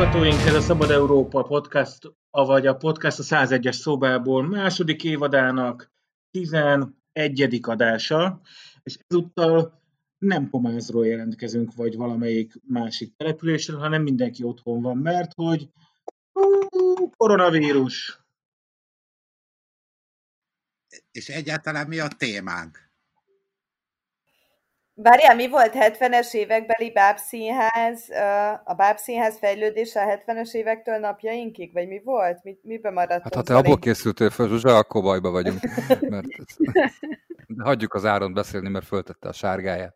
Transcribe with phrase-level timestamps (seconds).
[0.00, 5.92] hallgatóink, ez a Szabad Európa podcast, avagy a podcast a 101-es szobából második évadának
[6.30, 7.60] 11.
[7.62, 8.40] adása,
[8.82, 9.82] és ezúttal
[10.18, 15.68] nem Pomázról jelentkezünk, vagy valamelyik másik településről, hanem mindenki otthon van, mert hogy
[17.16, 18.20] koronavírus.
[21.10, 22.89] És egyáltalán mi a témánk?
[25.02, 28.08] Várjál, mi volt 70-es évekbeli bábszínház,
[28.64, 31.72] a bábszínház fejlődése a 70-es évektől napjainkig?
[31.72, 32.42] Vagy mi volt?
[32.42, 33.22] Mi, miben maradt?
[33.22, 35.60] Hát ha te abból készültél fel, Zsuzsa, akkor bajba vagyunk.
[36.08, 36.26] Mert...
[37.46, 39.94] De hagyjuk az Áron beszélni, mert föltette a sárgáját.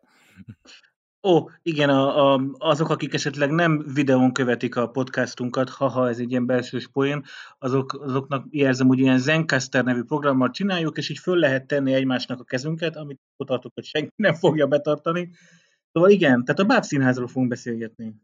[1.27, 6.29] Ó, igen, a, a, azok, akik esetleg nem videón követik a podcastunkat, haha, ez egy
[6.31, 7.23] ilyen belső poén,
[7.57, 12.39] azok, azoknak jelzem, hogy ilyen Zencaster nevű programmal csináljuk, és így föl lehet tenni egymásnak
[12.39, 15.29] a kezünket, amit ott tartok, hogy senki nem fogja betartani.
[15.91, 18.15] Szóval igen, tehát a bábszínházról fogunk beszélgetni.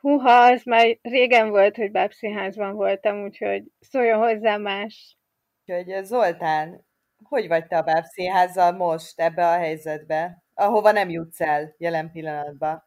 [0.00, 5.18] Húha, az már régen volt, hogy bábszínházban voltam, úgyhogy szóljon hozzá más.
[5.66, 6.85] Úgyhogy Zoltán,
[7.28, 12.84] hogy vagy te a bábszínházzal most ebbe a helyzetbe, ahova nem jutsz el jelen pillanatban?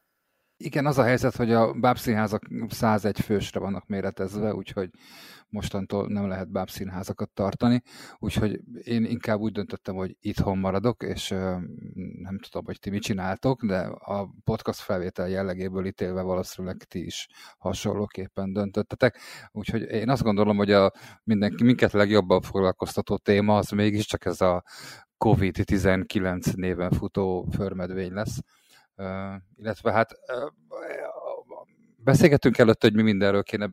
[0.61, 4.89] Igen, az a helyzet, hogy a bábszínházak 101 fősre vannak méretezve, úgyhogy
[5.49, 7.81] mostantól nem lehet bábszínházakat tartani,
[8.17, 11.29] úgyhogy én inkább úgy döntöttem, hogy itthon maradok, és
[12.19, 17.27] nem tudom, hogy ti mit csináltok, de a podcast felvétel jellegéből ítélve valószínűleg ti is
[17.57, 19.19] hasonlóképpen döntöttetek,
[19.51, 20.91] úgyhogy én azt gondolom, hogy a
[21.23, 24.63] mindenki, minket legjobban foglalkoztató téma az mégiscsak ez a
[25.25, 28.39] COVID-19 néven futó förmedvény lesz.
[29.55, 30.15] Illetve hát
[32.03, 33.69] beszélgetünk előtt, hogy mi mindenről kéne,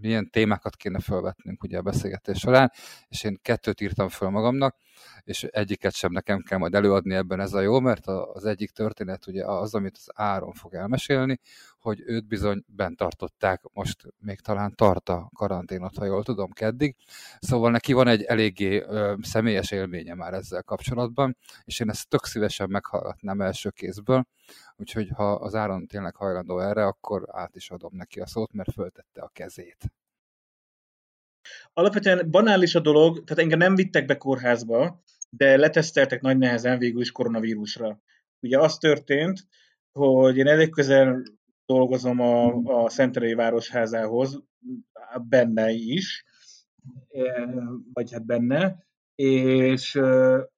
[0.00, 2.72] milyen témákat kéne felvetnünk ugye a beszélgetés során,
[3.08, 4.76] és én kettőt írtam föl magamnak,
[5.22, 9.26] és egyiket sem nekem kell majd előadni ebben ez a jó, mert az egyik történet
[9.26, 11.40] ugye az, amit az Áron fog elmesélni,
[11.84, 16.96] hogy őt bizony bent tartották, most még talán tart a karanténot, ha jól tudom, keddig.
[17.38, 22.24] Szóval neki van egy eléggé ö, személyes élménye már ezzel kapcsolatban, és én ezt tök
[22.24, 24.26] szívesen meghallgatnám első kézből,
[24.76, 28.72] úgyhogy ha az Áron tényleg hajlandó erre, akkor át is adom neki a szót, mert
[28.72, 29.92] föltette a kezét.
[31.72, 37.00] Alapvetően banális a dolog, tehát engem nem vittek be kórházba, de leteszteltek nagy nehezen végül
[37.00, 38.00] is koronavírusra.
[38.40, 39.46] Ugye az történt,
[39.92, 41.22] hogy én elég közel
[41.66, 44.42] dolgozom a, a Szenterei Városházához,
[45.28, 46.24] benne is,
[47.08, 47.48] e,
[47.92, 50.00] vagy hát benne, és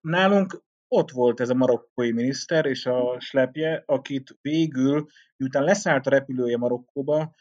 [0.00, 5.06] nálunk ott volt ez a marokkói miniszter és a slepje, akit végül,
[5.36, 7.34] miután leszállt a repülője Marokkóba,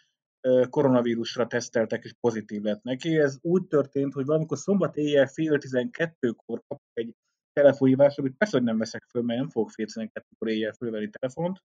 [0.69, 3.17] koronavírusra teszteltek, és pozitív lett neki.
[3.17, 7.15] Ez úgy történt, hogy valamikor szombat éjjel fél tizenkettőkor kapok egy
[7.53, 11.61] telefonhívást, amit persze, hogy nem veszek föl, mert nem fogok fél tizenkettőkor éjjel fölvenni telefont.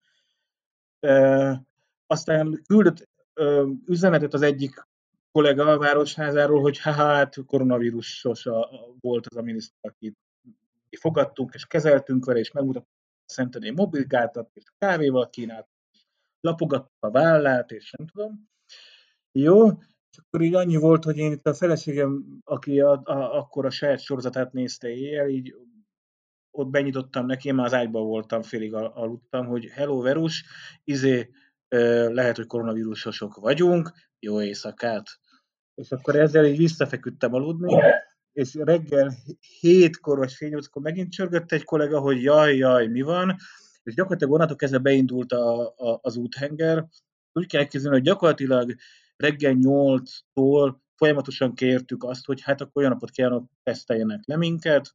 [2.10, 3.44] Aztán küldött e,
[3.86, 4.86] üzenetet az egyik
[5.32, 8.70] kollega a Városházáról, hogy hát koronavírusos a,
[9.00, 10.16] volt az a miniszter, akit
[10.98, 12.90] fogadtunk, és kezeltünk vele, és megmutattuk
[13.26, 15.68] a Szentendé mobilgátat, és kávéval kínált,
[16.40, 18.48] lapogatta a vállát, és nem tudom.
[19.32, 19.66] Jó,
[20.10, 23.70] és akkor így annyi volt, hogy én itt a feleségem, aki a, a, akkor a
[23.70, 25.54] saját sorozatát nézte éjjel, így
[26.50, 30.44] ott benyitottam neki, én már az ágyban voltam, félig aludtam, hogy hello Verus,
[30.84, 31.30] izé,
[32.08, 35.06] lehet, hogy koronavírusosok vagyunk, jó éjszakát.
[35.74, 37.74] És akkor ezzel így visszafeküdtem aludni,
[38.32, 39.14] és reggel
[39.60, 43.36] hétkor vagy fél nyolckor megint csörgött egy kollega, hogy jaj, jaj, mi van,
[43.82, 46.86] és gyakorlatilag onnantól kezdve beindult a, a, az úthenger.
[47.32, 48.74] Úgy kell elképzelni, hogy gyakorlatilag
[49.16, 54.94] reggel 8-tól folyamatosan kértük azt, hogy hát akkor olyan napot kérnek, teszteljenek le minket.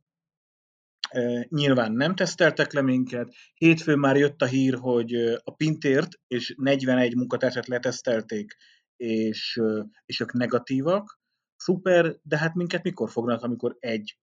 [1.47, 3.33] Nyilván nem teszteltek le minket.
[3.53, 5.13] Hétfőn már jött a hír, hogy
[5.43, 8.55] a Pintért és 41 munkatársat letesztelték,
[8.95, 9.61] és,
[10.05, 11.19] és ők negatívak.
[11.55, 14.17] Szuper, de hát minket mikor fognak, amikor egy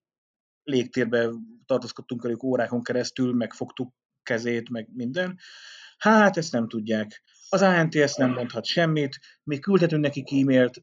[0.63, 1.29] légtérbe
[1.67, 5.39] tartózkodtunk velük órákon keresztül, megfogtuk kezét, meg minden.
[5.99, 7.23] Hát ezt nem tudják.
[7.49, 10.83] Az ANTS nem mondhat semmit, mi küldhetünk nekik e-mailt,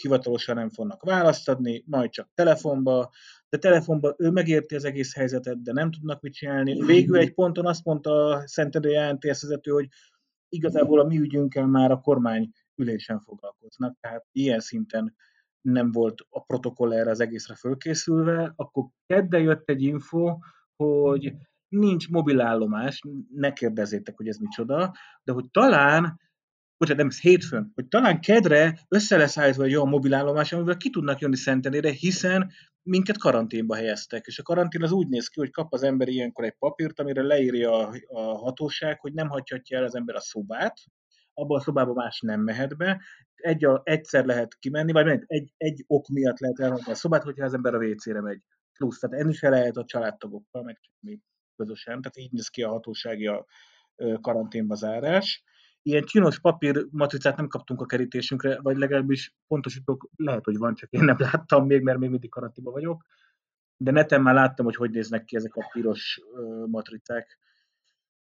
[0.00, 3.10] hivatalosan nem fognak választ adni, majd csak telefonba,
[3.52, 6.84] de telefonba ő megérti az egész helyzetet, de nem tudnak mit csinálni.
[6.84, 9.88] Végül egy ponton azt mondta a Szentendői ANTS vezető, hogy
[10.48, 15.14] igazából a mi ügyünkkel már a kormány ülésen foglalkoznak, tehát ilyen szinten
[15.60, 20.38] nem volt a protokoll erre az egészre fölkészülve, akkor kedde jött egy info,
[20.76, 21.32] hogy
[21.68, 23.02] nincs mobilállomás,
[23.34, 24.92] ne kérdezzétek, hogy ez micsoda,
[25.24, 26.20] de hogy talán,
[26.82, 30.90] bocsánat, nem, ez hétfőn, hogy talán kedre össze lesz állítva egy olyan mobilállomás, amivel ki
[30.90, 32.50] tudnak jönni Szentenére, hiszen
[32.82, 36.44] minket karanténba helyeztek, és a karantén az úgy néz ki, hogy kap az ember ilyenkor
[36.44, 40.78] egy papírt, amire leírja a, a hatóság, hogy nem hagyhatja el az ember a szobát,
[41.34, 43.02] abban a szobában más nem mehet be,
[43.34, 47.54] egy, egyszer lehet kimenni, vagy egy, egy ok miatt lehet elhagyni a szobát, hogyha az
[47.54, 48.40] ember a WC-re megy.
[48.78, 51.20] Plusz, tehát enni se lehet a családtagokkal, meg semmi
[51.56, 53.46] közösen, tehát így néz ki a hatósági a
[54.20, 55.44] karanténba zárás.
[55.82, 60.90] Ilyen csinos papír matricát nem kaptunk a kerítésünkre, vagy legalábbis pontosítok, lehet, hogy van, csak
[60.90, 63.04] én nem láttam még, mert még mindig karanténban vagyok
[63.82, 66.20] de neten már láttam, hogy hogy néznek ki ezek a piros
[66.66, 67.38] matricák.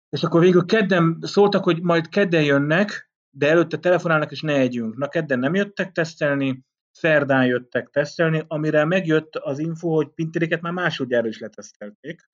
[0.09, 4.97] És akkor végül kedden szóltak, hogy majd kedden jönnek, de előtte telefonálnak, és ne együnk.
[4.97, 10.73] Na, kedden nem jöttek tesztelni, szerdán jöttek tesztelni, amire megjött az info, hogy pintéréket már
[10.73, 12.31] másodjára is letesztelték.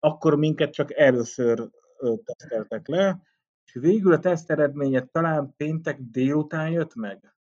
[0.00, 1.68] Akkor minket csak először
[2.24, 3.20] teszteltek le,
[3.72, 7.36] és végül a teszt eredménye talán péntek délután jött meg.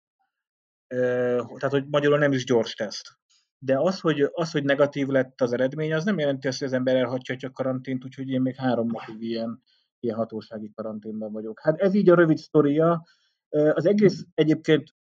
[0.89, 3.17] Tehát, hogy magyarul nem is gyors teszt
[3.59, 6.75] de az hogy, az, hogy negatív lett az eredmény, az nem jelenti azt, hogy az
[6.75, 9.63] ember elhagyhatja a karantént, úgyhogy én még három napig ilyen,
[10.01, 11.61] ilyen hatósági karanténban vagyok.
[11.61, 13.07] Hát ez így a rövid sztoria.
[13.49, 14.95] Az egész egyébként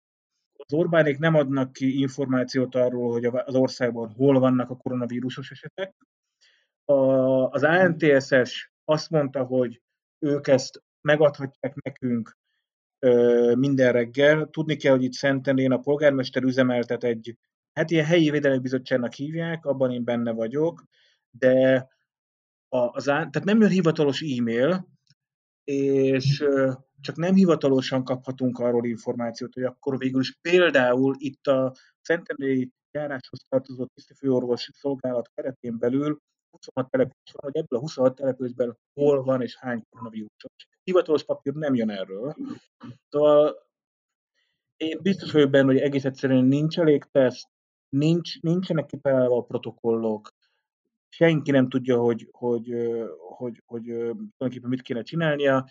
[0.53, 5.95] az Orbánék nem adnak ki információt arról, hogy az országban hol vannak a koronavírusos esetek.
[6.85, 6.95] A,
[7.51, 9.83] az ANTSS azt mondta, hogy
[10.19, 12.37] ők ezt megadhatják nekünk
[13.55, 14.49] minden reggel.
[14.51, 17.37] Tudni kell, hogy itt Szentendén a polgármester üzemeltet egy
[17.73, 20.85] hát ilyen helyi védelmi bizottságnak hívják, abban én benne vagyok,
[21.31, 21.87] de
[22.69, 24.89] az, tehát nem jön hivatalos e-mail,
[25.65, 26.45] és
[27.01, 33.45] csak nem hivatalosan kaphatunk arról információt, hogy akkor végül is például itt a Szentendrei járáshoz
[33.49, 36.21] tartozó tisztifőorvosi szolgálat keretén belül
[36.57, 40.69] 26 település van, hogy ebből a 26 településben hol van és hány koronavírusos.
[40.85, 42.35] Hivatalos papír nem jön erről.
[43.09, 43.67] Szóval
[44.77, 47.49] én biztos vagyok benne, hogy egész egyszerűen nincs elég teszt,
[47.89, 50.35] nincs, nincsenek kitalálva a protokollok,
[51.09, 52.75] senki nem tudja, hogy, hogy,
[53.19, 55.69] hogy, hogy, tulajdonképpen mit kéne csinálnia.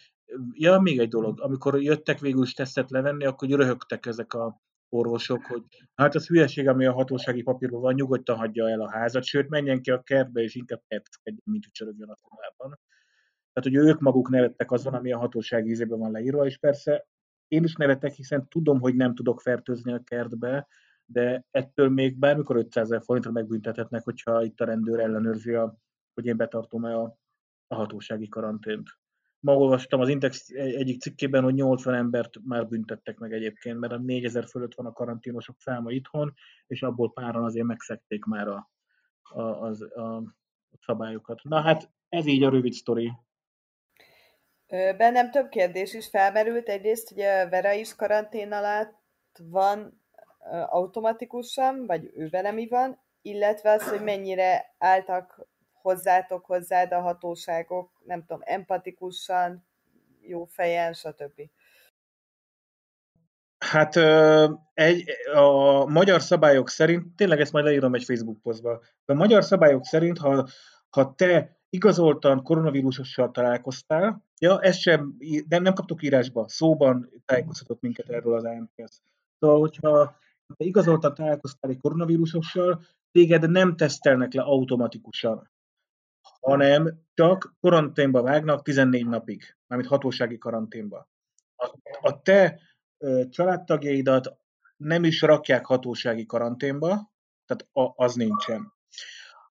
[0.52, 4.62] Ja, még egy dolog, amikor jöttek végül is tesztet levenni, akkor röhögtek ezek a
[4.96, 5.64] orvosok, hogy
[5.96, 9.82] hát az hülyeség, ami a hatósági papírban van, nyugodtan hagyja el a házat, sőt, menjen
[9.82, 12.80] ki a kertbe, és inkább kertezkedjen, mint hogy csörögjön a szobában.
[13.54, 17.08] Tehát, hogy ők maguk nevettek azon, ami a hatósági ízében van leírva, és persze
[17.48, 20.68] én is nevetek, hiszen tudom, hogy nem tudok fertőzni a kertbe,
[21.06, 25.54] de ettől még bármikor 500 ezer forintra megbüntethetnek, hogyha itt a rendőr ellenőrzi,
[26.14, 27.18] hogy én betartom-e a,
[27.68, 28.90] a hatósági karantént.
[29.46, 33.98] Ma olvastam az Index egyik cikkében, hogy 80 embert már büntettek meg egyébként, mert a
[33.98, 36.34] 4000 fölött van a karanténosok száma itthon,
[36.68, 38.70] és abból páran azért megszekték már a,
[39.22, 40.24] a, az, a
[40.82, 41.44] szabályokat.
[41.44, 43.12] Na hát ez így a rövid sztori.
[44.98, 46.70] Bennem több kérdés is felmerült.
[46.70, 48.98] Egyrészt, a Vera is karantén alatt
[49.44, 50.02] van,
[50.66, 55.48] automatikusan, vagy ő vele mi van, illetve az, hogy mennyire álltak
[55.86, 59.66] hozzátok hozzád a hatóságok, nem tudom, empatikusan,
[60.22, 61.42] jó fejen, stb.
[63.58, 63.96] Hát
[64.74, 65.04] egy,
[65.34, 70.18] a magyar szabályok szerint, tényleg ezt majd leírom egy Facebook posztba, a magyar szabályok szerint,
[70.18, 70.48] ha,
[70.90, 78.10] ha te igazoltan koronavírusossal találkoztál, ja, ezt sem, nem, nem kaptuk írásba, szóban tájékoztatott minket
[78.10, 79.01] erről az AMKS.
[79.39, 85.50] Szóval, hogyha ha igazoltan találkoztál egy koronavírusossal, téged nem tesztelnek le automatikusan,
[86.46, 91.10] hanem csak karanténba vágnak 14 napig, mármint hatósági karanténba.
[91.56, 92.60] A, a te
[92.98, 94.38] ö, családtagjaidat
[94.78, 97.12] nem is rakják hatósági karanténba,
[97.46, 98.74] tehát a, az nincsen.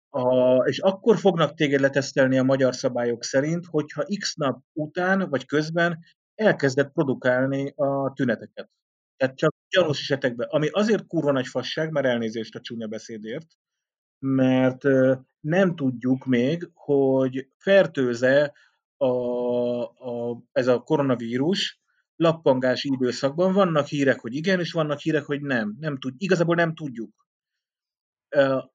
[0.09, 5.45] A, és akkor fognak téged letesztelni a magyar szabályok szerint, hogyha x nap után vagy
[5.45, 5.99] közben
[6.35, 8.69] elkezdett produkálni a tüneteket.
[9.17, 13.47] Tehát csak gyanús esetekben, ami azért kurva nagy fasság, mert elnézést a csúnya beszédért,
[14.19, 14.83] mert
[15.39, 18.53] nem tudjuk még, hogy fertőze
[18.97, 19.07] a,
[19.83, 21.81] a, ez a koronavírus
[22.15, 23.53] lappangás időszakban.
[23.53, 25.75] Vannak hírek, hogy igen, és vannak hírek, hogy nem.
[25.79, 27.27] nem tud, igazából nem tudjuk.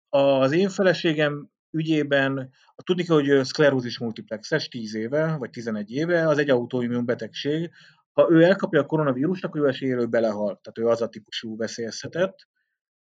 [0.08, 6.38] Az én feleségem ügyében, tudni kell, hogy szklerózis multiplexes 10 éve, vagy 11 éve, az
[6.38, 7.70] egy autoimmun betegség,
[8.12, 10.60] ha ő elkapja a koronavírust, akkor ő esélyeről belehal.
[10.62, 12.36] Tehát ő az a típusú veszélyeztetett.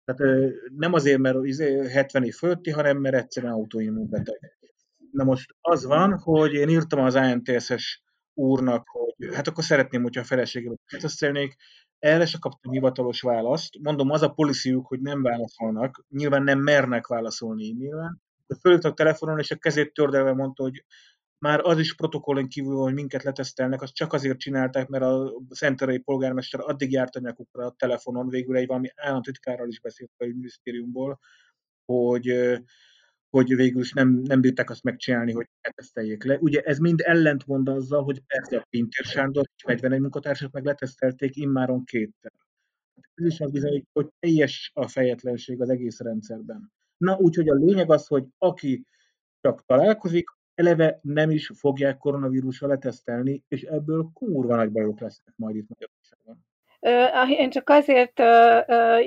[0.05, 4.57] Tehát nem azért, mert 70 izé év fölötti, hanem mert egyszerűen autoimmunbeteg.
[5.11, 8.01] Na most az van, hogy én írtam az ANTSS
[8.33, 11.55] úrnak, hogy hát akkor szeretném, hogyha a feleségem beszélnék,
[11.99, 13.77] erre se kaptam hivatalos választ.
[13.79, 18.21] Mondom, az a policyjuk, hogy nem válaszolnak, nyilván nem mernek válaszolni e-mailen.
[18.59, 20.85] Fölült telefonon, és a kezét tördelve mondta, hogy
[21.41, 25.97] már az is protokollon kívül, hogy minket letesztelnek, azt csak azért csinálták, mert a szenterei
[25.97, 31.19] polgármester addig járt a nyakukra a telefonon, végül egy valami államtitkárral is beszélt a minisztériumból,
[31.85, 32.51] hogy,
[33.29, 36.37] hogy végül is nem, nem bírták azt megcsinálni, hogy leteszteljék le.
[36.37, 41.35] Ugye ez mind ellentmond azzal, hogy persze a Pintér Sándor és 41 munkatársat meg letesztelték
[41.35, 42.31] immáron kétszer.
[43.13, 46.71] Ez is az bizony, hogy teljes a fejetlenség az egész rendszerben.
[46.97, 48.85] Na, úgyhogy a lényeg az, hogy aki
[49.41, 50.29] csak találkozik,
[50.61, 56.49] eleve nem is fogják koronavírussal letesztelni, és ebből kurva nagy bajok lesznek majd itt Magyarországon.
[57.29, 58.19] Én csak azért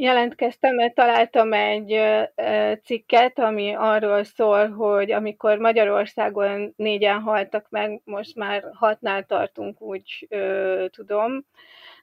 [0.01, 2.01] jelentkeztem, mert találtam egy
[2.85, 10.29] cikket, ami arról szól, hogy amikor Magyarországon négyen haltak meg, most már hatnál tartunk, úgy
[10.91, 11.45] tudom.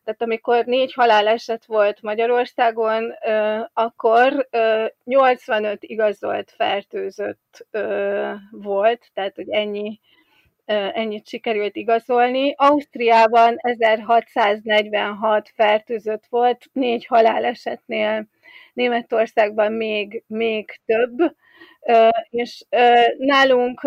[0.04, 3.14] Tehát amikor négy haláleset volt Magyarországon,
[3.74, 4.48] akkor
[5.04, 7.68] 85 igazolt fertőzött
[8.52, 10.00] volt, tehát hogy ennyi
[10.94, 12.54] ennyit sikerült igazolni.
[12.58, 18.26] Ausztriában 1646 fertőzött volt, négy halálesetnél,
[18.74, 21.36] Németországban még, még több,
[22.30, 22.66] és
[23.18, 23.84] nálunk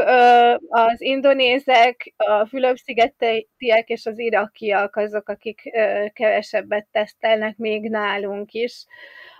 [0.68, 5.70] az indonézek, a Fülöp-szigetiek és az irakiak azok, akik
[6.12, 8.86] kevesebbet tesztelnek még nálunk is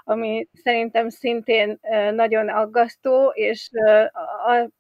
[0.05, 1.79] ami szerintem szintén
[2.15, 3.69] nagyon aggasztó, és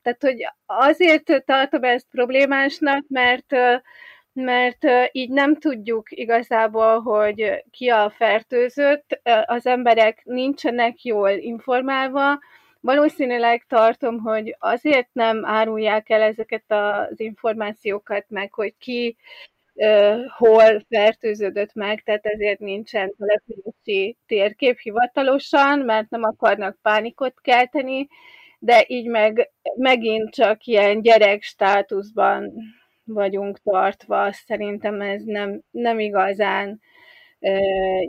[0.03, 3.55] tehát, hogy azért tartom ezt problémásnak, mert
[4.35, 12.39] mert így nem tudjuk igazából, hogy ki a fertőzött, az emberek nincsenek jól informálva,
[12.85, 19.17] valószínűleg tartom, hogy azért nem árulják el ezeket az információkat meg, hogy ki
[20.37, 28.09] hol fertőződött meg, tehát ezért nincsen települési térkép hivatalosan, mert nem akarnak pánikot kelteni,
[28.59, 32.53] de így meg megint csak ilyen gyerek státuszban
[33.05, 36.81] vagyunk tartva, szerintem ez nem, nem igazán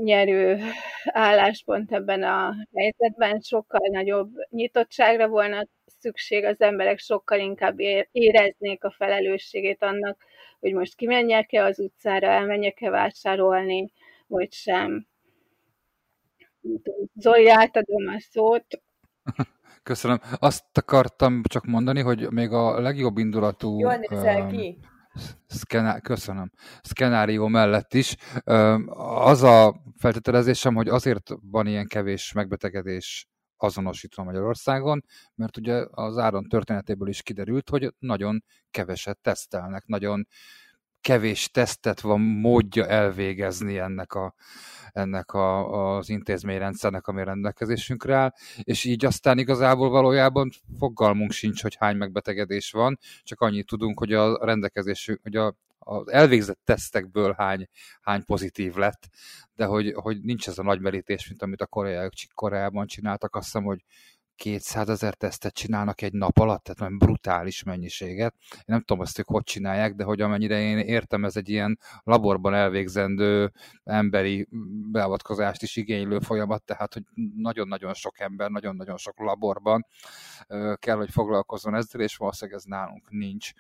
[0.04, 0.60] nyerő
[1.04, 5.68] álláspont ebben a helyzetben, sokkal nagyobb nyitottságra volna
[6.00, 7.80] szükség, az emberek sokkal inkább
[8.12, 10.18] éreznék a felelősségét annak,
[10.60, 13.92] hogy most kimenjek-e az utcára, elmenjek-e vásárolni,
[14.28, 15.08] vagy sem.
[17.16, 18.82] Zoli, átadom a szót.
[19.84, 20.20] Köszönöm.
[20.40, 23.80] Azt akartam csak mondani, hogy még a legjobb indulatú...
[23.80, 24.78] Jól nézel ki.
[25.48, 26.00] Szkená...
[26.00, 26.52] Köszönöm.
[26.82, 28.16] Szkenárió mellett is.
[29.24, 35.04] Az a feltételezésem, hogy azért van ilyen kevés megbetegedés azonosítva Magyarországon,
[35.36, 40.28] mert ugye az áron történetéből is kiderült, hogy nagyon keveset tesztelnek, nagyon
[41.06, 44.34] kevés tesztet van módja elvégezni ennek, a,
[44.92, 48.34] ennek a, az intézményrendszernek, ami rendelkezésünkre áll,
[48.64, 54.14] és így aztán igazából valójában fogalmunk sincs, hogy hány megbetegedés van, csak annyit tudunk, hogy
[54.14, 55.56] a rendelkezésünk, hogy a
[55.88, 57.68] az elvégzett tesztekből hány,
[58.02, 59.10] hány pozitív lett,
[59.56, 63.46] de hogy, hogy nincs ez a nagy merítés, mint amit a koreaiak Koreában csináltak, azt
[63.46, 63.84] hiszem, hogy
[64.36, 68.36] 200 ezer tesztet csinálnak egy nap alatt, tehát nagyon brutális mennyiséget.
[68.52, 71.80] Én nem tudom azt, hogy hogy csinálják, de hogy amennyire én értem, ez egy ilyen
[72.04, 73.52] laborban elvégzendő
[73.84, 74.48] emberi
[74.92, 77.04] beavatkozást is igénylő folyamat, tehát hogy
[77.36, 79.86] nagyon-nagyon sok ember, nagyon-nagyon sok laborban
[80.76, 83.52] kell, hogy foglalkozzon ezzel, és valószínűleg ez nálunk nincs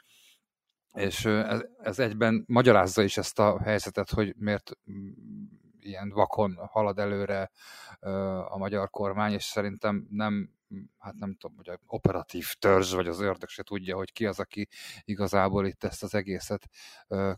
[0.96, 4.72] és ez, ez egyben magyarázza is ezt a helyzetet, hogy miért
[5.80, 7.52] ilyen vakon halad előre
[8.50, 10.50] a magyar kormány, és szerintem nem,
[10.98, 14.40] hát nem tudom, hogy a operatív törzs, vagy az ördög se tudja, hogy ki az,
[14.40, 14.68] aki
[15.04, 16.70] igazából itt ezt az egészet,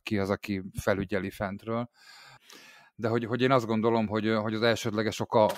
[0.03, 1.89] ki az, aki felügyeli fentről.
[2.95, 5.51] De hogy, hogy én azt gondolom, hogy, hogy az elsődleges oka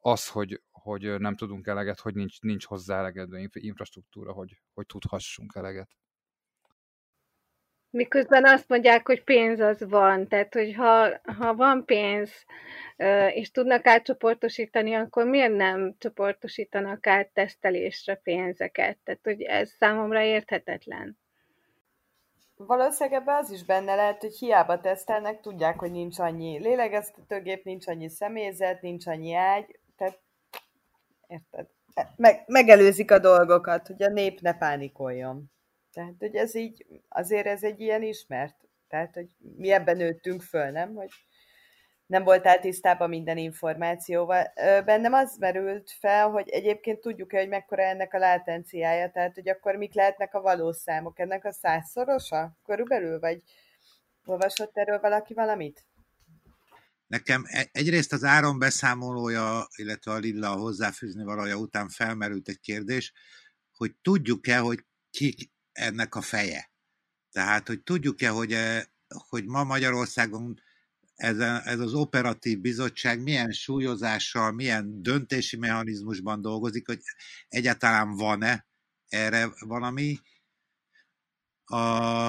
[0.00, 5.52] az, hogy, hogy nem tudunk eleget, hogy nincs, nincs hozzá elegedő infrastruktúra, hogy, hogy tudhassunk
[5.54, 5.96] eleget.
[7.90, 12.30] Miközben azt mondják, hogy pénz az van, tehát hogy ha, ha van pénz,
[13.28, 18.98] és tudnak átcsoportosítani, akkor miért nem csoportosítanak át tesztelésre pénzeket?
[19.04, 21.18] Tehát, hogy ez számomra érthetetlen.
[22.56, 27.86] Valószínűleg ebben az is benne lehet, hogy hiába tesztelnek, tudják, hogy nincs annyi lélegeztetőgép, nincs
[27.86, 30.20] annyi személyzet, nincs annyi ágy, tehát
[31.26, 31.66] érted?
[32.16, 35.50] Meg, megelőzik a dolgokat, hogy a nép ne pánikoljon.
[35.92, 38.56] Tehát, hogy ez így, azért ez egy ilyen ismert.
[38.88, 40.94] Tehát, hogy mi ebben nőttünk föl, nem?
[40.94, 41.10] Hogy
[42.06, 44.52] nem voltál tisztában minden információval.
[44.84, 49.74] Bennem az merült fel, hogy egyébként tudjuk-e, hogy mekkora ennek a látenciája, tehát, hogy akkor
[49.74, 51.18] mik lehetnek a valós számok.
[51.18, 53.42] Ennek a százszorosa körülbelül, vagy
[54.24, 55.84] olvasott erről valaki valamit?
[57.06, 63.12] Nekem e-, egyrészt az áron beszámolója, illetve a Lilla hozzáfűzni valója után felmerült egy kérdés,
[63.72, 66.70] hogy tudjuk-e, hogy kik ennek a feje.
[67.30, 70.60] Tehát, hogy tudjuk-e, hogy, eh, hogy ma Magyarországon
[71.14, 77.00] ez, a, ez az operatív bizottság milyen súlyozással, milyen döntési mechanizmusban dolgozik, hogy
[77.48, 78.66] egyáltalán van-e
[79.08, 80.18] erre valami.
[81.64, 82.26] A,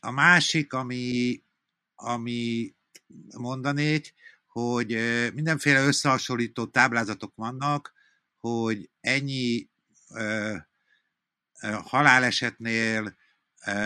[0.00, 1.42] a másik, ami,
[1.94, 2.74] ami
[3.36, 4.14] mondanék,
[4.46, 4.88] hogy
[5.34, 7.92] mindenféle összehasonlító táblázatok vannak,
[8.38, 9.68] hogy ennyi
[10.08, 10.56] ö, ö,
[11.84, 13.16] halálesetnél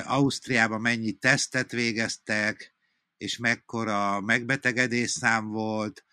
[0.05, 2.75] Ausztriában mennyi tesztet végeztek,
[3.17, 6.05] és mekkora megbetegedés szám volt.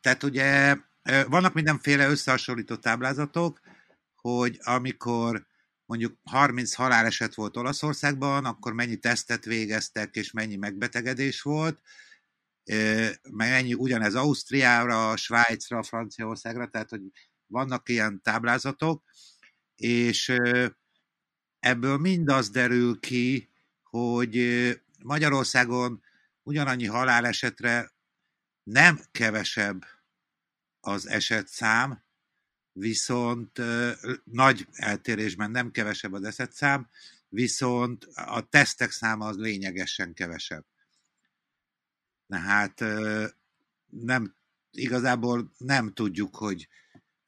[0.00, 0.76] Tehát ugye
[1.28, 3.60] vannak mindenféle összehasonlító táblázatok,
[4.14, 5.46] hogy amikor
[5.84, 11.80] mondjuk 30 haláleset volt Olaszországban, akkor mennyi tesztet végeztek, és mennyi megbetegedés volt,
[13.30, 17.00] meg ennyi ugyanez Ausztriára, Svájcra, Franciaországra, tehát hogy
[17.46, 19.04] vannak ilyen táblázatok,
[19.74, 20.36] és
[21.60, 23.48] ebből mindaz derül ki,
[23.82, 24.38] hogy
[25.02, 26.02] Magyarországon
[26.42, 27.90] ugyanannyi halálesetre
[28.62, 29.84] nem kevesebb
[30.80, 32.02] az esetszám,
[32.72, 33.60] viszont
[34.24, 36.88] nagy eltérésben nem kevesebb az esetszám,
[37.28, 40.64] viszont a tesztek száma az lényegesen kevesebb.
[42.28, 42.84] Tehát
[43.86, 44.34] nem,
[44.70, 46.68] igazából nem tudjuk, hogy,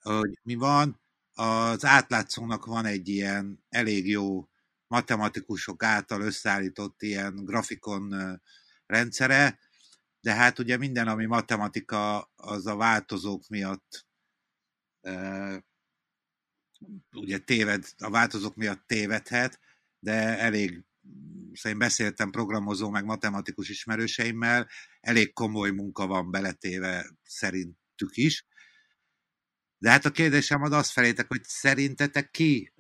[0.00, 0.99] hogy mi van.
[1.40, 4.48] Az átlátszónak van egy ilyen elég jó
[4.86, 8.40] matematikusok által összeállított ilyen grafikon
[8.86, 9.58] rendszere,
[10.20, 14.06] de hát ugye minden, ami matematika, az a változók miatt
[17.12, 19.60] ugye téved, a változók miatt tévedhet,
[19.98, 20.84] de elég,
[21.52, 24.68] szóval én beszéltem programozó meg matematikus ismerőseimmel,
[25.00, 28.46] elég komoly munka van beletéve szerintük is.
[29.80, 32.72] De hát a kérdésem az azt felétek, hogy szerintetek ki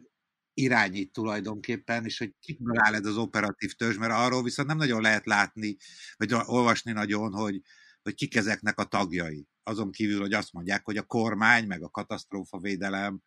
[0.54, 5.02] irányít tulajdonképpen, és hogy kikből áll ez az operatív törzs, mert arról viszont nem nagyon
[5.02, 5.76] lehet látni,
[6.16, 7.60] vagy olvasni nagyon, hogy,
[8.02, 9.46] hogy kik ezeknek a tagjai.
[9.62, 13.22] Azon kívül, hogy azt mondják, hogy a kormány, meg a katasztrófavédelem.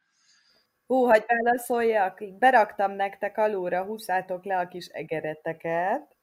[0.86, 6.18] Hú, hogy válaszoljak, beraktam nektek alulra, húszátok le a kis egereteket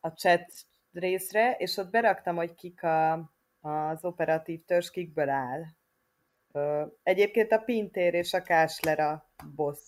[0.00, 0.52] a chat
[0.92, 3.12] részre, és ott beraktam, hogy kik a,
[3.60, 5.62] az operatív törzs, kikből áll.
[7.02, 9.78] Egyébként a Pintér és a Kásler a boss.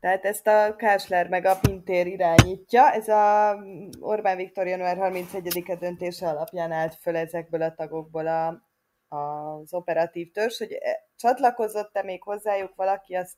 [0.00, 2.92] Tehát ezt a Kásler meg a Pintér irányítja.
[2.92, 3.56] Ez a
[4.00, 8.68] Orbán Viktor január 31-e döntése alapján állt föl ezekből a tagokból a,
[9.08, 13.36] az operatív törzs, hogy e, csatlakozott-e még hozzájuk valaki, azt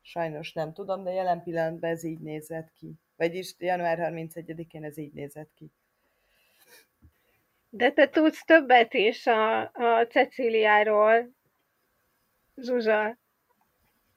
[0.00, 2.94] sajnos nem tudom, de jelen pillanatban ez így nézett ki.
[3.16, 5.70] Vagyis január 31-én ez így nézett ki.
[7.70, 11.36] De te tudsz többet is a, a Ceciliáról,
[12.60, 13.18] Zsuzsa.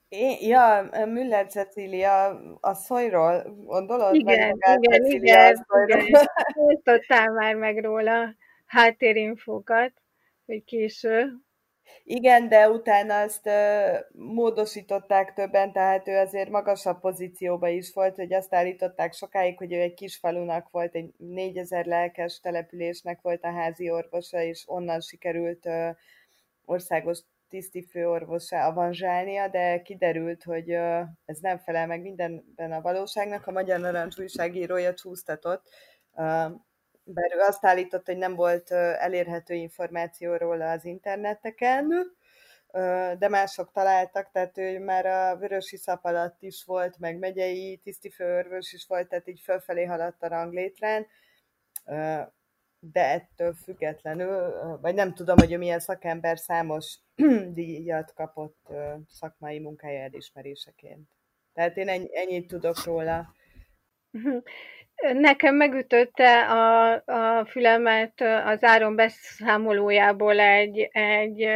[0.08, 4.14] Én, ja, Müller Cecília asszonyról gondolod?
[4.14, 6.12] Igen, igen, igen, igen.
[6.82, 8.34] Tudtál már meg róla
[8.66, 9.92] háttérinfókat,
[10.46, 11.32] hogy késő.
[12.04, 18.32] Igen, de utána azt uh, módosították többen, tehát ő azért magasabb pozícióba is volt, hogy
[18.32, 23.52] azt állították sokáig, hogy ő egy kis falunak volt, egy négyezer lelkes településnek volt a
[23.52, 25.88] házi orvosa, és onnan sikerült uh,
[26.64, 27.18] országos
[27.52, 30.70] tiszti főorvosá avanzsálnia, de kiderült, hogy
[31.24, 33.46] ez nem felel meg mindenben a valóságnak.
[33.46, 35.68] A Magyar Narancs újságírója csúsztatott,
[37.04, 41.92] bár ő azt állított, hogy nem volt elérhető információ róla az interneteken,
[43.18, 48.72] de mások találtak, tehát ő már a Vörösi Szap alatt is volt, meg megyei tisztifőorvos
[48.72, 51.06] is volt, tehát így fölfelé haladt a ranglétrán
[52.84, 56.98] de ettől függetlenül, vagy nem tudom, hogy milyen szakember számos
[57.54, 58.66] díjat kapott
[59.08, 61.08] szakmai munkája elismeréseként.
[61.54, 63.34] Tehát én ennyit tudok róla.
[65.12, 71.48] Nekem megütötte a, a fülemet az Áron beszámolójából egy, egy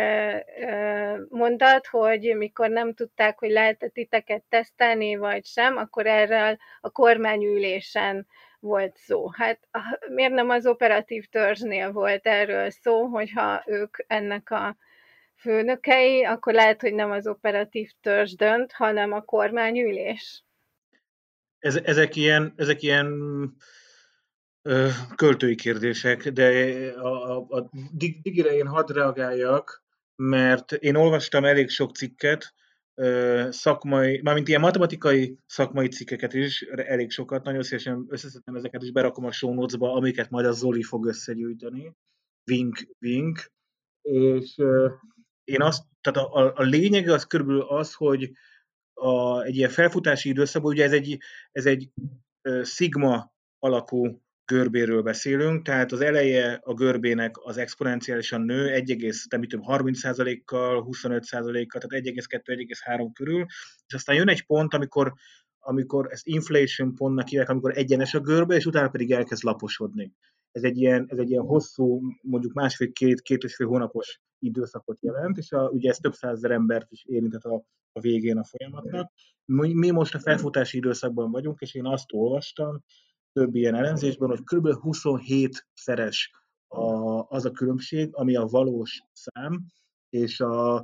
[1.28, 8.26] mondat, hogy mikor nem tudták, hogy lehet titeket tesztelni, vagy sem, akkor erről a kormányülésen
[8.60, 9.30] volt szó.
[9.30, 9.68] Hát
[10.08, 14.76] miért nem az operatív törzsnél volt erről szó, hogyha ők ennek a
[15.34, 20.44] főnökei, akkor lehet, hogy nem az operatív törzs dönt, hanem a kormányülés.
[21.58, 23.06] Ez, ezek ilyen, ezek ilyen
[24.62, 26.48] ö, költői kérdések, de
[26.92, 29.84] a, a, a digire én hadd reagáljak,
[30.16, 32.54] mert én olvastam elég sok cikket,
[33.48, 39.24] szakmai, mármint ilyen matematikai szakmai cikkeket is, elég sokat, nagyon szívesen összeszedtem ezeket, és berakom
[39.24, 41.92] a show notes-ba, amiket majd a Zoli fog összegyűjteni.
[42.50, 43.50] Wink, wink.
[44.02, 44.56] És
[45.44, 48.32] én azt, tehát a, a, a lényege az körülbelül az, hogy
[48.94, 51.18] a, egy ilyen felfutási időszakban, ugye ez egy,
[51.52, 51.90] ez egy
[52.62, 62.04] szigma alakú görbéről beszélünk, tehát az eleje a görbének az exponenciálisan nő 1,30%-kal, 25%-kal, tehát
[62.04, 63.44] 1,2-1,3 körül,
[63.86, 65.12] és aztán jön egy pont, amikor
[65.68, 70.12] amikor ezt inflation pontnak hívják, amikor egyenes a görbe, és utána pedig elkezd laposodni.
[70.52, 75.36] Ez egy ilyen, ez egy ilyen hosszú, mondjuk másfél-két, két és fél hónapos időszakot jelent,
[75.36, 79.12] és a, ugye ez több százezer embert is érintett a, a végén a folyamatnak.
[79.44, 82.82] Mi, mi most a felfutási időszakban vagyunk, és én azt olvastam
[83.36, 84.68] több ilyen elemzésben, hogy kb.
[84.82, 86.16] 27-szeres
[86.68, 89.64] a, az a különbség, ami a valós szám
[90.08, 90.74] és a,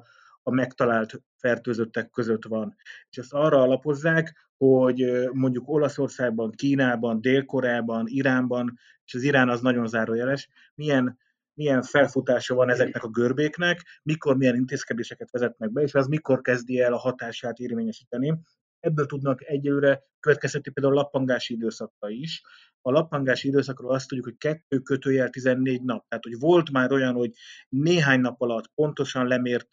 [0.42, 2.76] a megtalált fertőzöttek között van.
[3.10, 9.86] És ezt arra alapozzák, hogy mondjuk Olaszországban, Kínában, Dél-Koreában, Iránban, és az Irán az nagyon
[9.86, 11.18] zárójeles, milyen,
[11.54, 16.80] milyen felfutása van ezeknek a görbéknek, mikor milyen intézkedéseket vezetnek be, és az mikor kezdi
[16.80, 18.38] el a hatását érvényesíteni.
[18.83, 22.42] Ebből tudnak egyelőre következtetni például a lappangási időszakra is.
[22.81, 26.09] A lappangási időszakról azt tudjuk, hogy 2 kötőjel 14 nap.
[26.09, 27.33] Tehát, hogy volt már olyan, hogy
[27.68, 29.68] néhány nap alatt pontosan lemért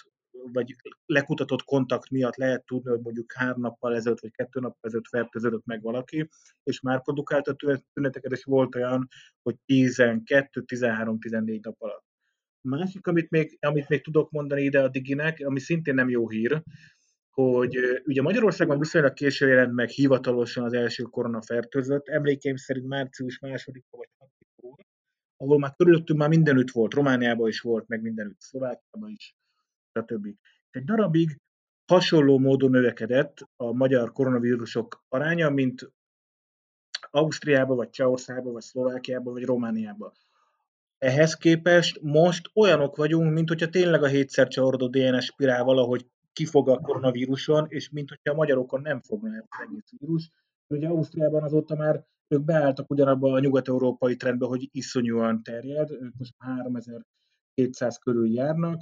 [0.52, 5.08] vagy lekutatott kontakt miatt lehet tudni, hogy mondjuk három nappal ezelőtt, vagy kettő nappal ezelőtt
[5.08, 6.30] fertőződött meg valaki,
[6.63, 7.56] és már produkálta
[7.93, 9.08] tüneteket, és volt olyan,
[9.41, 12.04] hogy 12, 13, 14 nap alatt.
[12.62, 16.30] A másik, amit még, amit még tudok mondani ide a Diginek, ami szintén nem jó
[16.30, 16.63] hír,
[17.43, 23.86] hogy ugye Magyarországon viszonylag késő jelent meg hivatalosan az első koronafertőzött, emlékeim szerint március második
[23.89, 24.47] vagy harmadik
[25.41, 29.36] ahol már körülöttünk már mindenütt volt, Romániában is volt, meg mindenütt, Szlovákiában is
[29.93, 30.28] stb.
[30.69, 31.38] Egy darabig
[31.86, 35.91] hasonló módon növekedett a magyar koronavírusok aránya, mint
[37.12, 40.13] Ausztriába, vagy Csehországba, vagy Szlovákiába, vagy Romániába.
[40.97, 46.06] Ehhez képest most olyanok vagyunk, mint hogyha tényleg a hétszer csavarodó DNS spirál valahogy
[46.39, 50.32] kifog a koronavíruson, és mint hogyha a magyarokon nem fogna el az egész vírus.
[50.67, 56.34] Ugye Ausztriában azóta már ők beálltak ugyanabba a nyugat-európai trendbe, hogy iszonyúan terjed, ők most
[56.38, 58.82] 3200 körül járnak,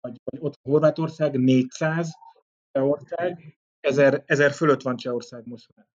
[0.00, 2.10] vagy, vagy ott Horvátország 400,
[2.70, 5.86] Csehország, 1000, 1000 fölött van Csehország most már.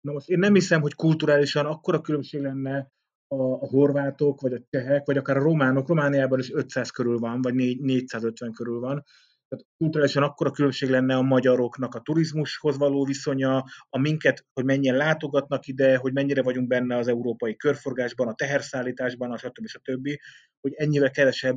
[0.00, 2.90] Na most én nem hiszem, hogy kulturálisan akkora különbség lenne
[3.28, 7.42] a, a horvátok, vagy a csehek, vagy akár a románok, Romániában is 500 körül van,
[7.42, 9.04] vagy 450 körül van.
[9.48, 14.96] Tehát kulturálisan akkora különbség lenne a magyaroknak a turizmushoz való viszonya, a minket, hogy mennyien
[14.96, 19.66] látogatnak ide, hogy mennyire vagyunk benne az európai körforgásban, a teherszállításban, a stb.
[19.66, 20.08] stb.,
[20.60, 21.56] hogy ennyivel kevesebb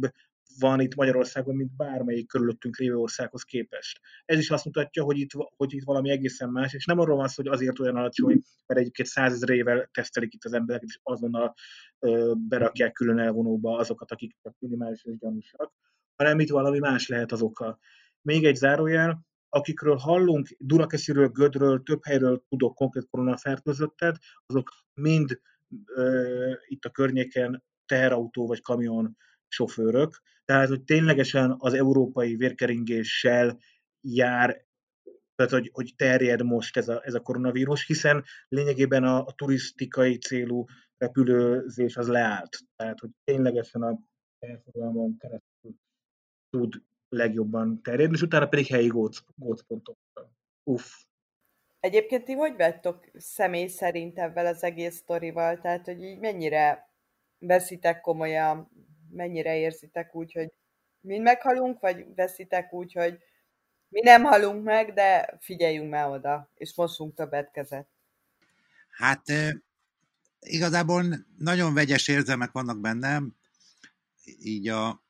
[0.58, 4.00] van itt Magyarországon, mint bármelyik körülöttünk lévő országhoz képest.
[4.26, 7.28] Ez is azt mutatja, hogy itt, hogy itt valami egészen más, és nem arról van
[7.28, 11.54] szó, hogy azért olyan alacsony, mert egyébként százezrével tesztelik itt az emberek, és azonnal
[12.00, 15.74] ö, berakják külön elvonóba azokat, akik csak minimális és gyanúsak,
[16.16, 17.80] hanem itt valami más lehet az oka.
[18.22, 25.40] Még egy zárójel, akikről hallunk, Dunakesziről, Gödről, több helyről tudok konkrét koronafertőzöttet, azok mind
[25.86, 29.18] ö, itt a környéken teherautó vagy kamion
[29.50, 33.58] sofőrök, tehát hogy ténylegesen az európai vérkeringéssel
[34.02, 34.66] jár,
[35.36, 40.18] tehát hogy, hogy terjed most ez a, ez a koronavírus, hiszen lényegében a, a turisztikai
[40.18, 40.66] célú
[40.98, 42.58] repülőzés az leállt.
[42.76, 44.00] Tehát, hogy ténylegesen a
[44.40, 45.76] elfogalmon keresztül
[46.50, 48.88] tud legjobban terjedni, és utána pedig helyi
[49.36, 50.34] gócpontokkal.
[50.64, 50.86] Uff.
[51.80, 55.60] Egyébként ti hogy vettok személy szerint ebben az egész sztorival?
[55.60, 56.90] Tehát, hogy így mennyire
[57.38, 58.72] veszitek komolyan
[59.12, 60.52] mennyire érzitek úgy, hogy
[61.02, 63.20] mi meghalunk, vagy veszitek úgy, hogy
[63.88, 67.88] mi nem halunk meg, de figyeljünk már oda, és mossunk többet kezet.
[68.90, 69.24] Hát
[70.40, 71.04] igazából
[71.38, 73.36] nagyon vegyes érzelmek vannak bennem,
[74.24, 75.04] így a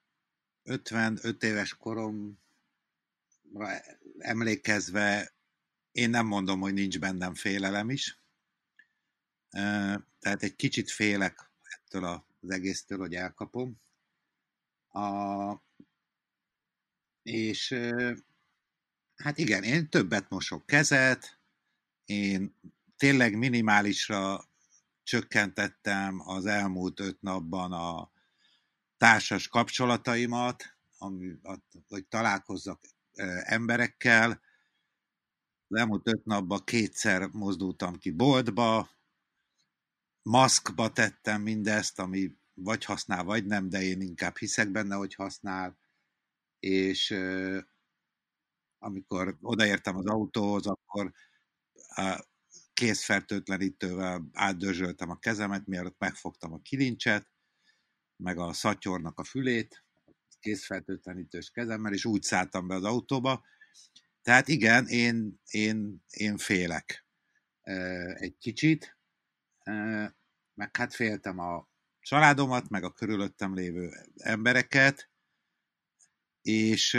[0.64, 2.38] 55 éves koromra
[4.18, 5.34] emlékezve
[5.92, 8.20] én nem mondom, hogy nincs bennem félelem is.
[10.20, 13.82] Tehát egy kicsit félek ettől az egésztől, hogy elkapom.
[14.92, 15.64] A,
[17.22, 17.76] és
[19.16, 21.40] hát igen, én többet mosok kezet,
[22.06, 22.56] én
[22.98, 24.44] tényleg minimálisra
[25.04, 28.12] csökkentettem az elmúlt öt napban a
[28.98, 31.40] társas kapcsolataimat, ami,
[31.88, 32.82] hogy találkozzak
[33.44, 34.42] emberekkel.
[35.68, 38.90] Az elmúlt öt napban kétszer mozdultam ki boltba,
[40.22, 45.80] maszkba tettem mindezt, ami vagy használ, vagy nem, de én inkább hiszek benne, hogy használ,
[46.60, 47.16] és
[48.78, 51.12] amikor odaértem az autóhoz, akkor
[51.88, 52.28] a
[52.74, 57.28] kézfertőtlenítővel átdörzsöltem a kezemet, mielőtt megfogtam a kilincset,
[58.16, 59.84] meg a szatyornak a fülét,
[60.40, 63.46] kézfertőtlenítős kezemmel, és úgy szálltam be az autóba.
[64.22, 67.06] Tehát igen, én, én, én félek
[68.14, 68.98] egy kicsit,
[70.54, 71.68] meg hát féltem a
[72.02, 75.10] családomat, meg a körülöttem lévő embereket,
[76.42, 76.98] és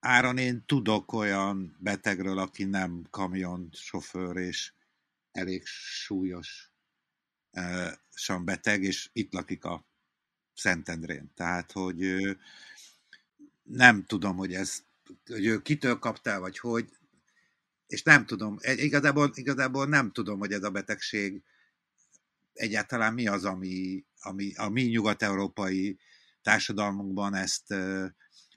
[0.00, 4.72] Áron én tudok olyan betegről, aki nem kamion sofőr, és
[5.32, 6.72] elég súlyos
[8.14, 9.88] sem beteg, és itt lakik a
[10.54, 11.32] Szentendrén.
[11.34, 12.14] Tehát, hogy
[13.62, 14.84] nem tudom, hogy ez
[15.26, 16.88] hogy ő kitől kaptál, vagy hogy,
[17.86, 21.42] és nem tudom, igazából, igazából nem tudom, hogy ez a betegség
[22.52, 25.98] egyáltalán mi az, ami, ami a mi nyugat-európai
[26.42, 27.74] társadalmunkban ezt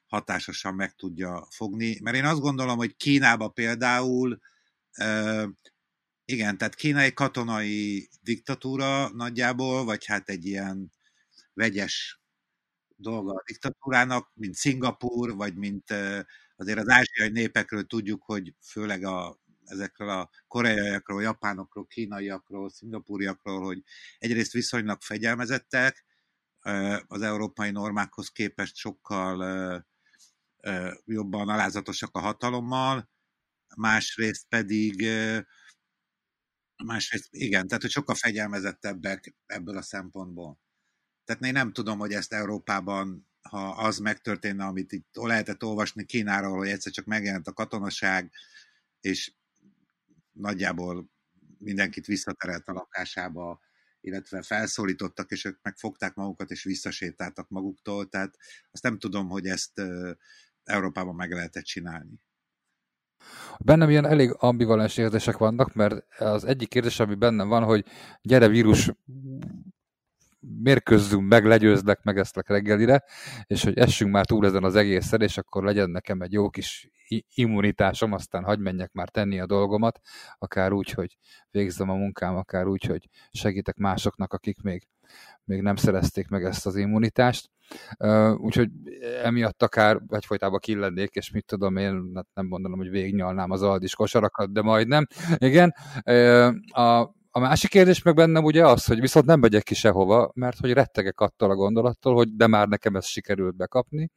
[0.07, 1.99] hatásosan meg tudja fogni.
[2.01, 4.39] Mert én azt gondolom, hogy Kínába például
[6.25, 10.91] igen, tehát Kína egy katonai diktatúra nagyjából, vagy hát egy ilyen
[11.53, 12.21] vegyes
[12.95, 15.91] dolga a diktatúrának, mint Szingapur, vagy mint
[16.55, 23.83] azért az ázsiai népekről tudjuk, hogy főleg a, ezekről a koreaiakról, japánokról, kínaiakról, szingapúriakról, hogy
[24.17, 26.05] egyrészt viszonylag fegyelmezettek,
[27.07, 29.85] az európai normákhoz képest sokkal
[31.05, 33.09] jobban alázatosak a hatalommal,
[33.75, 35.07] másrészt pedig
[36.83, 40.59] másrészt igen, tehát hogy sokkal fegyelmezettebbek ebből a szempontból.
[41.23, 46.57] Tehát én nem tudom, hogy ezt Európában, ha az megtörténne, amit itt lehetett olvasni Kínáról,
[46.57, 48.31] hogy egyszer csak megjelent a katonaság,
[48.99, 49.33] és
[50.33, 51.09] nagyjából
[51.57, 53.59] mindenkit visszaterelt a lakásába,
[54.01, 58.37] illetve felszólítottak, és ők megfogták magukat, és visszasétáltak maguktól, tehát
[58.71, 59.81] azt nem tudom, hogy ezt
[60.63, 62.21] Európában meg lehetett csinálni.
[63.59, 67.85] Bennem ilyen elég ambivalens érzések vannak, mert az egyik kérdés, ami bennem van, hogy
[68.21, 68.91] gyere vírus,
[70.63, 73.03] mérkőzzünk meg, legyőzlek ezt reggelire,
[73.47, 76.89] és hogy essünk már túl ezen az egészen, és akkor legyen nekem egy jó kis
[77.33, 79.99] immunitásom, aztán hagy menjek már tenni a dolgomat,
[80.37, 81.17] akár úgy, hogy
[81.51, 84.87] végzem a munkám, akár úgy, hogy segítek másoknak, akik még,
[85.43, 87.49] még nem szerezték meg ezt az immunitást.
[88.37, 88.69] Úgyhogy
[89.23, 93.95] emiatt akár egyfolytában killennék, és mit tudom én, hát nem mondanom, hogy végignyalnám az aldis
[93.95, 95.07] kosarakat, de majdnem.
[95.37, 95.73] Igen.
[96.65, 100.57] A, a másik kérdés meg bennem ugye az, hogy viszont nem megyek ki sehova, mert
[100.57, 104.11] hogy rettegek attól a gondolattól, hogy de már nekem ezt sikerült bekapni,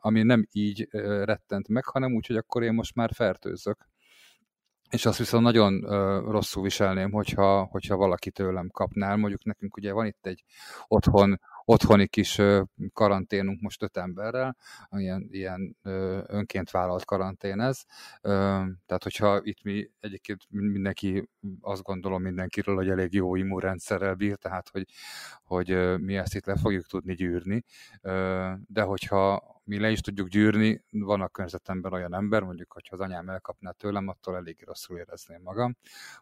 [0.00, 0.88] ami nem így
[1.24, 3.88] rettent meg, hanem úgy, hogy akkor én most már fertőzök.
[4.90, 5.80] És azt viszont nagyon
[6.30, 9.16] rosszul viselném, hogyha, hogyha valaki tőlem kapnál.
[9.16, 10.44] Mondjuk nekünk ugye van itt egy
[10.86, 11.40] otthon
[11.70, 12.40] otthoni kis
[12.92, 14.56] karanténunk most öt emberrel,
[14.90, 15.76] ilyen, ilyen
[16.26, 17.82] önként vállalt karantén ez.
[18.86, 21.28] Tehát, hogyha itt mi egyébként mindenki,
[21.60, 24.86] azt gondolom mindenkiről, hogy elég jó immunrendszerrel bír, tehát, hogy,
[25.42, 27.64] hogy mi ezt itt le fogjuk tudni gyűrni.
[28.66, 33.00] De hogyha mi le is tudjuk gyűrni, van a környezetemben olyan ember, mondjuk, hogyha az
[33.00, 35.76] anyám elkapná tőlem, attól elég rosszul érezném magam.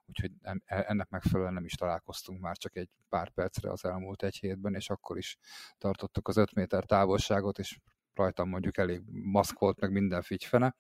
[0.07, 4.37] Úgyhogy e, ennek megfelelően nem is találkoztunk már csak egy pár percre az elmúlt egy
[4.37, 5.39] hétben, és akkor is
[5.79, 7.79] tartottuk az öt méter távolságot, és
[8.19, 10.75] rajtam mondjuk elég maszkolt, meg minden figyfene,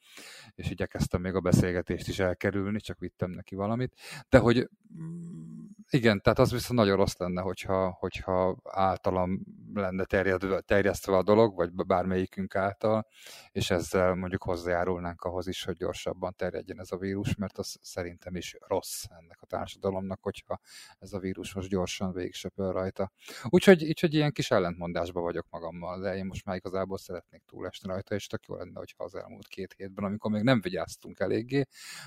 [0.54, 3.94] és igyekeztem még a beszélgetést is elkerülni, csak vittem neki valamit.
[4.28, 4.68] De hogy
[5.02, 9.40] mm, igen, tehát az viszont nagyon rossz lenne, hogyha, hogyha általam
[9.74, 13.06] lenne terjedve, terjesztve a dolog, vagy bármelyikünk által,
[13.52, 18.36] és ezzel mondjuk hozzájárulnánk ahhoz is, hogy gyorsabban terjedjen ez a vírus, mert az szerintem
[18.36, 20.60] is rossz ennek a társadalomnak, hogyha
[20.98, 23.12] ez a vírus most gyorsan végigsöpöl rajta.
[23.44, 28.14] Úgyhogy, úgyhogy ilyen kis ellentmondásban vagyok magammal, de én most már igazából szeretnék túlesni rajta,
[28.14, 31.64] és tök jó lenne, hogyha az elmúlt két hétben, amikor még nem vigyáztunk eléggé,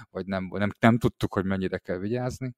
[0.09, 2.53] vagy nem, nem, nem tudtuk, hogy mennyire kell vigyázni,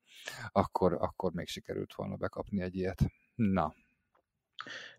[0.52, 3.02] akkor, akkor még sikerült volna bekapni egy ilyet.
[3.36, 3.74] Na.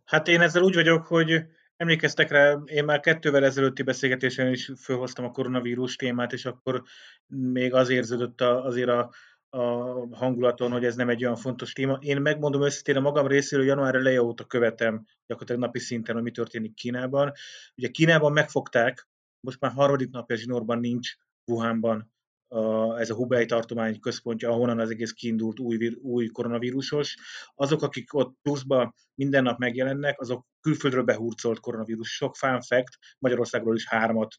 [0.04, 1.46] Hát én ezzel úgy vagyok, hogy
[1.76, 6.82] emlékeztek rá, én már kettővel ezelőtti beszélgetésen is felhoztam a koronavírus témát, és akkor
[7.26, 9.10] még az érződött a, azért a,
[9.54, 11.98] a hangulaton, hogy ez nem egy olyan fontos téma.
[12.00, 16.30] Én megmondom őszintén a magam részéről, január eleje óta követem gyakorlatilag napi szinten, hogy mi
[16.30, 17.32] történik Kínában.
[17.76, 19.08] Ugye Kínában megfogták,
[19.40, 21.14] most már harmadik napja zsinórban nincs
[21.44, 22.12] Wuhanban
[22.48, 27.16] a, ez a Hubei tartomány központja, ahonnan az egész kiindult új, új koronavírusos.
[27.54, 32.08] Azok, akik ott pluszban minden nap megjelennek, azok külföldről behurcolt koronavírus.
[32.08, 34.34] Sok fun fact, Magyarországról is hármat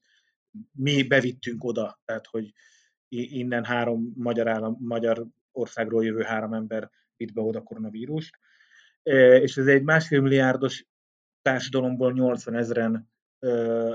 [0.71, 2.53] mi bevittünk oda, tehát hogy
[3.17, 8.39] innen három magyar, állam, magyar országról jövő három ember vitt be oda koronavírust.
[9.41, 10.85] És ez egy másfél milliárdos
[11.41, 13.09] társadalomból 80 ezeren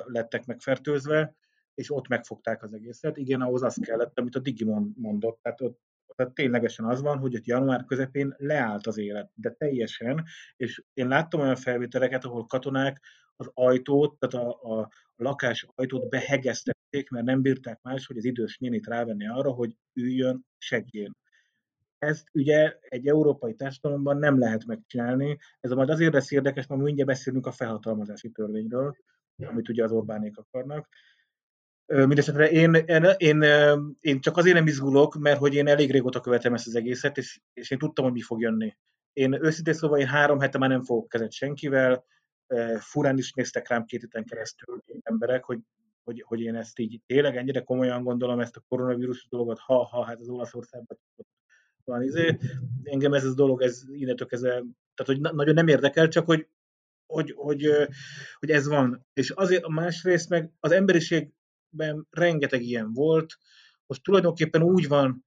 [0.05, 1.35] lettek megfertőzve,
[1.75, 3.17] és ott megfogták az egészet.
[3.17, 5.39] Igen, ahhoz az kellett, amit a Digi mondott.
[5.43, 5.81] Tehát ott
[6.21, 10.25] tehát ténylegesen az van, hogy ott január közepén leállt az élet, de teljesen,
[10.57, 13.01] és én láttam olyan felvételeket, ahol katonák
[13.37, 18.59] az ajtót, tehát a, a lakás ajtót behegeztették, mert nem bírták más, hogy az idős
[18.59, 21.17] nénit rávenni arra, hogy üljön, segjen.
[21.99, 25.39] ezt ugye egy európai társadalomban nem lehet megcsinálni.
[25.61, 28.97] Ez majd azért lesz érdekes, mert mindjárt beszélünk a felhatalmazási törvényről,
[29.37, 30.89] amit ugye az Orbánék akarnak.
[31.87, 33.43] Mindenesetre én, én, én,
[34.01, 37.41] én csak azért nem izgulok, mert hogy én elég régóta követem ezt az egészet, és,
[37.53, 38.77] és én tudtam, hogy mi fog jönni.
[39.13, 42.05] Én őszintén szóval én három hete már nem fogok kezet senkivel,
[42.79, 45.59] furán is néztek rám két héten keresztül emberek, hogy,
[46.05, 50.05] hogy, hogy én ezt így tényleg ennyire komolyan gondolom, ezt a koronavírus dolgot, ha, ha,
[50.05, 50.99] hát az Olaszországban
[51.85, 52.39] van izé.
[52.83, 54.51] Engem ez a dolog, ez innentől kezdve,
[54.95, 56.49] tehát hogy nagyon nem érdekel, csak hogy,
[57.07, 57.69] hogy, hogy,
[58.39, 59.07] hogy ez van.
[59.13, 63.37] És azért a másrészt meg az emberiségben rengeteg ilyen volt,
[63.87, 65.25] most tulajdonképpen úgy van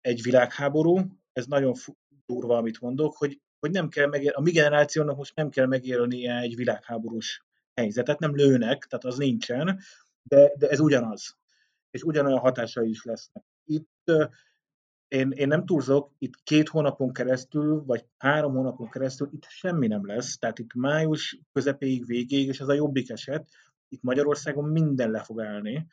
[0.00, 1.00] egy világháború,
[1.32, 1.74] ez nagyon
[2.26, 6.38] durva, amit mondok, hogy, hogy nem kell megél, a mi generációnak most nem kell megélnie
[6.38, 9.80] egy világháborús helyzetet, nem lőnek, tehát az nincsen,
[10.22, 11.36] de, de ez ugyanaz.
[11.90, 13.44] És ugyanolyan hatásai is lesznek.
[13.64, 14.12] Itt
[15.08, 20.06] én, én nem túlzok, itt két hónapon keresztül, vagy három hónapon keresztül itt semmi nem
[20.06, 23.48] lesz, tehát itt május közepéig, végéig, és ez a jobbik eset,
[23.88, 25.86] itt Magyarországon minden le fog állni,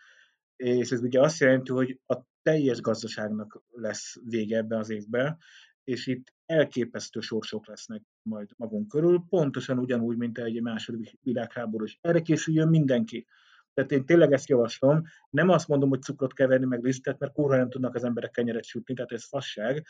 [0.56, 5.38] és ez ugye azt jelenti, hogy a teljes gazdaságnak lesz vége ebben az évben,
[5.84, 11.98] és itt elképesztő sorsok lesznek majd magunk körül, pontosan ugyanúgy, mint egy második világháború, és
[12.02, 13.28] erre készüljön mindenki.
[13.74, 15.04] Tehát én tényleg ezt javaslom.
[15.30, 18.32] Nem azt mondom, hogy cukrot kell venni, meg lisztet, mert kurva nem tudnak az emberek
[18.32, 19.86] kenyeret sütni, tehát ez fasság.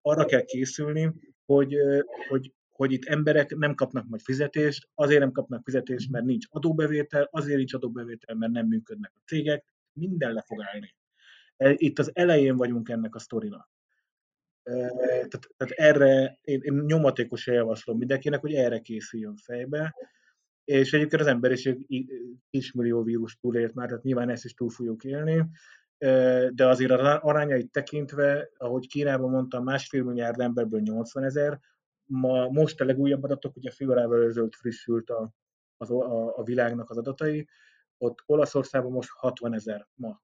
[0.00, 1.76] Arra kell készülni, hogy,
[2.28, 7.28] hogy, hogy itt emberek nem kapnak majd fizetést, azért nem kapnak fizetést, mert nincs adóbevétel,
[7.30, 10.94] azért nincs adóbevétel, mert nem működnek a cégek, minden le fog állni.
[11.78, 13.70] Itt az elején vagyunk ennek a sztorinak.
[14.62, 19.94] Tehát, tehát erre én, én nyomatékosan javaslom mindenkinek, hogy erre készüljön fejbe,
[20.64, 21.86] és egyébként az emberiség
[22.50, 25.46] kismillió vírus túlélt már, tehát nyilván ezt is túl fogjuk élni,
[26.50, 31.60] de azért az arányait tekintve, ahogy Kínában mondtam, másfél milliárd emberből 80 ezer,
[32.04, 35.32] ma, most a legújabb adatok, ugye fél órával ezelőtt frissült a,
[35.76, 37.48] az, a, a világnak az adatai,
[37.98, 40.22] ott Olaszországban most 60 ezer ma.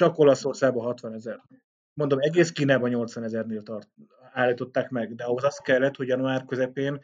[0.00, 1.40] Csak Olaszországban 60 ezer.
[1.92, 3.88] Mondom, egész Kínában 80 ezernél tart,
[4.32, 7.00] állították meg, de ahhoz az kellett, hogy január közepén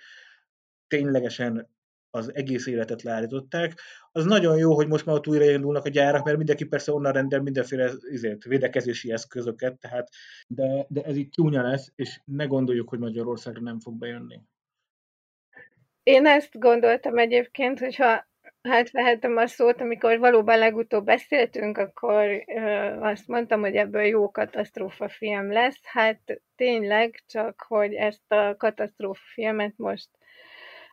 [0.87, 1.69] ténylegesen
[2.11, 3.81] az egész életet leállították.
[4.13, 7.41] Az nagyon jó, hogy most már ott újraindulnak a gyárak, mert mindenki persze onnan rendel
[7.41, 10.09] mindenféle izért, védekezési eszközöket, tehát,
[10.47, 14.41] de, de ez itt csúnya lesz, és ne gondoljuk, hogy Magyarországra nem fog bejönni.
[16.03, 18.27] Én ezt gondoltam egyébként, hogyha
[18.67, 22.61] hát vehetem a szót, amikor valóban legutóbb beszéltünk, akkor ö,
[23.01, 25.81] azt mondtam, hogy ebből jó katasztrófa film lesz.
[25.83, 26.21] Hát
[26.57, 30.09] tényleg, csak hogy ezt a katasztrófa filmet most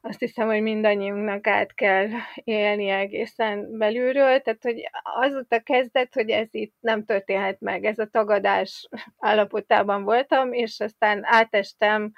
[0.05, 6.47] azt hiszem, hogy mindannyiunknak át kell élni egészen belülről, tehát hogy azóta kezdett, hogy ez
[6.51, 12.11] itt nem történhet meg, ez a tagadás állapotában voltam, és aztán átestem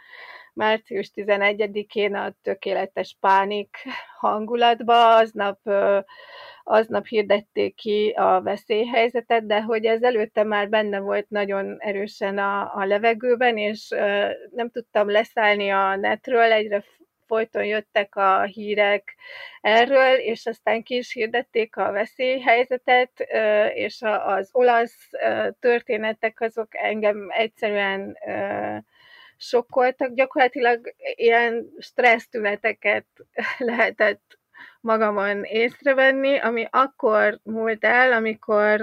[0.55, 3.77] március 11-én a tökéletes pánik
[4.19, 5.59] hangulatba, aznap,
[6.63, 12.75] aznap hirdették ki a veszélyhelyzetet, de hogy ez előtte már benne volt nagyon erősen a,
[12.75, 13.89] a levegőben, és
[14.51, 16.83] nem tudtam leszállni a netről, egyre
[17.27, 19.15] folyton jöttek a hírek
[19.61, 23.19] erről, és aztán ki is hirdették a veszélyhelyzetet,
[23.73, 25.09] és az olasz
[25.59, 28.17] történetek azok engem egyszerűen
[29.37, 33.05] sokkoltak, gyakorlatilag ilyen stressztüneteket
[33.57, 34.37] lehetett
[34.81, 38.81] magamon észrevenni, ami akkor múlt el, amikor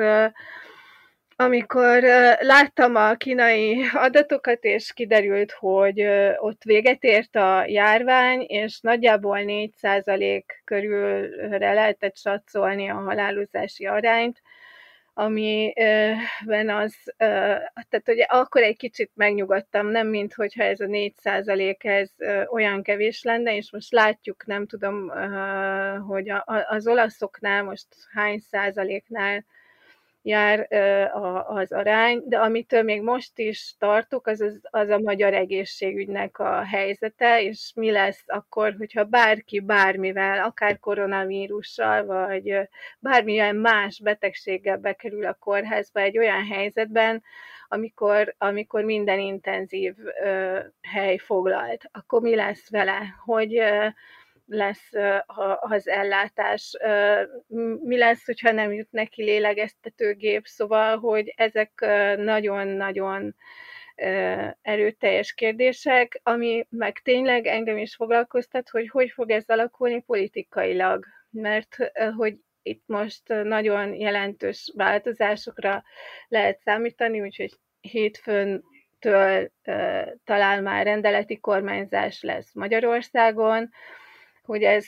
[1.37, 2.03] amikor
[2.41, 10.45] láttam a kínai adatokat, és kiderült, hogy ott véget ért a járvány, és nagyjából 4%
[10.65, 14.43] körülre lehetett satszolni a halálozási arányt,
[15.15, 22.11] amiben az, tehát hogy akkor egy kicsit megnyugodtam, nem mint hogyha ez a 4% ez
[22.51, 25.09] olyan kevés lenne, és most látjuk, nem tudom,
[26.07, 26.33] hogy
[26.69, 29.45] az olaszoknál most hány százaléknál
[30.23, 30.67] jár
[31.47, 36.65] az arány, de amitől még most is tartok, az, az, az a magyar egészségügynek a
[36.65, 42.69] helyzete, és mi lesz akkor, hogyha bárki bármivel, akár koronavírussal, vagy
[42.99, 47.23] bármilyen más betegséggel bekerül a kórházba egy olyan helyzetben,
[47.69, 49.95] amikor, amikor minden intenzív
[50.25, 53.87] ö, hely foglalt, akkor mi lesz vele, hogy ö,
[54.47, 54.91] lesz
[55.61, 56.77] az ellátás,
[57.83, 61.73] mi lesz, hogyha nem jut neki lélegeztetőgép, szóval, hogy ezek
[62.17, 63.35] nagyon-nagyon
[64.63, 71.77] erőteljes kérdések, ami meg tényleg engem is foglalkoztat, hogy hogy fog ez alakulni politikailag, mert
[72.17, 75.83] hogy itt most nagyon jelentős változásokra
[76.29, 78.63] lehet számítani, úgyhogy hétfőn
[78.99, 79.51] től
[80.25, 83.71] talán már rendeleti kormányzás lesz Magyarországon,
[84.43, 84.87] hogy ez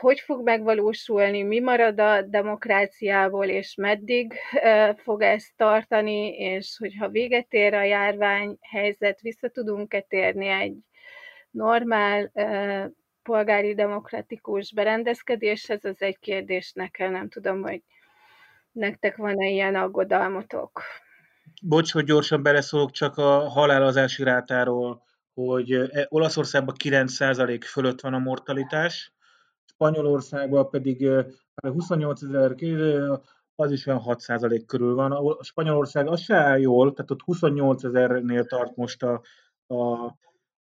[0.00, 4.34] hogy fog megvalósulni, mi marad a demokráciából, és meddig
[4.96, 10.76] fog ezt tartani, és hogyha véget ér a járványhelyzet, vissza tudunk-e térni egy
[11.50, 12.32] normál
[13.22, 17.82] polgári demokratikus berendezkedéshez, az egy kérdés nekem, nem tudom, hogy
[18.72, 20.82] nektek van-e ilyen aggodalmotok.
[21.62, 25.04] Bocs, hogy gyorsan beleszólok csak a halálozási rátáról,
[25.36, 29.12] hogy e, Olaszországban 9% fölött van a mortalitás,
[29.64, 31.08] Spanyolországban pedig
[31.54, 32.54] 28 ezer,
[33.54, 35.12] az is olyan 6% körül van.
[35.12, 39.22] A Spanyolország az se áll jól, tehát ott 28 ezernél tart most a,
[39.66, 40.12] a,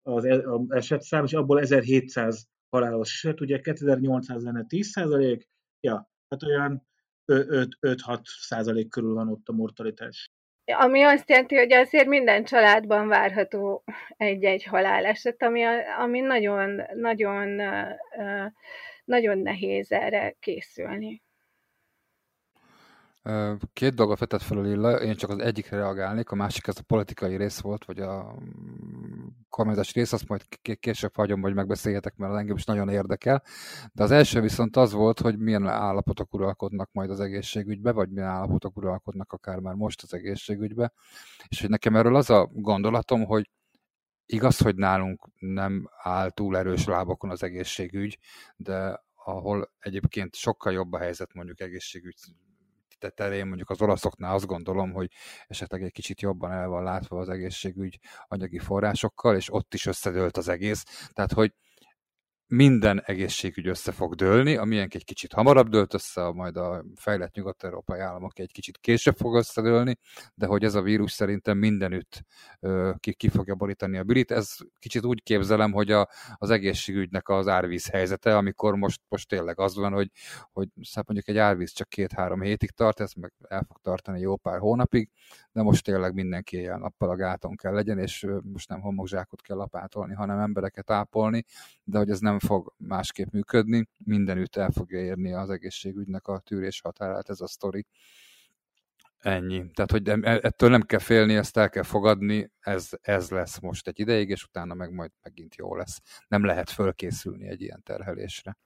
[0.01, 5.49] az e, esetszám, és abból 1700 halálos eset, ugye 2800 lenne 10 százalék,
[5.79, 6.87] ja, tehát olyan
[7.27, 10.31] 5-6 százalék körül van ott a mortalitás.
[10.65, 13.83] Ami azt jelenti, hogy azért minden családban várható
[14.17, 15.63] egy-egy haláleset, ami,
[15.99, 17.61] ami nagyon, nagyon,
[19.05, 21.24] nagyon nehéz erre készülni.
[23.73, 26.83] Két dolgot vetett fel a Lilla, én csak az egyikre reagálnék, a másik ez a
[26.87, 30.41] politikai rész volt, vagy a mm, kormányzási rész, azt majd
[30.79, 33.43] később hagyom, hogy megbeszéljetek, mert engem is nagyon érdekel.
[33.93, 38.29] De az első viszont az volt, hogy milyen állapotok uralkodnak majd az egészségügybe, vagy milyen
[38.29, 40.93] állapotok uralkodnak akár már most az egészségügybe.
[41.47, 43.49] És hogy nekem erről az a gondolatom, hogy
[44.25, 48.17] igaz, hogy nálunk nem áll túl erős lábokon az egészségügy,
[48.55, 52.15] de ahol egyébként sokkal jobb a helyzet mondjuk egészségügy
[53.09, 55.11] terén mondjuk az olaszoknál azt gondolom, hogy
[55.47, 60.37] esetleg egy kicsit jobban el van látva az egészségügy anyagi forrásokkal, és ott is összedőlt
[60.37, 60.83] az egész.
[61.13, 61.53] Tehát, hogy
[62.47, 67.99] minden egészségügy össze fog dőlni, amilyen egy kicsit hamarabb dőlt össze, majd a fejlett nyugat-európai
[67.99, 69.97] államok egy kicsit később fog összedőlni,
[70.35, 72.23] de hogy ez a vírus szerintem mindenütt
[72.99, 74.31] ki, ki fogja borítani a bilit.
[74.31, 79.59] Ez kicsit úgy képzelem, hogy a, az egészségügynek az árvíz helyzete, amikor most, most tényleg
[79.59, 80.11] az van, hogy,
[80.51, 84.59] hogy mondjuk egy árvíz csak két-három hétig tart, ez meg el fog tartani jó pár
[84.59, 85.09] hónapig,
[85.51, 89.57] de most tényleg mindenki ilyen nappal a gáton kell legyen, és most nem homokzsákot kell
[89.57, 91.43] lapátolni, hanem embereket ápolni,
[91.83, 96.81] de hogy ez nem fog másképp működni, mindenütt el fogja érni az egészségügynek a tűrés
[96.81, 97.85] határát ez a sztori.
[99.19, 99.65] Ennyi.
[99.73, 103.87] Tehát, hogy e, ettől nem kell félni, ezt el kell fogadni, ez, ez lesz most
[103.87, 106.01] egy ideig, és utána meg majd megint jó lesz.
[106.27, 108.57] Nem lehet fölkészülni egy ilyen terhelésre.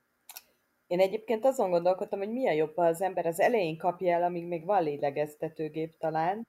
[0.87, 4.47] Én egyébként azon gondolkodtam, hogy milyen jobb, ha az ember az elején kapja el, amíg
[4.47, 6.47] még van lélegeztetőgép talán,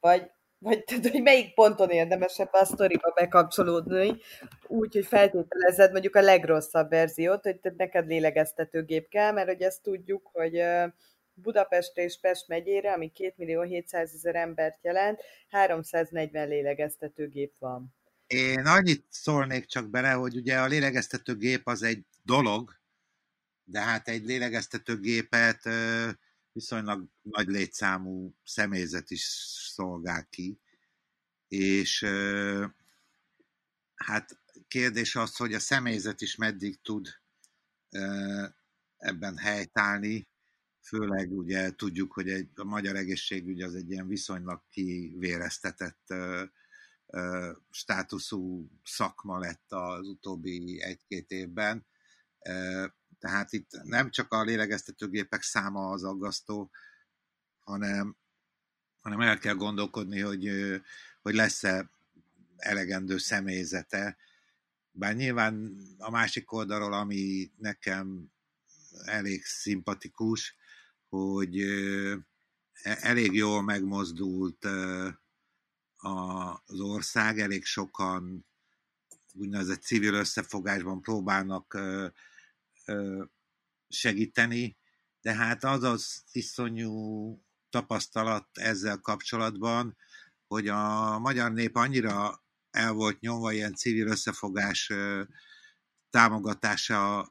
[0.00, 4.16] vagy vagy tudod, hogy melyik ponton érdemesebb a sztoriba bekapcsolódni,
[4.66, 10.30] úgy, hogy feltételezed mondjuk a legrosszabb verziót, hogy neked lélegeztetőgép kell, mert hogy ezt tudjuk,
[10.32, 10.62] hogy
[11.34, 17.94] Budapestre és Pest megyére, ami 2 millió 700 ezer embert jelent, 340 lélegeztetőgép van.
[18.26, 22.70] Én annyit szólnék csak bele, hogy ugye a lélegeztetőgép az egy dolog,
[23.64, 25.60] de hát egy lélegeztetőgépet
[26.56, 29.22] viszonylag nagy létszámú személyzet is
[29.72, 30.60] szolgál ki,
[31.48, 32.04] és
[33.94, 34.38] hát
[34.68, 37.08] kérdés az, hogy a személyzet is meddig tud
[38.96, 40.28] ebben helytállni,
[40.80, 46.14] főleg ugye tudjuk, hogy egy, a magyar egészségügy az egy ilyen viszonylag kivéreztetett
[47.70, 51.86] státuszú szakma lett az utóbbi egy-két évben.
[53.26, 56.70] Tehát itt nem csak a lélegeztetőgépek száma az aggasztó,
[57.64, 58.16] hanem,
[59.00, 60.50] hanem el kell gondolkodni, hogy,
[61.22, 61.90] hogy lesz-e
[62.56, 64.16] elegendő személyzete.
[64.90, 68.32] Bár nyilván a másik oldalról, ami nekem
[69.04, 70.54] elég szimpatikus,
[71.08, 72.18] hogy e,
[72.82, 74.64] elég jól megmozdult
[76.66, 78.46] az ország, elég sokan
[79.32, 81.78] úgynevezett civil összefogásban próbálnak
[83.88, 84.76] segíteni,
[85.20, 89.96] de hát az az iszonyú tapasztalat ezzel kapcsolatban,
[90.46, 94.92] hogy a magyar nép annyira el volt nyomva ilyen civil összefogás
[96.10, 97.30] támogatása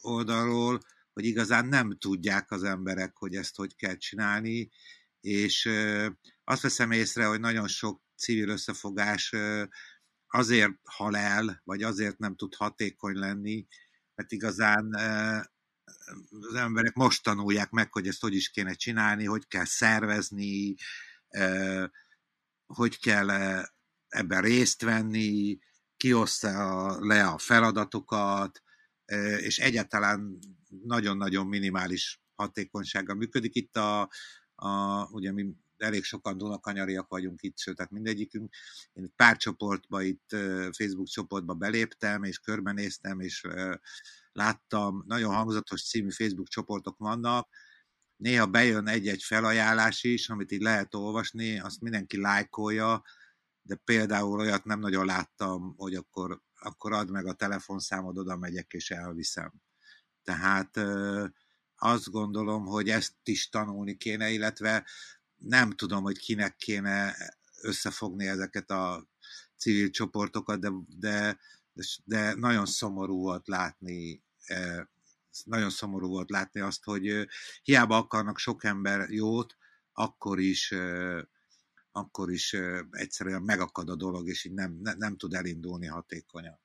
[0.00, 0.80] oldalról,
[1.12, 4.70] hogy igazán nem tudják az emberek, hogy ezt hogy kell csinálni,
[5.20, 5.70] és
[6.44, 9.34] azt veszem észre, hogy nagyon sok civil összefogás
[10.26, 13.66] azért hal el, vagy azért nem tud hatékony lenni,
[14.14, 14.94] mert igazán
[16.30, 20.74] az emberek most tanulják meg, hogy ezt hogy is kéne csinálni, hogy kell szervezni,
[22.66, 23.30] hogy kell
[24.08, 25.58] ebben részt venni,
[25.96, 28.62] kioszta le a feladatokat,
[29.36, 30.38] és egyáltalán
[30.82, 33.54] nagyon-nagyon minimális hatékonysággal működik.
[33.54, 34.10] Itt a,
[34.54, 35.54] a ugye mi
[35.84, 38.54] elég sokan Dunakanyariak vagyunk itt, sőt, tehát mindegyikünk.
[38.92, 40.36] Én pár csoportba, itt
[40.70, 43.46] Facebook csoportba beléptem, és körbenéztem, és
[44.32, 47.48] láttam, nagyon hangzatos című Facebook csoportok vannak,
[48.16, 53.02] néha bejön egy-egy felajánlás is, amit így lehet olvasni, azt mindenki lájkolja,
[53.62, 58.72] de például olyat nem nagyon láttam, hogy akkor, akkor add meg a telefonszámod, oda megyek
[58.72, 59.52] és elviszem.
[60.22, 60.76] Tehát
[61.76, 64.86] azt gondolom, hogy ezt is tanulni kéne, illetve
[65.46, 67.16] nem tudom, hogy kinek kéne
[67.62, 69.06] összefogni ezeket a
[69.56, 71.38] civil csoportokat, de, de,
[72.04, 74.22] de nagyon szomorú volt látni
[75.44, 77.28] nagyon szomorú volt látni azt, hogy
[77.62, 79.56] hiába akarnak sok ember jót,
[79.92, 80.74] akkor is
[81.92, 82.56] akkor is
[82.90, 86.60] egyszerűen megakad a dolog, és így nem, nem, nem tud elindulni hatékonyan.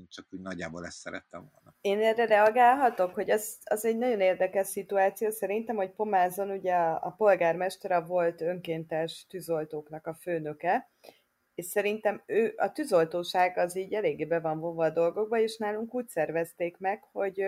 [0.00, 1.74] Én csak úgy nagyjából ezt szerettem volna.
[1.80, 5.30] Én erre reagálhatok, hogy az, az egy nagyon érdekes szituáció.
[5.30, 10.90] Szerintem, hogy Pomázon ugye a, a polgármester volt önkéntes tűzoltóknak a főnöke,
[11.54, 15.94] és szerintem ő, a tűzoltóság az így eléggé be van vonva a dolgokba, és nálunk
[15.94, 17.40] úgy szervezték meg, hogy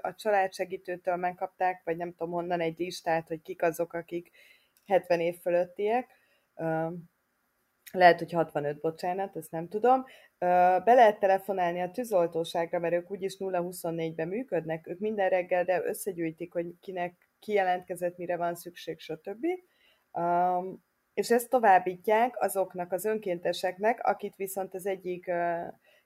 [0.00, 4.30] a családsegítőtől megkapták, vagy nem tudom honnan egy listát, hogy kik azok, akik
[4.86, 6.10] 70 év fölöttiek,
[7.92, 10.04] lehet, hogy 65, bocsánat, ezt nem tudom.
[10.38, 16.52] Be lehet telefonálni a tűzoltóságra, mert ők úgyis 0-24-ben működnek, ők minden reggel, de összegyűjtik,
[16.52, 19.46] hogy kinek kijelentkezett, mire van szükség, stb
[21.18, 25.30] és ezt továbbítják azoknak az önkénteseknek, akit viszont az egyik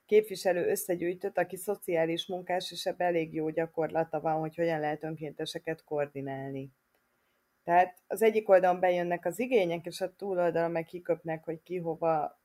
[0.05, 5.83] képviselő összegyűjtött, aki szociális munkás, és ebben elég jó gyakorlata van, hogy hogyan lehet önkénteseket
[5.83, 6.71] koordinálni.
[7.63, 12.41] Tehát az egyik oldalon bejönnek az igények, és a túloldalon meg kiköpnek, hogy ki hova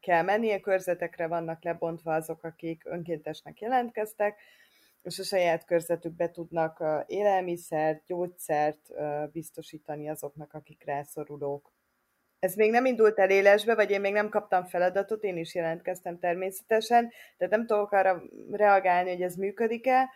[0.00, 0.28] kell.
[0.28, 4.40] A körzetekre vannak lebontva azok, akik önkéntesnek jelentkeztek,
[5.02, 8.92] és a saját körzetükbe tudnak élelmiszert, gyógyszert
[9.32, 11.72] biztosítani azoknak, akik rászorulók.
[12.38, 16.18] Ez még nem indult el élesbe, vagy én még nem kaptam feladatot, én is jelentkeztem
[16.18, 20.10] természetesen, tehát nem tudok arra reagálni, hogy ez működik-e.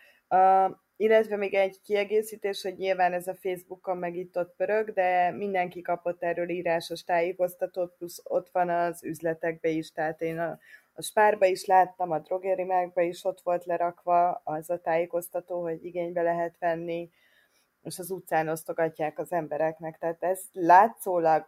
[1.00, 5.82] Illetve még egy kiegészítés, hogy nyilván ez a Facebookon meg itt ott pörög, de mindenki
[5.82, 10.58] kapott erről írásos tájékoztatót, plusz ott van az üzletekbe is, tehát én a,
[10.92, 16.22] a Spárba is láttam, a drogerimákba is ott volt lerakva az a tájékoztató, hogy igénybe
[16.22, 17.10] lehet venni,
[17.82, 21.46] és az utcán osztogatják az embereknek, tehát ez látszólag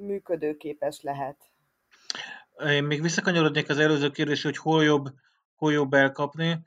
[0.00, 1.36] működőképes lehet.
[2.66, 5.06] Én még visszakanyarodnék az előző kérdés, hogy hol jobb,
[5.54, 6.58] hol jobb elkapni.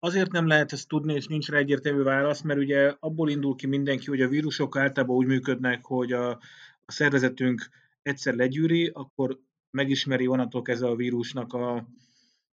[0.00, 3.66] Azért nem lehet ezt tudni, és nincs rá egyértelmű válasz, mert ugye abból indul ki
[3.66, 6.30] mindenki, hogy a vírusok általában úgy működnek, hogy a,
[6.84, 7.68] a szervezetünk
[8.02, 9.40] egyszer legyűri, akkor
[9.70, 11.88] megismeri onnantól kezdve a vírusnak a,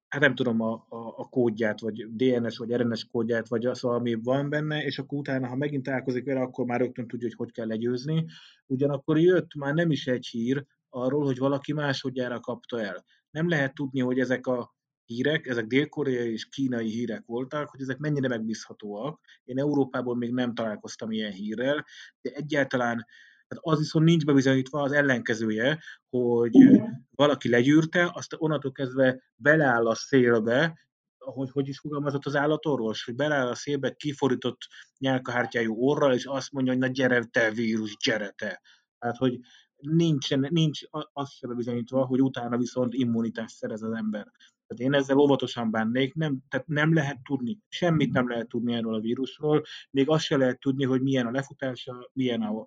[0.07, 4.13] hát nem tudom, a, a, a kódját, vagy DNS, vagy RNS kódját, vagy az, ami
[4.13, 7.51] van benne, és akkor utána, ha megint találkozik vele, akkor már rögtön tudja, hogy hogy
[7.51, 8.25] kell legyőzni.
[8.65, 13.03] Ugyanakkor jött már nem is egy hír arról, hogy valaki másodjára kapta el.
[13.31, 14.77] Nem lehet tudni, hogy ezek a
[15.09, 19.19] hírek, ezek dél-koreai és kínai hírek voltak, hogy ezek mennyire megbízhatóak.
[19.43, 21.85] Én Európában még nem találkoztam ilyen hírrel,
[22.21, 23.05] de egyáltalán
[23.47, 25.79] tehát az viszont nincs bebizonyítva az ellenkezője,
[26.09, 26.51] hogy
[27.15, 30.87] valaki legyűrte, azt onnantól kezdve beleáll a szélbe,
[31.17, 36.51] hogy, hogy is fogalmazott az állatorvos, hogy beleáll a szélbe kiforított nyálkahártyájú orral, és azt
[36.51, 38.61] mondja, hogy na gyere te vírus, gyere te.
[38.99, 39.39] Tehát, hogy
[39.77, 40.79] nincs, nincs
[41.13, 44.31] az sem bizonyítva, hogy utána viszont immunitást szerez az ember.
[44.69, 48.93] Tehát én ezzel óvatosan bánnék, nem, tehát nem lehet tudni, semmit nem lehet tudni erről
[48.93, 52.65] a vírusról, még azt se lehet tudni, hogy milyen a lefutása, milyen a,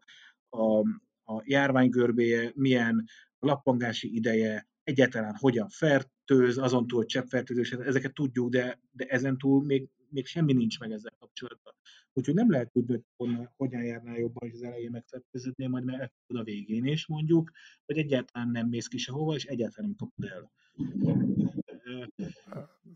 [0.49, 0.79] a,
[1.25, 3.05] a járványgörbéje, milyen
[3.39, 9.65] a lappangási ideje, egyáltalán hogyan fertőz, azon túl cseppfertőzés, ezeket tudjuk, de, de ezen túl
[9.65, 11.75] még, még semmi nincs meg ezzel kapcsolatban.
[12.13, 16.43] Úgyhogy nem lehet tudni, hogy hogyan járnál jobban, hogy az elején megfertőződnél, majd meg a
[16.43, 17.51] végén is mondjuk,
[17.87, 20.51] vagy egyáltalán nem mész ki sehova, és egyáltalán nem kapod el.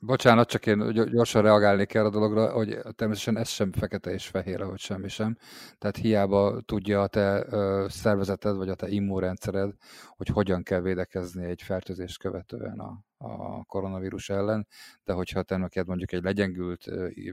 [0.00, 4.60] Bocsánat, csak én gyorsan reagálnék erre a dologra, hogy természetesen ez sem fekete és fehér,
[4.60, 5.36] hogy semmi sem.
[5.78, 7.46] Tehát hiába tudja a te
[7.88, 9.74] szervezeted, vagy a te immunrendszered,
[10.16, 14.66] hogy hogyan kell védekezni egy fertőzést követően a, a koronavírus ellen,
[15.04, 16.84] de hogyha te neked mondjuk egy legyengült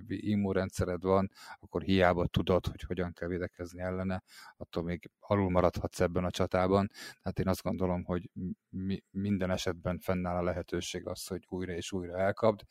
[0.08, 4.24] immunrendszered van, akkor hiába tudod, hogy hogyan kell védekezni ellene,
[4.58, 6.90] attól még alul maradhatsz ebben a csatában.
[7.22, 8.30] Tehát én azt gondolom, hogy
[8.70, 12.62] mi, minden esetben fennáll a lehetőség az, hogy újra és újra elkapd,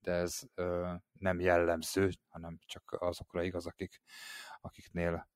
[0.00, 4.00] de ez ö, nem jellemző, hanem csak azokra igaz, akik,
[4.60, 5.30] akiknél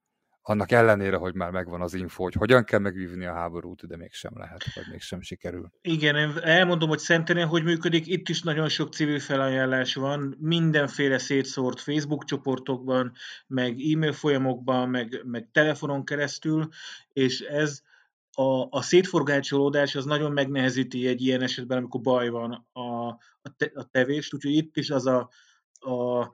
[0.49, 4.33] annak ellenére, hogy már megvan az info, hogy hogyan kell megvívni a háborút, de mégsem
[4.35, 5.71] lehet, vagy mégsem sikerül.
[5.81, 11.19] Igen, én elmondom, hogy szerintem hogy működik, itt is nagyon sok civil felajánlás van, mindenféle
[11.19, 13.13] szétszórt Facebook csoportokban,
[13.47, 16.69] meg e-mail folyamokban, meg, meg telefonon keresztül,
[17.13, 17.81] és ez
[18.33, 23.07] a, a szétforgácsolódás az nagyon megnehezíti egy ilyen esetben, amikor baj van a,
[23.43, 25.31] a, te, a tevést, úgyhogy itt is az a,
[25.79, 26.31] a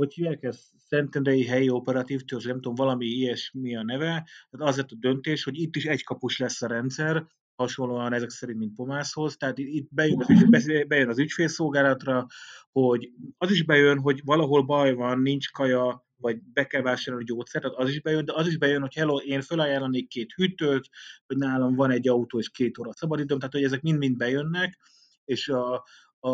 [0.00, 0.62] hogy hívják ezt?
[0.76, 4.28] Szentendrei helyi operatív törzs, nem tudom, valami ilyesmi a neve.
[4.50, 8.30] Tehát az lett a döntés, hogy itt is egy kapus lesz a rendszer, hasonlóan ezek
[8.30, 9.36] szerint, mint Pomászhoz.
[9.36, 12.26] Tehát itt bejön az, ügy, bejön az ügyfélszolgálatra,
[12.72, 17.64] hogy az is bejön, hogy valahol baj van, nincs kaja, vagy be kell vásárolni gyógyszert,
[17.64, 20.88] tehát az is bejön, de az is bejön, hogy hello, én felajánlanék két hűtőt,
[21.26, 24.78] hogy nálam van egy autó és két óra szabadidőm, tehát hogy ezek mind-mind bejönnek,
[25.24, 25.84] és a,
[26.18, 26.30] a,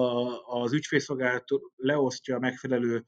[0.63, 1.45] az ügyfélszolgálat
[1.77, 3.05] leosztja a megfelelő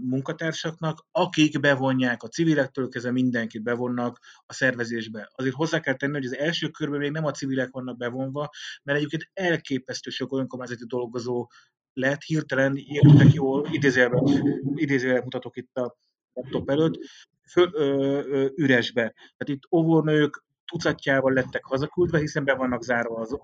[0.00, 5.30] munkatársaknak, akik bevonják a civilektől kezdve mindenkit bevonnak a szervezésbe.
[5.34, 8.50] Azért hozzá kell tenni, hogy az első körben még nem a civilek vannak bevonva,
[8.82, 11.48] mert egyébként elképesztő sok önkormányzati dolgozó
[11.92, 15.96] lett hirtelen, értek jól, idézőjelben mutatok itt a
[16.32, 16.98] laptop előtt,
[17.50, 17.84] föl, ö,
[18.28, 19.02] ö, üresbe.
[19.12, 23.38] Tehát itt óvónők, tucatjával lettek hazaküldve, hiszen be vannak zárva az, a...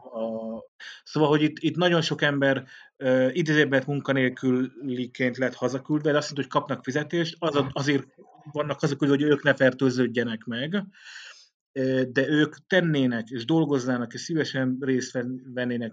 [1.04, 2.64] Szóval, hogy itt, itt nagyon sok ember
[2.98, 8.06] uh, idézőben munkanélküliként lett hazaküldve, de azt mondta, hogy kapnak fizetést, az, azért
[8.52, 10.84] vannak hazaküldve, hogy ők ne fertőződjenek meg,
[12.08, 15.18] de ők tennének és dolgoznának, és szívesen részt
[15.54, 15.92] vennének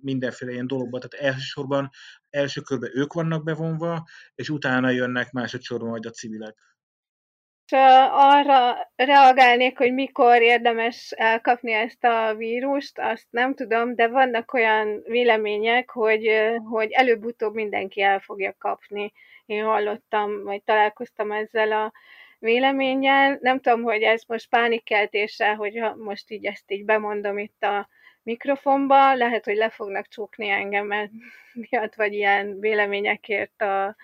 [0.00, 0.98] mindenféle ilyen dologba.
[0.98, 1.90] Tehát elsősorban
[2.30, 6.56] első körben ők vannak bevonva, és utána jönnek másodszorban majd a civilek
[8.10, 15.02] arra reagálnék, hogy mikor érdemes elkapni ezt a vírust, azt nem tudom, de vannak olyan
[15.04, 16.30] vélemények, hogy,
[16.64, 19.12] hogy előbb-utóbb mindenki el fogja kapni.
[19.46, 21.92] Én hallottam, vagy találkoztam ezzel a
[22.38, 23.38] véleménnyel.
[23.40, 27.88] Nem tudom, hogy ez most pánikkeltése, hogy most így ezt így bemondom itt a
[28.22, 31.10] mikrofonba, lehet, hogy le fognak csukni engem
[31.52, 33.96] miatt, vagy ilyen véleményekért a,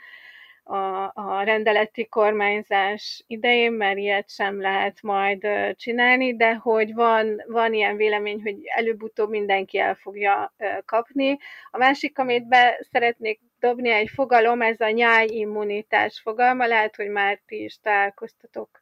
[0.65, 7.75] a, a rendeleti kormányzás idején, mert ilyet sem lehet majd csinálni, de hogy van, van
[7.75, 10.55] ilyen vélemény, hogy előbb-utóbb mindenki el fogja
[10.85, 11.39] kapni.
[11.71, 17.41] A másik, amit be szeretnék dobni egy fogalom, ez a nyájimmunitás fogalma, lehet, hogy már
[17.47, 18.81] ti is találkoztatok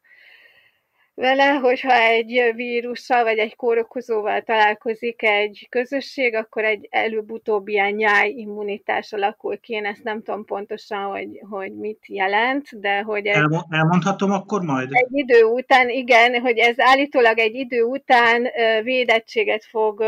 [1.15, 9.13] vele, hogyha egy vírussal vagy egy kórokozóval találkozik egy közösség, akkor egy előbb-utóbb ilyen nyájimmunitás
[9.13, 9.73] alakul ki.
[9.73, 13.43] Én ezt nem tudom pontosan, hogy, hogy mit jelent, de hogy ez...
[13.69, 14.89] Elmondhatom akkor majd?
[14.91, 18.47] Egy idő után, igen, hogy ez állítólag egy idő után
[18.83, 19.99] védettséget fog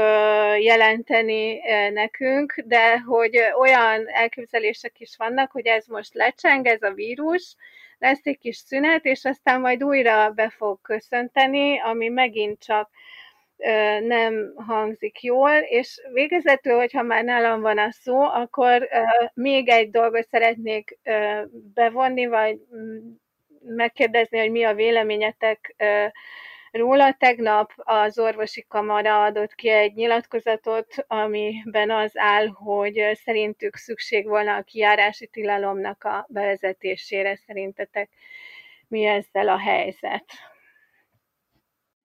[0.60, 1.60] jelenteni
[1.94, 7.56] nekünk, de hogy olyan elképzelések is vannak, hogy ez most lecseng, ez a vírus,
[8.04, 12.90] lesz egy kis szünet, és aztán majd újra be fog köszönteni, ami megint csak
[14.02, 18.88] nem hangzik jól, és végezetül, hogyha már nálam van a szó, akkor
[19.34, 20.98] még egy dolgot szeretnék
[21.74, 22.98] bevonni, vagy mm,
[23.66, 25.76] megkérdezni, hogy mi a véleményetek
[26.74, 27.16] róla.
[27.20, 34.56] Tegnap az orvosi kamara adott ki egy nyilatkozatot, amiben az áll, hogy szerintük szükség volna
[34.56, 37.36] a kiárási tilalomnak a bevezetésére.
[37.36, 38.10] Szerintetek
[38.88, 40.26] mi ezzel a helyzet?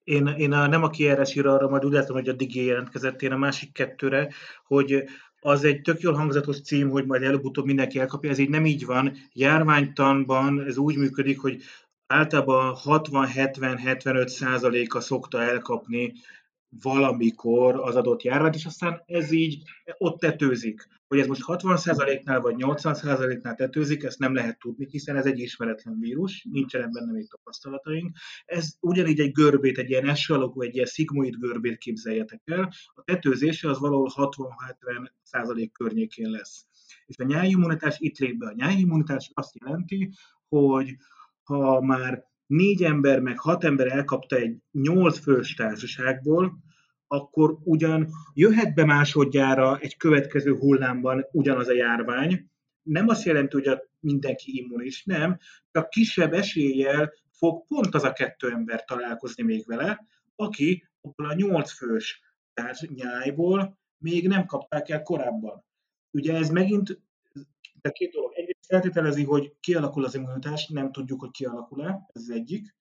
[0.05, 3.33] Én, én a, nem a kiárásira arra majd úgy látom, hogy a Digé jelentkezett, én
[3.33, 4.29] a másik kettőre,
[4.66, 5.05] hogy
[5.41, 8.85] az egy tök jól hangzatos cím, hogy majd előbb-utóbb mindenki elkapja, ez így nem így
[8.85, 9.16] van.
[9.33, 11.62] Járványtanban ez úgy működik, hogy
[12.09, 16.13] általában 60-70-75 százaléka szokta elkapni
[16.83, 19.63] valamikor az adott járványt, és aztán ez így
[19.99, 20.89] ott tetőzik.
[21.09, 25.99] Hogy ez most 60%-nál vagy 80%-nál tetőzik, ezt nem lehet tudni, hiszen ez egy ismeretlen
[26.01, 28.17] vírus, nincsenek benne még tapasztalataink.
[28.45, 32.73] Ez ugyanígy egy görbét, egy ilyen S alakú, egy ilyen szigmoid görbét képzeljetek el.
[32.95, 36.67] A tetőzése az valahol 60-70% környékén lesz.
[37.07, 38.47] És a nyájimmunitás itt lép be.
[38.47, 40.11] A nyájimmunitás azt jelenti,
[40.49, 40.97] hogy
[41.49, 46.59] ha már négy ember meg hat ember elkapta egy nyolc fős társaságból,
[47.07, 52.51] akkor ugyan jöhet be másodjára egy következő hullámban ugyanaz a járvány.
[52.82, 55.38] Nem azt jelenti, hogy a mindenki immunis, nem,
[55.70, 61.34] csak kisebb eséllyel fog pont az a kettő ember találkozni még vele, aki abból a
[61.34, 62.22] nyolc fős
[62.94, 65.64] nyájból még nem kapták el korábban.
[66.11, 67.01] Ugye ez megint
[67.81, 68.33] de két dolog.
[68.35, 72.76] Egyrészt feltételezi, hogy kialakul az immunitás, nem tudjuk, hogy kialakul-e, ez az egyik.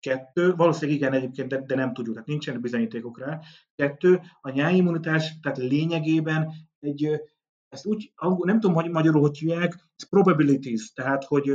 [0.00, 3.40] Kettő, valószínűleg igen egyébként, de, de nem tudjuk, tehát nincsenek bizonyítékok rá.
[3.74, 7.20] Kettő, a nyájimmunitás, tehát lényegében egy,
[7.68, 11.52] ezt úgy, nem tudom, hogy magyarul hogy hívják, ez probabilities, tehát hogy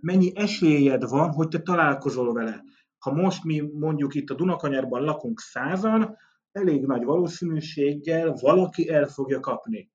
[0.00, 2.64] mennyi esélyed van, hogy te találkozol vele.
[2.98, 6.16] Ha most mi mondjuk itt a Dunakanyarban lakunk százan,
[6.52, 9.90] elég nagy valószínűséggel valaki el fogja kapni.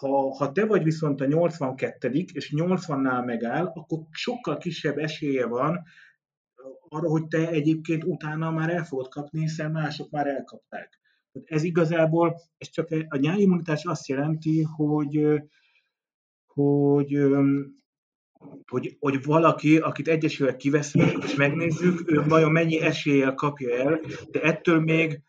[0.00, 5.82] Ha, ha te vagy viszont a 82 és 80-nál megáll, akkor sokkal kisebb esélye van
[6.88, 10.98] arra, hogy te egyébként utána már el fogod kapni, hiszen mások már elkapták.
[11.44, 15.42] Ez igazából, ez csak a nyáimmunitás azt jelenti, hogy,
[16.46, 17.18] hogy
[18.66, 24.40] hogy, hogy valaki, akit egyesével kiveszünk, és megnézzük, ő vajon mennyi eséllyel kapja el, de
[24.40, 25.22] ettől még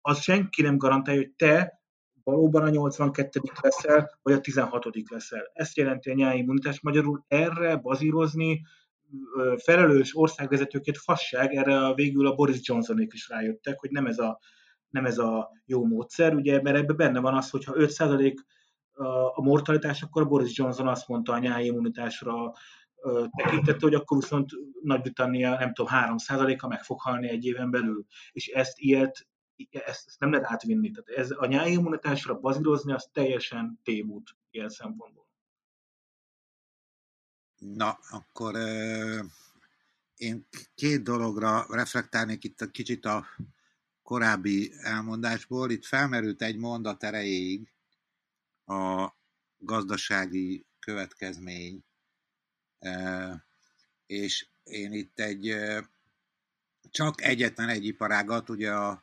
[0.00, 1.81] az senki nem garantálja, hogy te
[2.24, 5.50] valóban a 82 leszel, vagy a 16 leszel.
[5.52, 6.80] Ezt jelenti a nyári immunitás.
[6.80, 8.62] Magyarul erre bazírozni
[9.56, 14.38] felelős országvezetőket fasság, erre a végül a Boris Johnsonék is rájöttek, hogy nem ez a,
[14.88, 18.34] nem ez a jó módszer, ugye, mert ebben benne van az, hogyha 5%
[19.34, 22.52] a mortalitás, akkor Boris Johnson azt mondta a nyári immunitásra
[23.36, 24.50] tekintette, hogy akkor viszont
[24.82, 28.04] Nagy-Britannia, nem tudom, 3%-a meg fog halni egy éven belül.
[28.32, 29.26] És ezt ilyet,
[29.70, 30.90] ezt, ezt nem lehet átvinni.
[30.90, 35.26] Tehát ez a nyári immunitásra bazírozni, az teljesen tévút ilyen szempontból.
[37.58, 39.24] Na, akkor euh,
[40.16, 43.26] én két dologra reflektálnék itt a kicsit a
[44.02, 45.70] korábbi elmondásból.
[45.70, 47.72] Itt felmerült egy mondat erejéig,
[48.66, 49.12] a
[49.58, 51.84] gazdasági következmény,
[54.06, 55.54] és én itt egy
[56.90, 59.02] csak egyetlen egy iparágat, ugye a,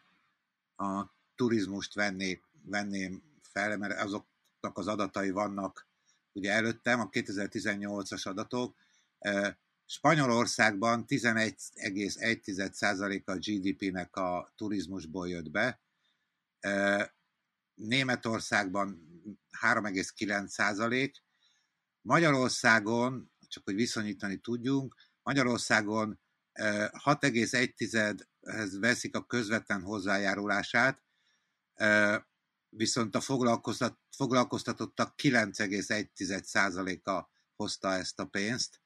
[0.79, 5.87] a turizmust vennék, venném fel, mert azoknak az adatai vannak
[6.31, 8.75] ugye előttem, a 2018-as adatok.
[9.85, 15.81] Spanyolországban 11,1% a GDP-nek a turizmusból jött be,
[17.73, 19.07] Németországban
[19.61, 21.23] 3,9 százalék.
[22.01, 26.19] Magyarországon, csak hogy viszonyítani tudjunk, Magyarországon
[26.53, 31.03] 6,1-hez veszik a közvetlen hozzájárulását,
[32.69, 33.21] viszont a
[34.09, 38.81] foglalkoztatottak 9,1%-a hozta ezt a pénzt.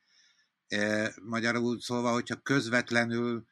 [1.21, 3.51] Magyarul szólva, hogyha közvetlenül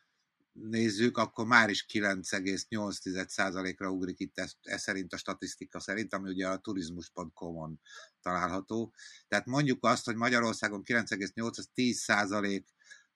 [0.51, 6.47] nézzük, akkor már is 9,8%-ra ugrik itt ez, ez szerint a statisztika szerint, ami ugye
[6.47, 7.79] a turizmus.com-on
[8.21, 8.93] található.
[9.27, 12.63] Tehát mondjuk azt, hogy Magyarországon 9,8 az 10%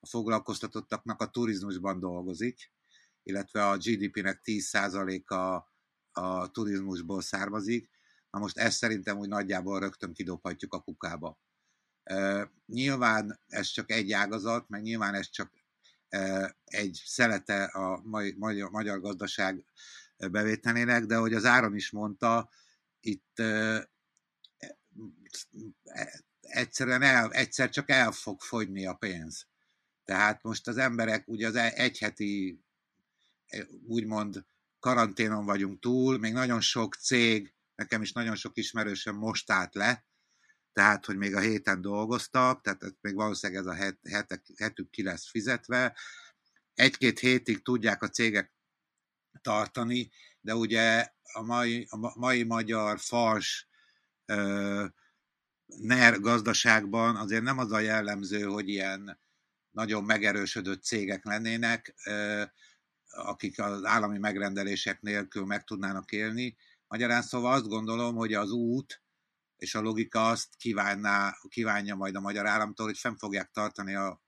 [0.06, 2.72] a foglalkoztatottaknak a turizmusban dolgozik,
[3.24, 5.36] illetve a GDP-nek 10%-a
[6.22, 7.89] a turizmusból származik.
[8.30, 11.39] Na most ezt szerintem úgy nagyjából rögtön kidobhatjuk a kukába.
[12.12, 15.51] Uh, nyilván ez csak egy ágazat, meg nyilván ez csak
[16.64, 18.01] egy szelete a
[18.36, 19.66] magyar, magyar gazdaság
[20.18, 22.49] bevételének, de hogy az Áron is mondta,
[22.99, 23.89] itt e,
[26.39, 29.47] egyszerűen el, egyszer csak el fog fogyni a pénz.
[30.06, 32.60] Tehát most az emberek, ugye az e, egyheti
[33.88, 34.45] úgymond
[34.80, 40.06] karanténon vagyunk túl, még nagyon sok cég, nekem is nagyon sok ismerősöm most állt le,
[40.76, 45.03] tehát, hogy még a héten dolgoztak, tehát még valószínűleg ez a het, hetek, hetük ki
[45.03, 45.97] lesz fizetve.
[46.74, 48.53] Egy-két hétig tudják a cégek
[49.41, 53.68] tartani, de ugye a mai, a mai magyar fals
[54.26, 54.86] ö,
[55.66, 59.20] NER gazdaságban azért nem az a jellemző, hogy ilyen
[59.76, 61.95] nagyon megerősödött cégek lennének,
[63.07, 66.57] akik az állami megrendelések nélkül meg tudnának élni.
[66.88, 69.03] Magyarán szóval azt gondolom, hogy az út
[69.55, 74.23] és a logika azt kívánná, kívánja majd a magyar államtól, hogy fenn fogják tartani a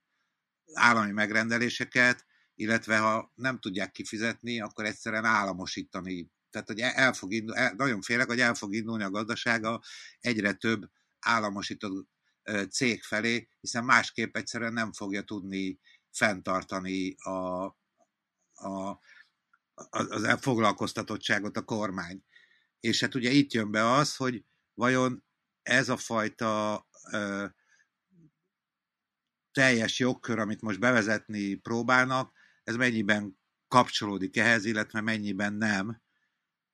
[0.74, 2.26] állami megrendeléseket,
[2.56, 6.32] illetve ha nem tudják kifizetni, akkor egyszerűen államosítani.
[6.50, 9.82] Tehát, hogy el fog indul, el, nagyon félek, hogy el fog indulni a gazdasága
[10.20, 10.90] egyre több
[11.20, 12.08] államosított
[12.70, 15.80] cég felé, hiszen másképp egyszerűen nem fogja tudni
[16.12, 17.66] fenntartani a,
[18.54, 19.00] a,
[19.90, 22.24] az elfoglalkoztatottságot a kormány.
[22.80, 25.26] És hát ugye itt jön be az, hogy vajon
[25.62, 27.46] ez a fajta ö,
[29.52, 32.34] teljes jogkör, amit most bevezetni próbálnak,
[32.64, 36.02] ez mennyiben kapcsolódik ehhez, illetve mennyiben nem.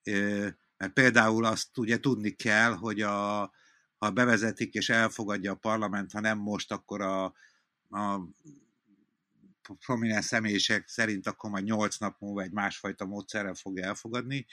[0.03, 0.47] Ö,
[0.78, 3.41] mert például azt ugye tudni kell, hogy a,
[4.04, 7.24] ha bevezetik és elfogadja a parlament, ha nem most, akkor a,
[7.89, 8.22] a
[9.86, 14.45] prominens személyiség szerint akkor majd 8 nap múlva egy másfajta módszerrel fogja elfogadni.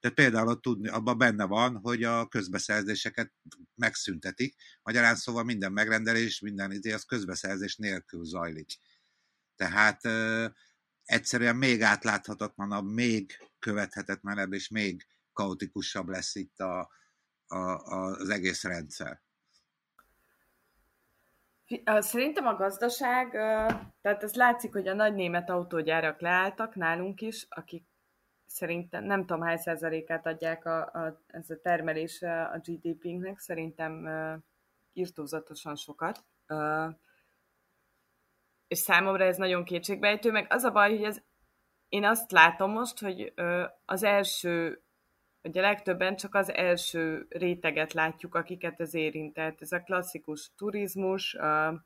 [0.00, 3.32] Tehát például tudni, abban benne van, hogy a közbeszerzéseket
[3.74, 4.54] megszüntetik.
[4.82, 8.70] Magyarán szóval minden megrendelés, minden idő az közbeszerzés nélkül zajlik.
[9.56, 10.46] Tehát ö,
[11.04, 16.90] egyszerűen még átláthatatlanabb, még követhetetlenebb és még kaotikusabb lesz itt a,
[17.52, 19.20] a, a, az egész rendszer.
[21.84, 23.30] Szerintem a gazdaság,
[24.00, 27.84] tehát ez látszik, hogy a nagy német autógyárak leálltak nálunk is, akik
[28.46, 34.08] szerintem nem tudom hány százalékát adják a, a, ez a termelés a GDP-nek, szerintem
[34.92, 36.24] írtózatosan sokat.
[38.68, 41.22] És számomra ez nagyon kétségbejtő, meg az a baj, hogy ez,
[41.88, 43.32] én azt látom most, hogy
[43.84, 44.81] az első
[45.42, 49.34] a legtöbben csak az első réteget látjuk, akiket ez érint.
[49.34, 51.84] Tehát ez a klasszikus turizmus, a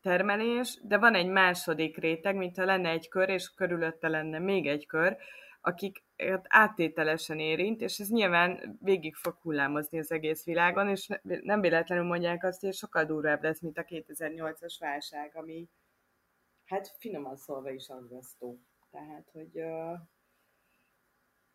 [0.00, 4.86] termelés, de van egy második réteg, mintha lenne egy kör, és körülötte lenne még egy
[4.86, 5.16] kör,
[5.60, 6.04] akik
[6.42, 12.44] áttételesen érint, és ez nyilván végig fog hullámozni az egész világon, és nem véletlenül mondják
[12.44, 15.68] azt, hogy sokkal durvább lesz, mint a 2008-as válság, ami
[16.64, 18.60] hát finoman szólva is aggasztó.
[18.90, 19.62] Tehát, hogy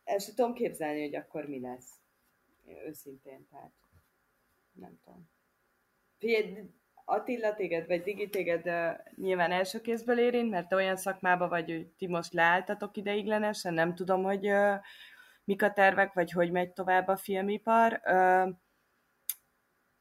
[0.06, 1.89] el sem tudom képzelni, hogy akkor mi lesz.
[2.86, 3.72] Őszintén, tehát
[4.72, 5.30] nem tudom.
[6.18, 6.70] Figyelj,
[7.06, 11.70] Attila téged, vagy Digi téged uh, nyilván első kézből érint, mert te olyan szakmában vagy,
[11.70, 14.76] hogy ti most leálltatok ideiglenesen, nem tudom, hogy uh,
[15.43, 18.01] mik a tervek, vagy hogy megy tovább a filmipar.
[18.06, 18.49] Uh,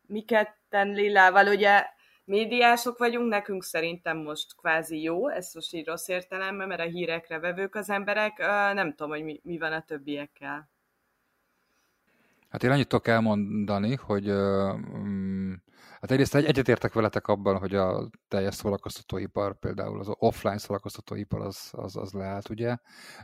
[0.06, 1.86] mi ketten Lillával, ugye
[2.24, 7.38] médiások vagyunk, nekünk szerintem most kvázi jó, ez most így rossz értelemben, mert a hírekre
[7.38, 8.38] vevők az emberek,
[8.74, 10.68] nem tudom, hogy mi, mi van a többiekkel.
[12.48, 15.62] Hát én annyit tudok elmondani, hogy um,
[16.04, 21.68] Hát egyrészt egy, egyetértek veletek abban, hogy a teljes szórakoztatóipar, például az offline szórakoztatóipar az,
[21.72, 22.76] az, az leállt, ugye?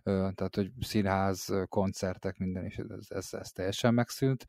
[0.05, 4.47] Tehát, hogy színház, koncertek, minden is, ez, ez, ez teljesen megszűnt.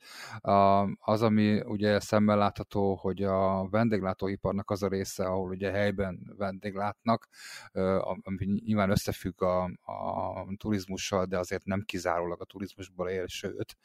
[1.00, 7.28] Az, ami ugye szemmel látható, hogy a vendéglátóiparnak az a része, ahol ugye helyben vendéglátnak,
[8.22, 13.78] ami nyilván összefügg a, a turizmussal, de azért nem kizárólag a turizmusból él, sőt,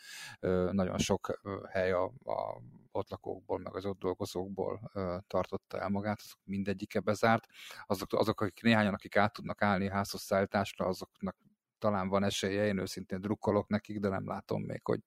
[0.71, 1.41] nagyon sok
[1.71, 2.61] hely a, a
[2.97, 4.91] ott lakókból, meg az ott dolgozókból
[5.27, 7.47] tartotta el magát, azok mindegyike bezárt.
[7.87, 11.37] Azok, azok akik néhányan, akik át tudnak állni házhozszállításra, azoknak
[11.79, 15.01] talán van esélye, én őszintén drukkolok nekik, de nem látom még, hogy,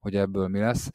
[0.00, 0.90] hogy ebből mi lesz.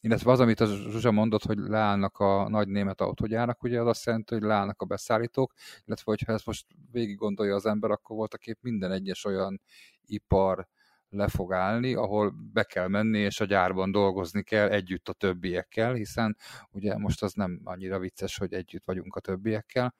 [0.00, 4.06] Illetve az, amit a Zsuzsa mondott, hogy leállnak a nagy német autógyárak, ugye az azt
[4.06, 5.52] jelenti, hogy leállnak a beszállítók,
[5.84, 9.60] illetve hogyha ezt most végig gondolja az ember, akkor voltak épp minden egyes olyan
[10.06, 10.68] ipar,
[11.10, 15.92] le fog állni, ahol be kell menni, és a gyárban dolgozni kell együtt a többiekkel,
[15.92, 16.36] hiszen
[16.70, 19.94] ugye most az nem annyira vicces, hogy együtt vagyunk a többiekkel,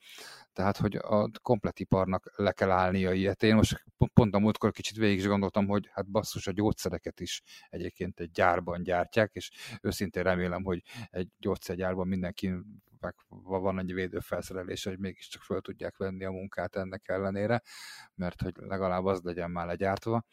[0.53, 3.43] tehát hogy a komplet iparnak le kell állnia ilyet.
[3.43, 3.85] Én most
[4.15, 8.31] pont a múltkor kicsit végig is gondoltam, hogy hát basszus, a gyógyszereket is egyébként egy
[8.31, 9.51] gyárban gyártják, és
[9.83, 12.53] őszintén remélem, hogy egy gyógyszergyárban mindenki
[13.01, 17.63] meg van egy védőfelszerelés, hogy mégiscsak föl tudják venni a munkát ennek ellenére,
[18.15, 20.25] mert hogy legalább az legyen már legyártva.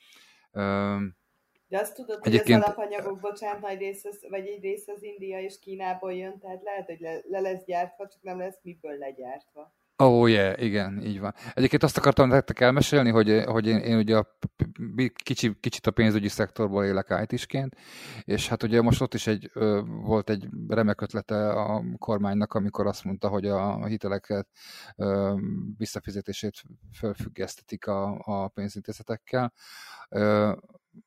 [1.68, 2.64] De azt tudod, hogy Egyébként...
[2.64, 6.64] az alapanyagok, bocsánat, nagy rész az, vagy egy rész az India és Kínából jön, tehát
[6.64, 9.74] lehet, hogy le, le lesz gyártva, csak nem lesz miből legyártva.
[9.98, 11.34] Oh, yeah, igen, így van.
[11.54, 14.38] Egyébként azt akartam nektek elmesélni, hogy, hogy én, én ugye a
[15.24, 17.68] kicsi, kicsit a pénzügyi szektorból élek it
[18.24, 19.52] és hát ugye most ott is egy,
[19.86, 24.48] volt egy remek ötlete a kormánynak, amikor azt mondta, hogy a hiteleket
[25.78, 29.54] visszafizetését felfüggesztetik a, a pénzintézetekkel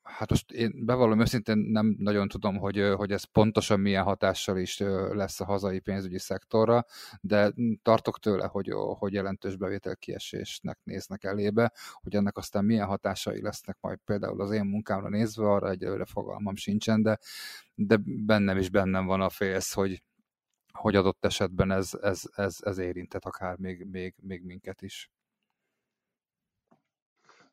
[0.03, 4.79] hát most én bevallom őszintén nem nagyon tudom, hogy, hogy ez pontosan milyen hatással is
[5.11, 6.85] lesz a hazai pénzügyi szektorra,
[7.21, 11.71] de tartok tőle, hogy, hogy jelentős bevételkiesésnek néznek elébe,
[12.01, 16.55] hogy ennek aztán milyen hatásai lesznek majd például az én munkámra nézve, arra egyelőre fogalmam
[16.55, 17.19] sincsen, de,
[17.75, 20.03] de bennem is bennem van a félsz, hogy,
[20.71, 25.11] hogy adott esetben ez, ez, ez, ez érintett akár még, még, még minket is.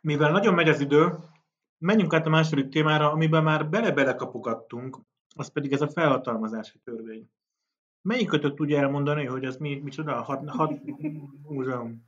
[0.00, 1.18] Mivel nagyon megy az idő,
[1.78, 4.98] Menjünk át a második témára, amiben már bele-bele kapugattunk,
[5.34, 7.30] az pedig ez a felhatalmazási törvény.
[8.02, 10.22] Melyikötött tudja elmondani, hogy az mi, micsoda?
[10.22, 10.80] Hat, hat
[11.42, 12.06] múzeum.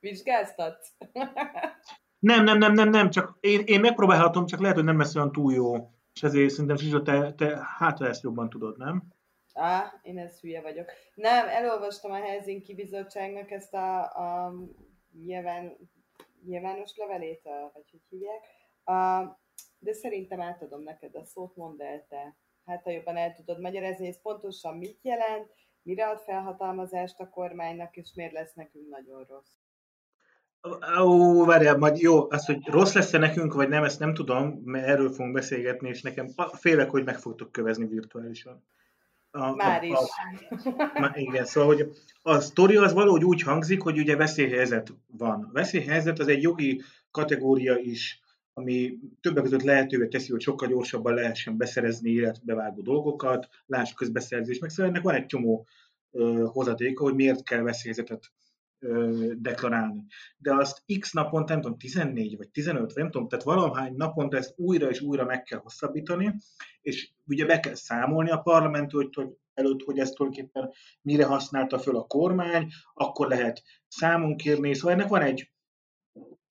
[0.00, 0.96] Vizsgáztatsz?
[2.18, 5.32] nem, nem, nem, nem, nem, csak én, én megpróbálhatom, csak lehet, hogy nem lesz olyan
[5.32, 5.90] túl jó.
[6.14, 9.02] És ezért szerintem Zsizsa, te, te hát ezt jobban tudod, nem?
[9.52, 10.90] Á, én ezt hülye vagyok.
[11.14, 14.54] Nem, elolvastam a Helsinki Bizottságnak ezt a, a
[15.24, 15.76] nyilván,
[16.44, 17.42] nyilvános levelét,
[17.72, 18.44] vagy hogy hívják,
[19.78, 22.36] de szerintem átadom neked a szót, mondd el te.
[22.64, 25.50] Hát ha jobban el tudod magyarázni, ez pontosan mit jelent,
[25.82, 29.52] mire ad felhatalmazást a kormánynak, és miért lesz nekünk nagyon rossz.
[31.00, 34.86] Ó, várjál, majd jó, az, hogy rossz lesz-e nekünk, vagy nem, ezt nem tudom, mert
[34.86, 38.64] erről fogunk beszélgetni, és nekem félek, hogy meg fogtok kövezni virtuálisan.
[39.30, 39.98] A, Már a, is.
[40.94, 45.50] A, igen, szóval, hogy a sztori az valahogy úgy hangzik, hogy ugye veszélyhelyzet van.
[45.52, 48.20] Veszélyhelyzet az egy jogi kategória is,
[48.60, 54.70] ami többek között lehetővé teszi, hogy sokkal gyorsabban lehessen beszerezni életbevágó dolgokat, láss közbeszerzés, meg
[54.70, 55.66] szóval ennek van egy csomó
[56.44, 58.32] hozadéka, hogy miért kell veszélyzetet
[59.36, 60.06] deklarálni.
[60.38, 64.54] De azt x napon, nem tudom, 14 vagy 15, nem tudom, tehát valahány naponta ezt
[64.56, 66.36] újra és újra meg kell hosszabbítani,
[66.80, 71.78] és ugye be kell számolni a parlament, hogy, hogy előtt, hogy ezt tulajdonképpen mire használta
[71.78, 75.50] föl a kormány, akkor lehet számon kérni, szóval ennek van egy,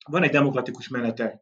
[0.06, 1.40] van egy demokratikus menete.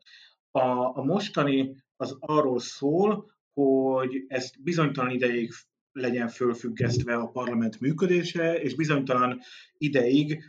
[0.58, 5.52] A, a mostani az arról szól, hogy ezt bizonytalan ideig
[5.92, 9.40] legyen fölfüggesztve a parlament működése, és bizonytalan
[9.78, 10.44] ideig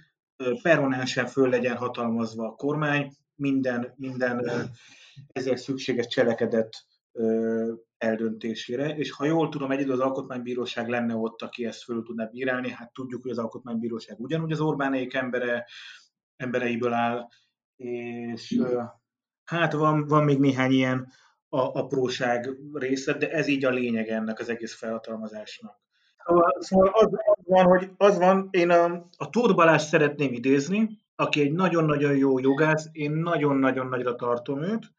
[0.62, 3.12] permanensen föl legyen hatalmazva a kormány.
[3.36, 4.50] Minden, minden
[5.28, 6.86] ezért szükséges cselekedet
[7.98, 12.70] eldöntésére, és ha jól tudom, egyedül az Alkotmánybíróság lenne ott, aki ezt föl tudná bírálni,
[12.70, 15.66] hát tudjuk, hogy az Alkotmánybíróság ugyanúgy az Orbánék embere,
[16.36, 17.28] embereiből áll,
[17.76, 18.62] és
[19.50, 21.12] hát van, van még néhány ilyen
[21.50, 25.80] a, apróság része, de ez így a lényeg ennek az egész felhatalmazásnak.
[26.26, 27.08] Szóval, szóval az,
[27.44, 32.40] van, hogy az van, én a, a Tóth Balázs szeretném idézni, aki egy nagyon-nagyon jó
[32.40, 34.94] jogász, én nagyon-nagyon nagyra tartom őt.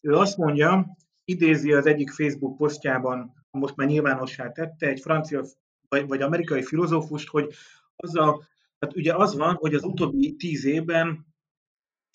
[0.00, 5.44] Ő azt mondja, idézi az egyik Facebook posztjában, most már nyilvánossá tette, egy francia
[5.88, 7.54] vagy, vagy amerikai filozófust, hogy
[7.96, 8.42] az a,
[8.78, 11.31] hát ugye az van, hogy az utóbbi tíz évben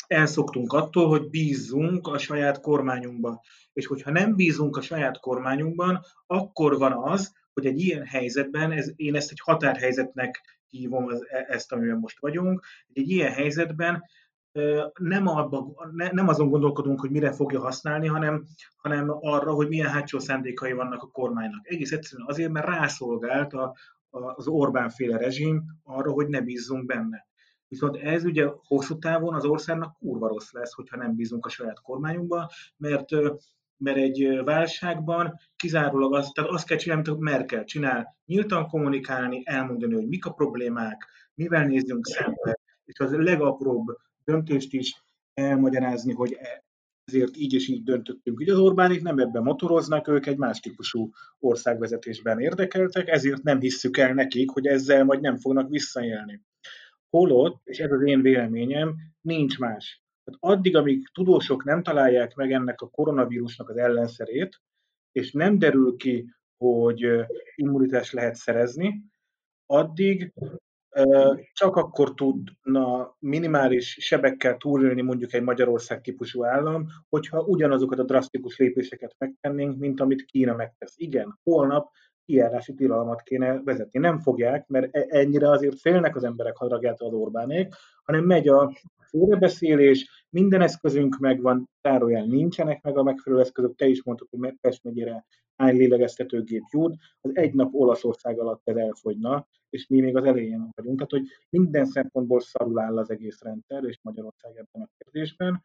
[0.08, 3.42] elszoktunk attól, hogy bízzunk a saját kormányunkba.
[3.74, 8.92] És hogyha nem bízunk a saját kormányunkban, akkor van az, hogy egy ilyen helyzetben, ez,
[8.96, 14.04] én ezt egy határhelyzetnek hívom az, e, ezt, amiben most vagyunk, egy ilyen helyzetben
[15.00, 15.74] nem, abba,
[16.12, 18.44] nem azon gondolkodunk, hogy mire fogja használni, hanem,
[18.76, 21.68] hanem arra, hogy milyen hátsó szándékai vannak a kormánynak.
[21.68, 23.76] Egész egyszerűen azért, mert rászolgált a,
[24.10, 27.27] a, az Orbán féle rezsim arra, hogy ne bízzunk benne.
[27.68, 31.82] Viszont ez ugye hosszú távon az országnak kurva rossz lesz, hogyha nem bízunk a saját
[31.82, 33.10] kormányunkba, mert
[33.78, 39.94] mert egy válságban kizárólag azt, tehát azt kell csinálni, amit Merkel csinál, nyíltan kommunikálni, elmondani,
[39.94, 43.86] hogy mik a problémák, mivel nézzünk szembe, és az legapróbb
[44.24, 45.04] döntést is
[45.34, 46.66] elmagyarázni, hogy e,
[47.06, 48.40] ezért így és így döntöttünk.
[48.40, 51.10] Ugye az Orbánik nem ebben motoroznak, ők egy más típusú
[51.40, 56.42] országvezetésben érdekeltek, ezért nem hisszük el nekik, hogy ezzel majd nem fognak visszaélni.
[57.10, 60.04] Holott, és ez az én véleményem, nincs más.
[60.24, 64.62] Tehát addig, amíg tudósok nem találják meg ennek a koronavírusnak az ellenszerét,
[65.12, 69.04] és nem derül ki, hogy immunitást lehet szerezni,
[69.66, 70.34] addig
[71.54, 78.58] csak akkor tudna minimális sebekkel túlélni mondjuk egy Magyarország típusú állam, hogyha ugyanazokat a drasztikus
[78.58, 80.94] lépéseket megtennénk, mint amit Kína megtesz.
[80.98, 81.92] Igen, holnap
[82.28, 84.00] kijárási tilalmat kéne vezetni.
[84.00, 87.74] Nem fogják, mert e- ennyire azért félnek az emberek hadragjától az Orbánék,
[88.04, 88.72] hanem megy a
[89.02, 94.84] félrebeszélés, minden eszközünk megvan, zárójel nincsenek meg a megfelelő eszközök, te is mondtad, hogy Pest
[94.84, 95.26] megyére
[95.56, 100.70] hány lélegeztetőgép jut, az egy nap Olaszország alatt ez elfogyna, és mi még az elején
[100.76, 100.96] vagyunk.
[100.96, 105.62] Tehát, hogy minden szempontból szarul áll az egész rendszer, és Magyarország ebben a kérdésben,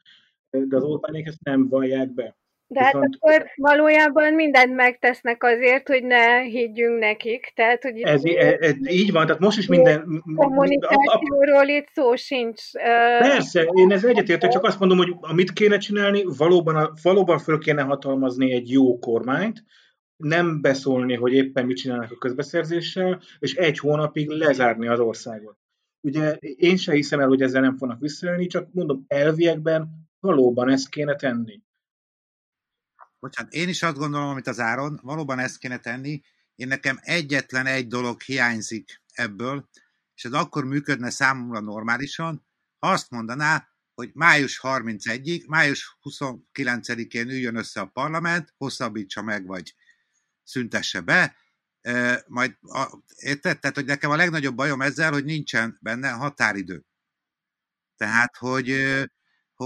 [0.50, 2.36] de az Orbánék ezt nem vallják be.
[2.72, 3.16] De hát Viszont...
[3.20, 7.52] akkor valójában mindent megtesznek azért, hogy ne higgyünk nekik.
[7.54, 10.22] Tehát, hogy ez, ez, ez, így van, tehát most is minden...
[10.34, 12.72] Kommunikációról itt szó sincs.
[13.18, 17.82] Persze, én ez egyetértek, csak azt mondom, hogy amit kéne csinálni, valóban, valóban föl kéne
[17.82, 19.64] hatalmazni egy jó kormányt,
[20.16, 25.56] nem beszólni, hogy éppen mit csinálnak a közbeszerzéssel, és egy hónapig lezárni az országot.
[26.00, 29.88] Ugye én se hiszem el, hogy ezzel nem fognak visszajönni, csak mondom, elviekben
[30.20, 31.60] valóban ezt kéne tenni.
[33.22, 36.22] Bocsánat, én is azt gondolom, amit az áron, valóban ezt kéne tenni.
[36.54, 39.68] Én nekem egyetlen egy dolog hiányzik ebből,
[40.14, 42.46] és ez akkor működne számomra normálisan,
[42.78, 49.74] ha azt mondaná, hogy május 31-ig, május 29-én üljön össze a parlament, hosszabbítsa meg, vagy
[50.42, 51.36] szüntesse be,
[52.26, 53.58] majd, a, érted?
[53.58, 56.84] Tehát, hogy nekem a legnagyobb bajom ezzel, hogy nincsen benne határidő.
[57.96, 58.68] Tehát, hogy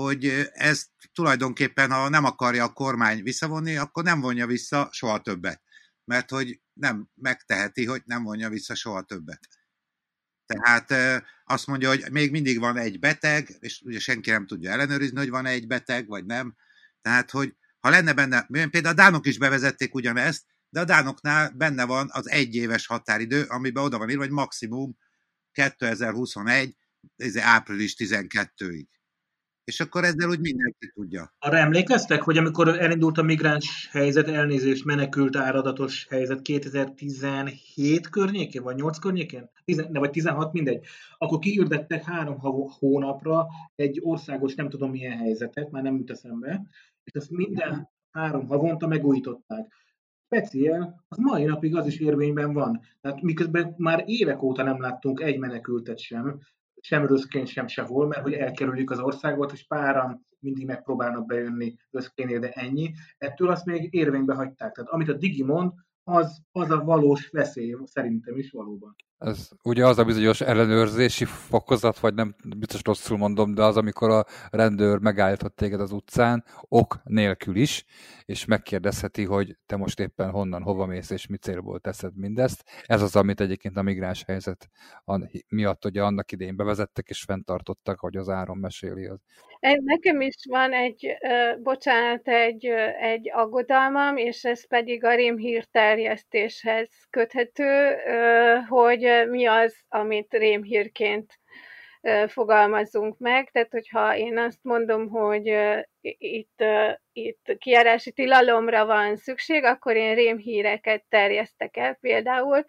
[0.00, 5.62] hogy ez tulajdonképpen, ha nem akarja a kormány visszavonni, akkor nem vonja vissza soha többet.
[6.04, 9.48] Mert hogy nem megteheti, hogy nem vonja vissza soha többet.
[10.46, 15.18] Tehát azt mondja, hogy még mindig van egy beteg, és ugye senki nem tudja ellenőrizni,
[15.18, 16.56] hogy van egy beteg, vagy nem.
[17.00, 21.84] Tehát, hogy ha lenne benne, például a dánok is bevezették ugyanezt, de a dánoknál benne
[21.84, 24.98] van az egyéves határidő, amiben oda van írva, hogy maximum
[25.52, 26.76] 2021,
[27.16, 28.86] ez április 12-ig
[29.66, 31.34] és akkor ezzel úgy mindenki tudja.
[31.38, 38.76] Arra emlékeztek, hogy amikor elindult a migráns helyzet, elnézést, menekült áradatos helyzet 2017 környékén, vagy
[38.76, 39.50] 8 környékén?
[39.64, 40.84] 10, ne, vagy 16, mindegy.
[41.18, 42.38] Akkor kiirdettek három
[42.78, 46.62] hónapra egy országos, nem tudom milyen helyzetet, már nem jut eszembe,
[47.04, 49.72] és ezt minden három havonta megújították.
[50.26, 52.80] speciál, az mai napig az is érvényben van.
[53.00, 56.40] Tehát miközben már évek óta nem láttunk egy menekültet sem,
[56.86, 62.38] sem röszkén, sem sehol, mert hogy elkerüljük az országot, és páran mindig megpróbálnak bejönni röszkénél,
[62.38, 62.92] de ennyi.
[63.18, 64.74] Ettől azt még érvénybe hagyták.
[64.74, 65.72] Tehát amit a Digi mond,
[66.04, 68.94] az, az a valós veszély szerintem is valóban.
[69.18, 74.10] Ez ugye az a bizonyos ellenőrzési fokozat, vagy nem biztos rosszul mondom, de az, amikor
[74.10, 77.84] a rendőr megállított téged az utcán, ok nélkül is,
[78.24, 82.64] és megkérdezheti, hogy te most éppen honnan, hova mész, és mi célból teszed mindezt.
[82.82, 84.70] Ez az, amit egyébként a migráns helyzet
[85.48, 89.06] miatt ugye annak idején bevezettek, és fenntartottak, hogy az áron meséli.
[89.06, 89.18] Az.
[89.60, 91.16] Nekem is van egy,
[91.62, 92.66] bocsánat, egy,
[93.00, 97.96] egy aggodalmam, és ez pedig a rémhír terjesztéshez köthető,
[98.68, 101.38] hogy mi az, amit rémhírként
[102.26, 103.50] fogalmazzunk meg.
[103.50, 105.56] Tehát, hogyha én azt mondom, hogy
[106.18, 106.64] itt,
[107.12, 112.64] itt kiárási tilalomra van szükség, akkor én rémhíreket terjesztek el például.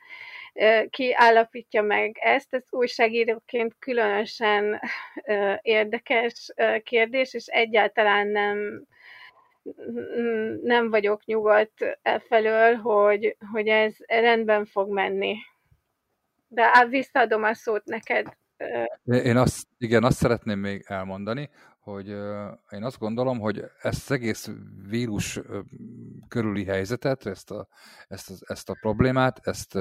[0.89, 2.53] Ki állapítja meg ezt?
[2.53, 4.81] Ez újságíróként különösen
[5.61, 8.85] érdekes kérdés, és egyáltalán nem
[10.63, 15.35] nem vagyok nyugodt e felől, hogy, hogy ez rendben fog menni.
[16.47, 18.37] De visszaadom a szót neked.
[19.03, 22.07] Én azt, igen, azt szeretném még elmondani, hogy
[22.69, 24.49] én azt gondolom, hogy ezt az egész
[24.87, 25.39] vírus
[26.27, 27.67] körüli helyzetet, ezt a,
[28.07, 29.77] ezt, a, ezt a problémát, ezt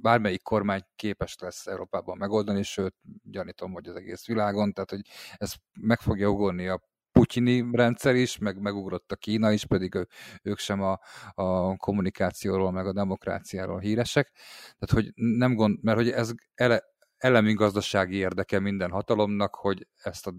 [0.00, 5.02] bármelyik kormány képes lesz Európában megoldani, sőt, gyanítom, hogy az egész világon, tehát hogy
[5.36, 6.80] ez meg fogja ugorni a
[7.20, 10.08] putyini rendszer is, meg megugrott a Kína is, pedig
[10.42, 11.00] ők sem a,
[11.34, 14.30] a kommunikációról, meg a demokráciáról híresek.
[14.78, 16.82] Tehát, hogy nem gond, mert hogy ez ele,
[17.16, 20.34] elemi gazdasági érdeke minden hatalomnak, hogy ezt a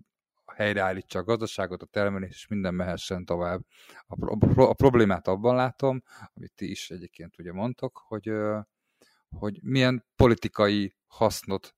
[0.55, 3.61] helyreállítsa a gazdaságot, a termelés, és minden mehessen tovább.
[4.07, 6.03] A, pro, a problémát abban látom,
[6.33, 8.31] amit ti is egyébként ugye mondtok, hogy,
[9.29, 11.75] hogy milyen politikai hasznot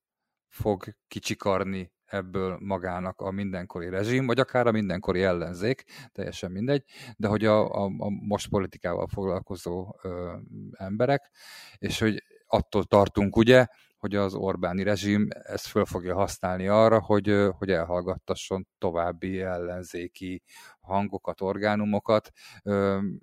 [0.47, 6.83] fog kicsikarni ebből magának a mindenkori rezsim, vagy akár a mindenkori ellenzék, teljesen mindegy,
[7.17, 10.33] de hogy a, a, a most politikával foglalkozó ö,
[10.71, 11.31] emberek,
[11.77, 13.65] és hogy attól tartunk ugye,
[13.97, 20.43] hogy az Orbáni rezsim ezt föl fogja használni arra, hogy, hogy elhallgattasson további ellenzéki
[20.81, 22.31] hangokat, orgánumokat,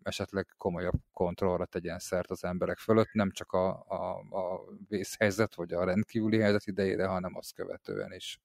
[0.03, 5.73] esetleg komolyabb kontrollra tegyen szert az emberek fölött, nem csak a, a, a vészhelyzet vagy
[5.73, 8.41] a rendkívüli helyzet idejére, hanem azt követően is.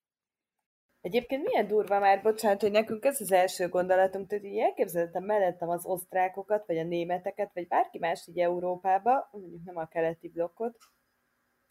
[1.06, 5.70] Egyébként milyen durva már, bocsánat, hogy nekünk ez az első gondolatunk, tehát így elképzeltem mellettem
[5.70, 10.78] az osztrákokat, vagy a németeket, vagy bárki más így Európába, mondjuk nem a keleti blokkot,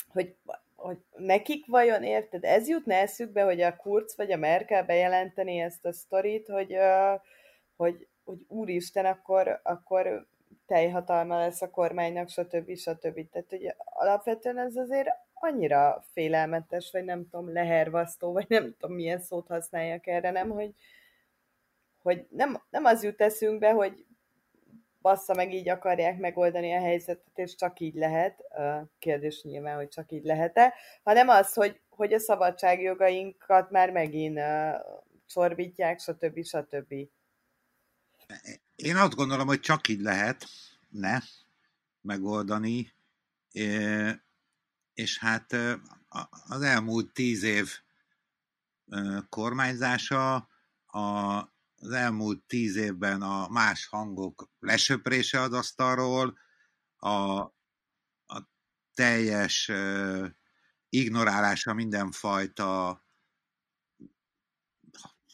[0.09, 0.37] hogy,
[0.75, 5.85] hogy nekik vajon, érted, ez jutna eszükbe, hogy a Kurz vagy a Merkel bejelenteni ezt
[5.85, 6.77] a sztorit, hogy,
[7.77, 10.27] hogy, hogy úristen, akkor, akkor
[10.67, 12.77] teljhatalma lesz a kormánynak, stb.
[12.77, 13.31] stb.
[13.31, 15.09] Tehát, hogy alapvetően ez azért
[15.45, 20.75] annyira félelmetes, vagy nem tudom, lehervasztó, vagy nem tudom, milyen szót használjak erre, nem, hogy,
[21.99, 24.07] hogy nem, nem az jut eszünkbe, hogy
[25.01, 28.41] bassza meg így akarják megoldani a helyzetet, és csak így lehet,
[28.99, 34.41] kérdés nyilván, hogy csak így lehet-e, hanem az, hogy, hogy a szabadságjogainkat már megint
[35.27, 36.45] csorbítják, stb.
[36.45, 36.93] stb.
[38.77, 40.45] Én azt gondolom, hogy csak így lehet,
[40.89, 41.19] ne,
[42.01, 42.93] megoldani,
[44.95, 45.57] és hát
[46.47, 47.79] az elmúlt tíz év
[49.29, 50.49] kormányzása
[50.87, 56.39] az elmúlt tíz évben a más hangok lesöprése az asztalról,
[56.97, 57.39] a,
[58.27, 58.49] a
[58.95, 59.71] teljes
[60.89, 63.03] ignorálása mindenfajta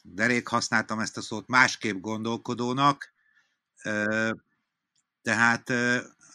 [0.02, 3.12] derék használtam ezt a szót, másképp gondolkodónak,
[5.22, 5.72] tehát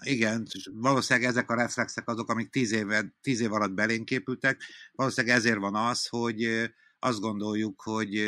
[0.06, 4.62] igen, valószínűleg ezek a reflexek azok, amik tíz, éve, tíz év alatt belénk épültek,
[4.92, 6.44] valószínűleg ezért van az, hogy
[7.00, 8.24] azt gondoljuk, hogy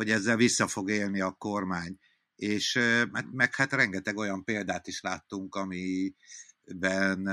[0.00, 1.98] hogy ezzel vissza fog élni a kormány.
[2.34, 2.72] És
[3.10, 7.26] meg, meg hát rengeteg olyan példát is láttunk, amiben,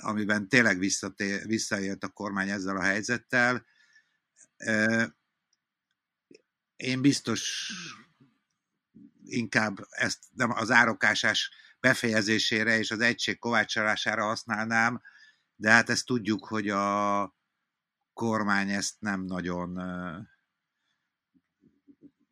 [0.00, 3.66] amiben tényleg visszatér, visszaélt a kormány ezzel a helyzettel.
[6.76, 7.72] Én biztos
[9.24, 11.50] inkább ezt nem az árokásás
[11.80, 15.00] befejezésére és az egység kovácsolására használnám,
[15.56, 17.34] de hát ezt tudjuk, hogy a
[18.12, 19.80] kormány ezt nem nagyon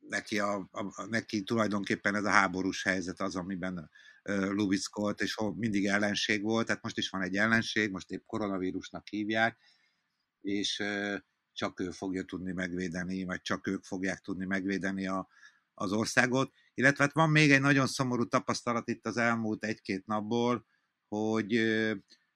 [0.09, 3.91] neki, a, a, neki tulajdonképpen ez a háborús helyzet az, amiben
[4.29, 9.59] lubickolt, és mindig ellenség volt, tehát most is van egy ellenség, most épp koronavírusnak hívják,
[10.41, 10.83] és
[11.53, 15.29] csak ő fogja tudni megvédeni, vagy csak ők fogják tudni megvédeni a,
[15.75, 16.53] az országot.
[16.79, 20.67] Illetve hát van még egy nagyon szomorú tapasztalat itt az elmúlt egy-két napból,
[21.09, 21.53] hogy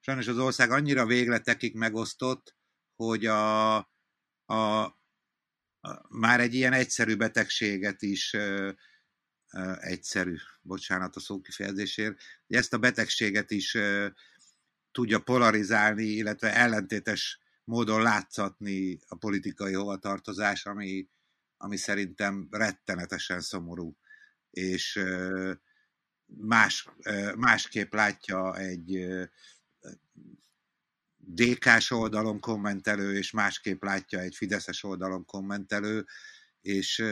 [0.00, 2.56] sajnos az ország annyira végletekig megosztott,
[2.96, 4.82] hogy a, a,
[5.80, 8.36] a már egy ilyen egyszerű betegséget is
[9.76, 13.76] egyszerű, bocsánat a szókifejezésért, hogy ezt a betegséget is
[14.92, 21.08] tudja polarizálni, illetve ellentétes módon látszatni a politikai hovatartozás, ami,
[21.56, 23.96] ami szerintem rettenetesen szomorú,
[24.52, 25.04] és
[26.24, 26.88] más,
[27.36, 29.06] másképp látja egy
[31.16, 36.06] DK-s oldalon kommentelő, és másképp látja egy Fideszes oldalon kommentelő,
[36.60, 37.04] és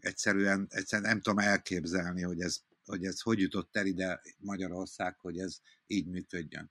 [0.00, 5.38] egyszerűen, egyszerűen nem tudom elképzelni, hogy ez, hogy ez hogy jutott el ide Magyarország, hogy
[5.38, 6.70] ez így működjön.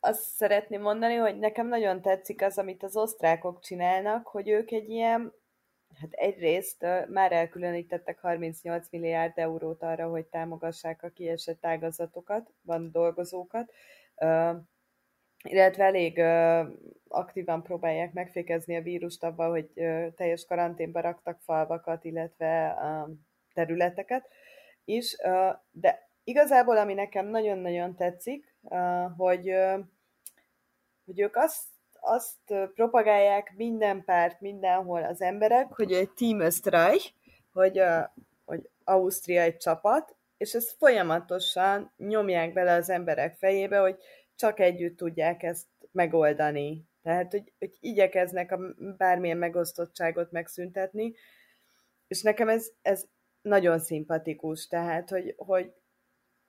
[0.00, 4.88] Azt szeretném mondani, hogy nekem nagyon tetszik az, amit az osztrákok csinálnak, hogy ők egy
[4.88, 5.32] ilyen,
[6.00, 13.72] hát egyrészt már elkülönítettek 38 milliárd eurót arra, hogy támogassák a kiesett ágazatokat, van dolgozókat,
[15.42, 16.18] illetve elég
[17.08, 19.70] aktívan próbálják megfékezni a vírust abban, hogy
[20.16, 22.76] teljes karanténba raktak falvakat, illetve
[23.54, 24.28] területeket
[24.84, 25.16] is,
[25.70, 28.54] de igazából ami nekem nagyon-nagyon tetszik,
[29.16, 29.54] hogy,
[31.04, 31.73] hogy ők azt,
[32.04, 37.12] azt propagálják minden párt, mindenhol az emberek, hogy egy Team Österreich,
[37.52, 37.82] hogy,
[38.44, 43.96] hogy Ausztria egy csapat, és ezt folyamatosan nyomják bele az emberek fejébe, hogy
[44.36, 46.84] csak együtt tudják ezt megoldani.
[47.02, 48.58] Tehát, hogy, hogy igyekeznek a
[48.96, 51.14] bármilyen megosztottságot megszüntetni,
[52.06, 53.04] és nekem ez, ez
[53.42, 55.72] nagyon szimpatikus, tehát, hogy, hogy,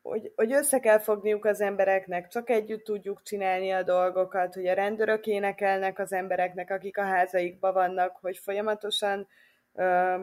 [0.06, 4.74] hogy, hogy össze kell fogniuk az embereknek, csak együtt tudjuk csinálni a dolgokat, hogy a
[4.74, 9.28] rendőrök énekelnek az embereknek, akik a házaikban vannak, hogy folyamatosan
[9.76, 10.16] ö,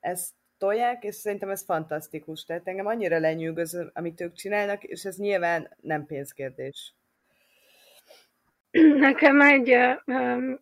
[0.00, 2.44] ezt tolják, és szerintem ez fantasztikus.
[2.44, 6.94] Tehát engem annyira lenyűgöz, amit ők csinálnak, és ez nyilván nem pénzkérdés.
[8.96, 9.76] Nekem egy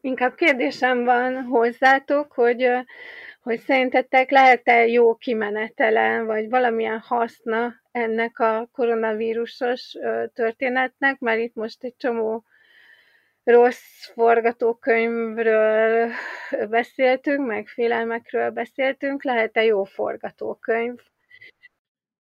[0.00, 2.70] inkább kérdésem van hozzátok, hogy,
[3.48, 9.96] hogy szerintetek lehet-e jó kimenetele, vagy valamilyen haszna ennek a koronavírusos
[10.34, 12.44] történetnek, mert itt most egy csomó
[13.44, 16.10] rossz forgatókönyvről
[16.68, 20.98] beszéltünk, meg félelmekről beszéltünk, lehet-e jó forgatókönyv?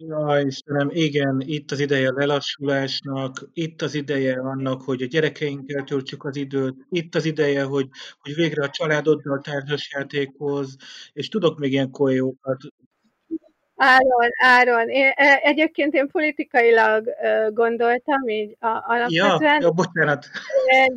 [0.07, 5.85] Ja, Istenem, igen, itt az ideje a lelassulásnak, itt az ideje annak, hogy a gyerekeinkkel
[5.85, 7.89] töltsük az időt, itt az ideje, hogy,
[8.21, 10.77] hogy végre a családoddal társasjátékhoz,
[11.13, 12.57] és tudok még ilyen kolyókat
[13.77, 14.89] Áron, Áron.
[14.89, 17.09] Én, e, egyébként én politikailag
[17.51, 19.43] gondoltam így alapvetően.
[19.43, 20.27] Ja, ja bocsánat.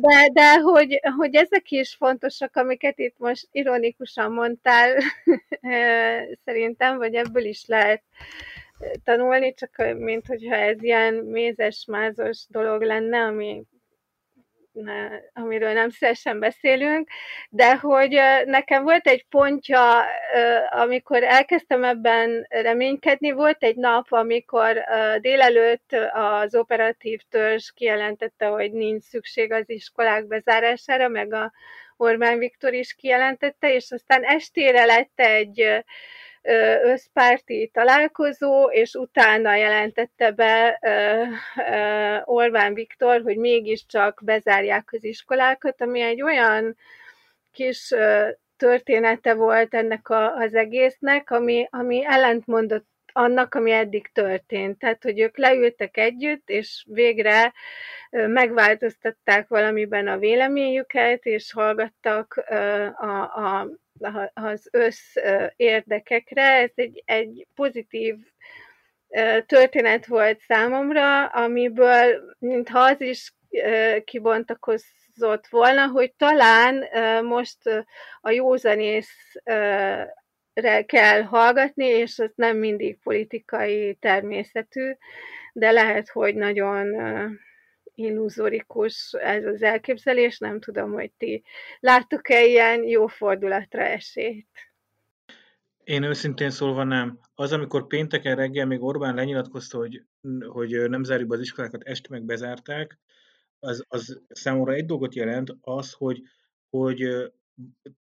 [0.00, 4.94] De, de hogy, hogy ezek is fontosak, amiket itt most ironikusan mondtál,
[6.44, 8.02] szerintem, vagy ebből is lehet
[9.04, 13.64] tanulni, csak mint hogyha ez ilyen mézes-mázos dolog lenne, ami
[15.32, 17.08] amiről nem szívesen beszélünk,
[17.50, 20.04] de hogy nekem volt egy pontja,
[20.68, 24.84] amikor elkezdtem ebben reménykedni, volt egy nap, amikor
[25.20, 31.52] délelőtt az operatív törzs kijelentette, hogy nincs szükség az iskolák bezárására, meg a
[31.96, 35.84] Orbán Viktor is kijelentette, és aztán estére lett egy
[36.82, 40.80] összpárti találkozó, és utána jelentette be
[42.24, 46.76] Orbán Viktor, hogy mégiscsak bezárják az iskolákat, ami egy olyan
[47.52, 47.94] kis
[48.56, 54.78] története volt ennek az egésznek, ami, ami ellentmondott annak, ami eddig történt.
[54.78, 57.52] Tehát, hogy ők leültek együtt, és végre
[58.10, 62.44] megváltoztatták valamiben a véleményüket, és hallgattak
[62.96, 63.68] a, a,
[64.34, 65.16] az össz
[65.56, 66.42] érdekekre.
[66.42, 68.16] Ez egy, egy pozitív
[69.46, 73.34] történet volt számomra, amiből mintha az is
[74.04, 76.84] kibontakozott volna, hogy talán
[77.24, 77.58] most
[78.20, 79.34] a józanész
[80.86, 84.92] kell hallgatni, és ez nem mindig politikai természetű,
[85.52, 86.86] de lehet, hogy nagyon
[87.96, 91.42] illuzorikus ez az elképzelés, nem tudom, hogy ti
[91.80, 94.48] láttok-e ilyen jó fordulatra esélyt.
[95.84, 97.18] Én őszintén szólva nem.
[97.34, 100.02] Az, amikor pénteken reggel még Orbán lenyilatkozta, hogy,
[100.46, 102.98] hogy nem zárjuk be az iskolákat, este meg bezárták,
[103.58, 106.22] az, az számomra egy dolgot jelent, az, hogy,
[106.70, 107.30] hogy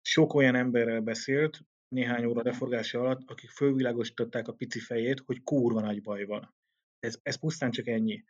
[0.02, 5.80] sok olyan emberrel beszélt, néhány óra leforgása alatt, akik fölvilágosították a pici fejét, hogy kurva
[5.80, 6.54] nagy baj van.
[7.00, 8.24] Ez, ez pusztán csak ennyi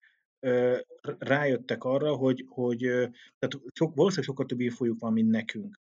[1.19, 2.79] rájöttek arra, hogy, hogy
[3.39, 5.81] tehát sok, valószínűleg sokkal több infójuk van, mint nekünk,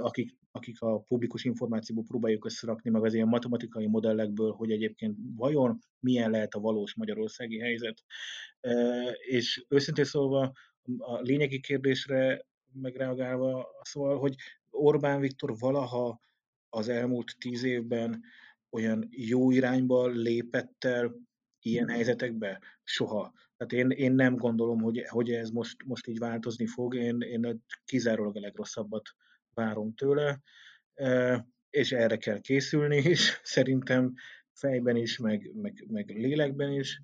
[0.00, 5.78] akik akik a publikus információból próbáljuk összerakni, meg az ilyen matematikai modellekből, hogy egyébként vajon
[6.00, 8.02] milyen lehet a valós magyarországi helyzet.
[9.28, 10.52] És őszintén szólva,
[10.98, 14.34] a lényegi kérdésre megreagálva, szóval, hogy
[14.70, 16.20] Orbán Viktor valaha
[16.68, 18.22] az elmúlt tíz évben
[18.70, 21.14] olyan jó irányba lépett el
[21.66, 22.60] ilyen helyzetekbe?
[22.82, 23.32] Soha.
[23.56, 26.94] Tehát én, én nem gondolom, hogy, hogy ez most, most így változni fog.
[26.94, 29.02] Én, én kizárólag a legrosszabbat
[29.54, 30.40] várom tőle,
[31.70, 34.14] és erre kell készülni is, szerintem
[34.52, 37.00] fejben is, meg, meg, meg lélekben is,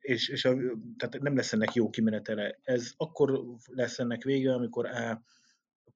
[0.00, 0.54] és, és a,
[0.96, 2.58] tehát nem lesz ennek jó kimenetele.
[2.62, 5.22] Ez akkor lesz ennek vége, amikor A.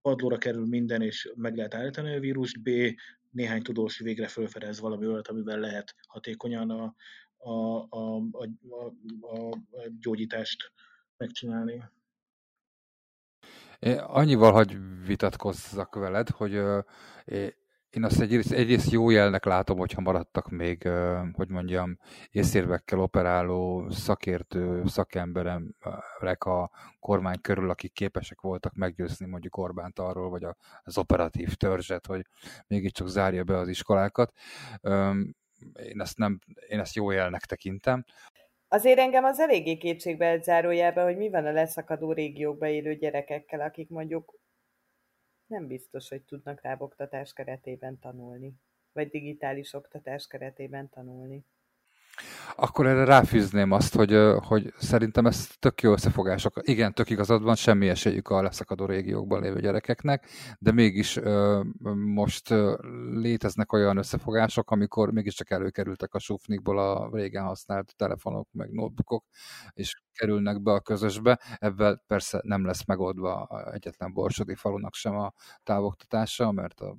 [0.02, 2.70] padlóra kerül minden, és meg lehet állítani a vírust, B.
[3.30, 6.94] néhány tudós végre felfedez valami olyat, amivel lehet hatékonyan a,
[7.36, 7.50] a,
[7.88, 8.48] a, a,
[9.20, 10.72] a, a gyógyítást
[11.16, 11.84] megcsinálni.
[13.78, 16.60] Én annyival, hogy vitatkozzak veled, hogy
[17.90, 20.88] én azt egyrészt, egyrészt jó jelnek látom, hogyha maradtak még,
[21.32, 21.98] hogy mondjam,
[22.30, 30.46] észérvekkel operáló szakértő, szakemberek a kormány körül, akik képesek voltak meggyőzni mondjuk Orbánt arról, vagy
[30.82, 32.26] az operatív törzset, hogy
[32.66, 34.32] mégiscsak zárja be az iskolákat.
[35.82, 36.38] Én ezt, nem,
[36.68, 38.04] én ezt jó jelnek tekintem.
[38.68, 43.88] Azért engem az eléggé kétségbe zárójelben, hogy mi van a leszakadó régiókba élő gyerekekkel, akik
[43.88, 44.38] mondjuk
[45.50, 48.54] nem biztos, hogy tudnak távoktatás keretében tanulni,
[48.92, 51.44] vagy digitális oktatás keretében tanulni.
[52.56, 56.54] Akkor erre ráfűzném azt, hogy, hogy szerintem ez tök jó összefogások.
[56.62, 60.26] Igen, tök igazad van, semmi esélyük a leszakadó régiókban lévő gyerekeknek,
[60.58, 61.20] de mégis
[61.94, 62.54] most
[63.10, 69.24] léteznek olyan összefogások, amikor mégiscsak előkerültek a sufnikból a régen használt telefonok, meg notebookok,
[69.72, 71.40] és kerülnek be a közösbe.
[71.58, 76.96] Ebben persze nem lesz megoldva egyetlen borsodi falunak sem a távoktatása, mert a,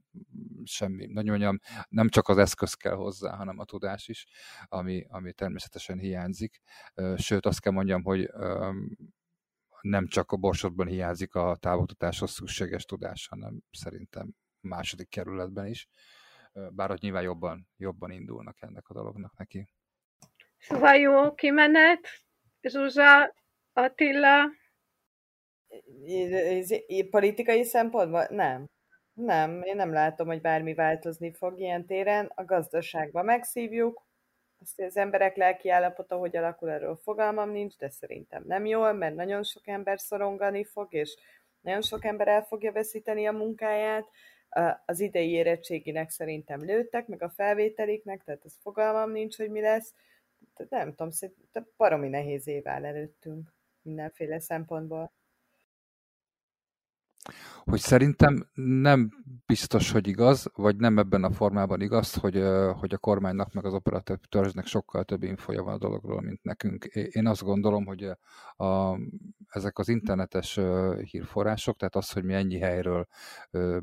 [0.63, 1.59] semmi, nagyon
[1.89, 4.25] nem csak az eszköz kell hozzá, hanem a tudás is,
[4.67, 6.61] ami, ami természetesen hiányzik.
[7.15, 8.29] Sőt, azt kell mondjam, hogy
[9.81, 15.87] nem csak a borsodban hiányzik a távoktatáshoz szükséges tudás, hanem szerintem második kerületben is.
[16.69, 19.67] Bár ott nyilván jobban, jobban indulnak ennek a dolognak neki.
[20.57, 22.07] Szóval jó kimenet,
[22.61, 23.33] Zsuzsa,
[23.73, 24.49] Attila?
[27.09, 28.25] Politikai szempontból?
[28.29, 28.69] Nem.
[29.13, 32.31] Nem, én nem látom, hogy bármi változni fog ilyen téren.
[32.35, 34.05] A gazdaságban megszívjuk,
[34.61, 38.93] azt, hogy az emberek lelki állapota hogy alakul, erről fogalmam nincs, de szerintem nem jól,
[38.93, 41.17] mert nagyon sok ember szorongani fog, és
[41.61, 44.07] nagyon sok ember el fogja veszíteni a munkáját.
[44.85, 49.93] Az idei érettséginek szerintem lőttek, meg a felvételiknek, tehát az fogalmam nincs, hogy mi lesz.
[50.53, 55.11] Tehát nem tudom, szerintem baromi nehéz év áll előttünk mindenféle szempontból
[57.63, 59.09] hogy szerintem nem
[59.45, 62.43] biztos, hogy igaz, vagy nem ebben a formában igaz, hogy,
[62.79, 66.85] hogy a kormánynak meg az operatív törzsnek sokkal több infoja van a dologról, mint nekünk.
[66.85, 68.11] Én azt gondolom, hogy
[68.55, 68.97] a,
[69.47, 70.59] ezek az internetes
[71.03, 73.07] hírforrások, tehát az, hogy mi ennyi helyről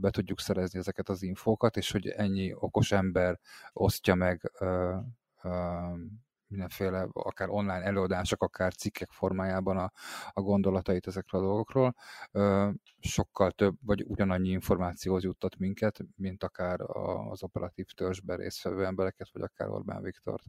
[0.00, 3.38] be tudjuk szerezni ezeket az infókat, és hogy ennyi okos ember
[3.72, 4.52] osztja meg
[6.48, 9.92] mindenféle akár online előadások, akár cikkek formájában a,
[10.30, 11.94] a gondolatait ezekről a dolgokról.
[13.00, 16.80] Sokkal több, vagy ugyanannyi információhoz juttat minket, mint akár
[17.30, 20.44] az operatív törzsben résztvevő embereket, vagy akár Orbán Viktort.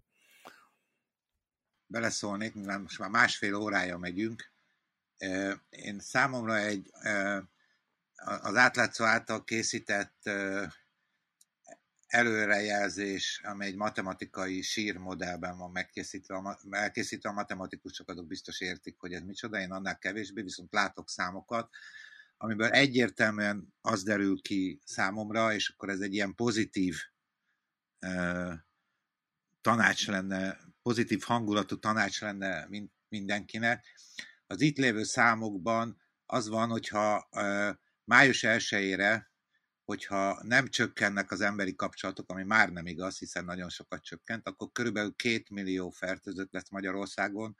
[1.86, 4.52] Beleszólnék, mivel most már másfél órája megyünk.
[5.70, 6.90] Én számomra egy
[8.42, 10.30] az átlátszó által készített
[12.10, 19.22] előrejelzés, ami egy matematikai sírmodellben van megkészítve, elkészítve, a matematikusok azok biztos értik, hogy ez
[19.22, 21.70] micsoda, én annál kevésbé, viszont látok számokat,
[22.38, 26.98] amiből egyértelműen az derül ki számomra, és akkor ez egy ilyen pozitív
[28.06, 28.54] uh,
[29.62, 32.68] tanács lenne, pozitív hangulatú tanács lenne
[33.10, 33.86] mindenkinek.
[34.48, 39.29] Az itt lévő számokban az van, hogyha uh, május 1-ére
[39.90, 44.72] hogyha nem csökkennek az emberi kapcsolatok, ami már nem igaz, hiszen nagyon sokat csökkent, akkor
[44.72, 47.56] körülbelül két millió fertőzött lesz Magyarországon,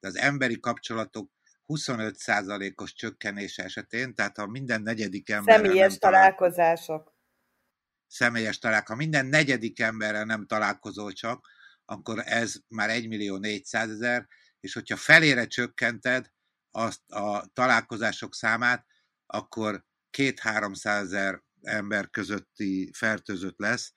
[0.00, 1.30] de az emberi kapcsolatok
[1.66, 5.56] 25%-os csökkenése esetén, tehát ha minden negyedik ember...
[5.56, 7.14] Személyes találkozások.
[8.06, 8.98] Személyes találkozások.
[8.98, 11.48] Ha minden negyedik emberrel nem találkozol csak,
[11.84, 14.26] akkor ez már 1 millió 400 ezer,
[14.60, 16.30] és hogyha felére csökkented
[16.70, 18.86] azt a találkozások számát,
[19.26, 23.92] akkor két-háromszázezer ember közötti fertőzött lesz,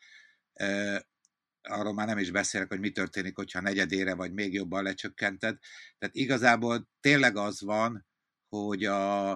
[1.62, 5.58] arról már nem is beszélek, hogy mi történik, hogyha negyedére vagy még jobban lecsökkented.
[5.98, 8.08] Tehát igazából tényleg az van,
[8.50, 9.32] hogy a,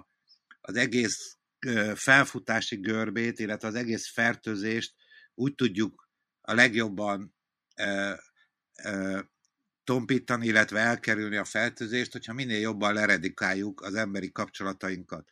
[0.62, 1.38] az egész
[1.96, 4.94] felfutási görbét, illetve az egész fertőzést
[5.34, 6.10] úgy tudjuk
[6.42, 7.36] a legjobban
[7.76, 8.14] ö,
[8.84, 9.20] ö,
[9.84, 15.30] tompítani, illetve elkerülni a fertőzést, hogyha minél jobban leredikáljuk az emberi kapcsolatainkat.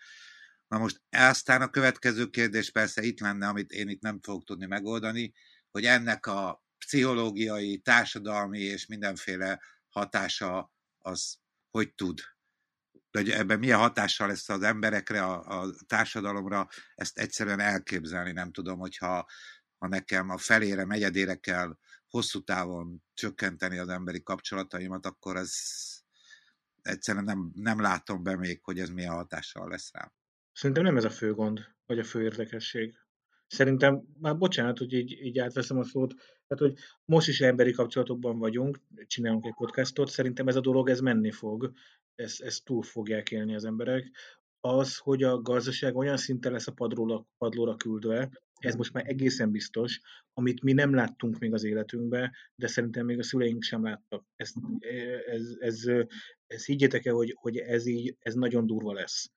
[0.69, 4.65] Na most aztán a következő kérdés persze itt lenne, amit én itt nem fogok tudni
[4.65, 5.33] megoldani,
[5.71, 11.37] hogy ennek a pszichológiai, társadalmi és mindenféle hatása az
[11.71, 12.21] hogy tud
[13.11, 18.79] hogy ebben milyen hatással lesz az emberekre, a, a társadalomra, ezt egyszerűen elképzelni nem tudom,
[18.79, 19.25] hogyha
[19.77, 21.77] ha nekem a felére, negyedére kell
[22.07, 25.53] hosszú távon csökkenteni az emberi kapcsolataimat, akkor ez
[26.81, 30.11] egyszerűen nem, nem látom be még, hogy ez milyen hatással lesz rám.
[30.59, 32.95] Szerintem nem ez a fő gond, vagy a fő érdekesség.
[33.47, 36.13] Szerintem, már bocsánat, hogy így, így átveszem a szót,
[36.47, 36.73] tehát, hogy
[37.05, 41.71] most is emberi kapcsolatokban vagyunk, csinálunk egy podcastot, szerintem ez a dolog, ez menni fog,
[42.15, 44.11] ezt, ezt túl fogják élni az emberek.
[44.59, 48.29] Az, hogy a gazdaság olyan szinten lesz a padlóra, padlóra küldve,
[48.59, 49.99] ez most már egészen biztos,
[50.33, 54.25] amit mi nem láttunk még az életünkben, de szerintem még a szüleink sem láttak.
[54.35, 56.05] Ez, ez, ez, ez,
[56.47, 59.31] ez higgyétek el, hogy, hogy ez így, ez nagyon durva lesz.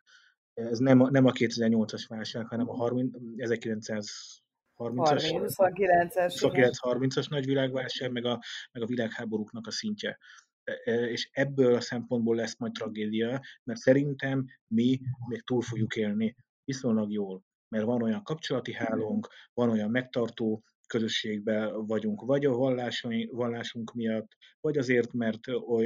[0.55, 4.07] Ez nem a, nem a 2008-as válság, hanem a 30, 1930-as
[4.79, 8.43] 29-30-as nagy világválság, meg a,
[8.73, 10.19] meg a világháborúknak a szintje.
[10.65, 15.97] E, e, és ebből a szempontból lesz majd tragédia, mert szerintem mi még túl fogjuk
[15.97, 16.37] élni.
[16.65, 20.63] Viszonylag jól, mert van olyan kapcsolati hálónk, van olyan megtartó
[20.93, 22.57] közösségben vagyunk, vagy a
[23.31, 25.41] vallásunk miatt, vagy azért, mert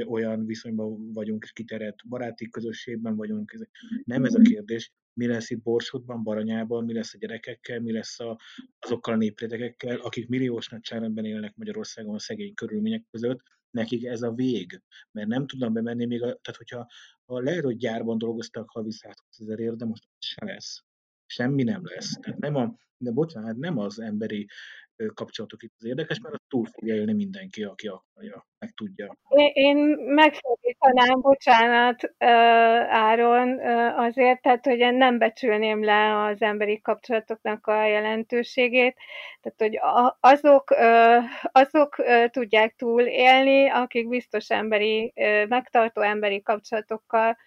[0.07, 3.67] olyan viszonyban vagyunk kiteret, baráti közösségben vagyunk.
[4.03, 4.91] Nem ez a kérdés.
[5.13, 8.39] Mi lesz itt Borsodban, Baranyában, mi lesz a gyerekekkel, mi lesz a,
[8.79, 13.39] azokkal a néprétegekkel, akik milliós nagyságrendben élnek Magyarországon a szegény körülmények között,
[13.69, 14.81] nekik ez a vég,
[15.11, 16.87] mert nem tudnak bemenni még, a, tehát hogyha
[17.25, 20.83] ha lehet, hogy gyárban dolgoztak havi 120 ezerért, de most se lesz.
[21.25, 22.17] Semmi nem lesz.
[22.21, 24.47] Tehát nem a, de bocsánat, nem az emberi
[25.13, 29.17] kapcsolatok itt az érdekes, mert túl fogja élni mindenki, aki akarja, meg tudja.
[29.53, 32.13] Én megfordítanám, bocsánat,
[32.89, 33.59] Áron,
[33.95, 38.95] azért, tehát, hogy én nem becsülném le az emberi kapcsolatoknak a jelentőségét,
[39.41, 39.79] tehát, hogy
[40.19, 40.75] azok,
[41.51, 41.95] azok
[42.31, 45.13] tudják túlélni, akik biztos emberi,
[45.47, 47.37] megtartó emberi kapcsolatokkal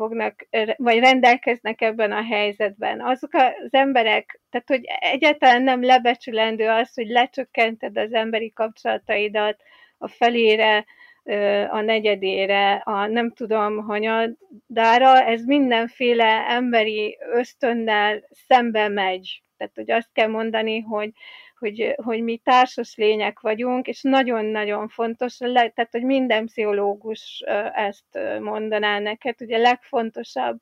[0.00, 0.46] fognak,
[0.76, 3.00] vagy rendelkeznek ebben a helyzetben.
[3.00, 9.62] Azok az emberek, tehát hogy egyáltalán nem lebecsülendő az, hogy lecsökkented az emberi kapcsolataidat
[9.98, 10.84] a felére,
[11.70, 19.42] a negyedére, a nem tudom, hanyadára, ez mindenféle emberi ösztönnel szembe megy.
[19.56, 21.10] Tehát, hogy azt kell mondani, hogy
[21.60, 27.42] hogy, hogy mi társas lények vagyunk, és nagyon-nagyon fontos, tehát hogy minden pszichológus
[27.74, 30.58] ezt mondaná neked, hogy a legfontosabb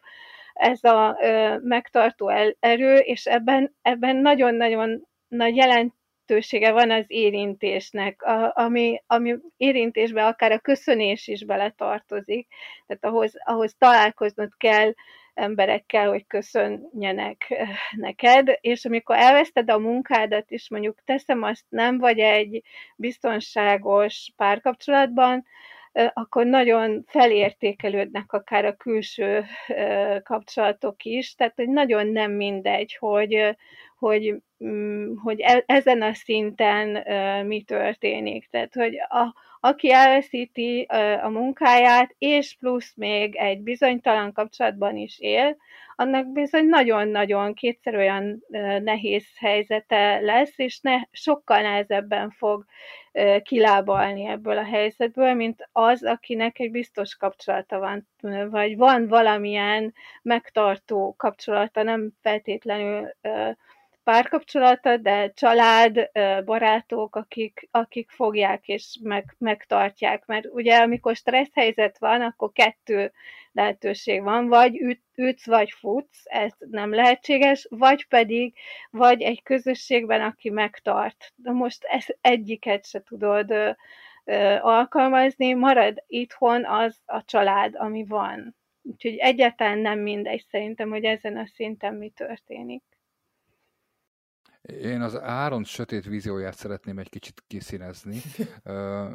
[0.53, 1.19] ez a
[1.63, 2.29] megtartó
[2.61, 8.23] erő, és ebben, ebben nagyon-nagyon nagy jelentősége van az érintésnek,
[8.53, 12.49] ami, ami érintésbe akár a köszönés is beletartozik,
[12.87, 14.93] tehát ahhoz, ahhoz találkoznod kell
[15.39, 21.99] emberekkel, hogy köszönjenek eh, neked, és amikor elveszted a munkádat, és mondjuk teszem azt, nem
[21.99, 22.63] vagy egy
[22.97, 25.45] biztonságos párkapcsolatban,
[25.93, 32.97] eh, akkor nagyon felértékelődnek akár a külső eh, kapcsolatok is, tehát hogy nagyon nem mindegy,
[32.99, 33.57] hogy,
[33.99, 34.35] hogy,
[34.65, 36.89] mm, hogy e, ezen a szinten
[37.47, 38.49] mi történik.
[38.51, 40.87] Tehát, hogy a, aki elveszíti
[41.23, 45.57] a munkáját, és plusz még egy bizonytalan kapcsolatban is él,
[46.01, 48.45] annak bizony nagyon-nagyon kétszer olyan
[48.83, 52.65] nehéz helyzete lesz, és ne, sokkal nehezebben fog
[53.43, 58.09] kilábalni ebből a helyzetből, mint az, akinek egy biztos kapcsolata van,
[58.51, 63.11] vagy van valamilyen megtartó kapcsolata, nem feltétlenül
[64.09, 66.11] párkapcsolata, de család,
[66.45, 70.27] barátok, akik, akik fogják és meg, megtartják.
[70.27, 73.13] Mert ugye amikor stressz helyzet van, akkor kettő
[73.53, 78.55] lehetőség van, vagy üt, ütsz, vagy futsz, ez nem lehetséges, vagy pedig
[78.91, 81.33] vagy egy közösségben, aki megtart.
[81.37, 83.71] De most ezt egyiket se tudod ö,
[84.25, 88.57] ö, alkalmazni, marad itthon az a család, ami van.
[88.83, 92.83] Úgyhogy egyáltalán nem mindegy szerintem, hogy ezen a szinten mi történik.
[94.69, 98.21] Én az Áron sötét vízióját szeretném egy kicsit kiszínezni.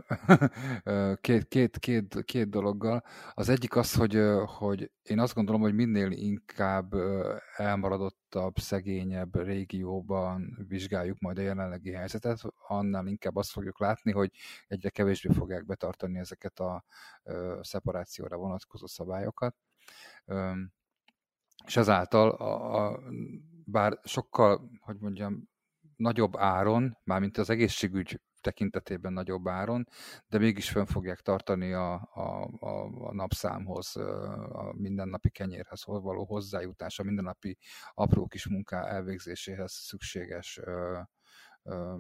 [1.22, 3.04] két, két, két, két dologgal.
[3.34, 6.94] Az egyik az, hogy, hogy én azt gondolom, hogy minél inkább
[7.56, 14.32] elmaradottabb, szegényebb régióban vizsgáljuk majd a jelenlegi helyzetet, annál inkább azt fogjuk látni, hogy
[14.68, 16.86] egyre kevésbé fogják betartani ezeket a
[17.62, 19.56] szeparációra vonatkozó szabályokat
[21.66, 23.00] és ezáltal a, a,
[23.66, 25.50] bár sokkal, hogy mondjam,
[25.96, 29.88] nagyobb áron, mármint az egészségügy tekintetében nagyobb áron,
[30.28, 33.96] de mégis fönn fogják tartani a, a, a, a napszámhoz,
[34.52, 37.58] a mindennapi kenyérhez való hozzájutás, a mindennapi
[37.94, 41.00] apró kis munká elvégzéséhez szükséges ö,
[41.64, 41.96] ö,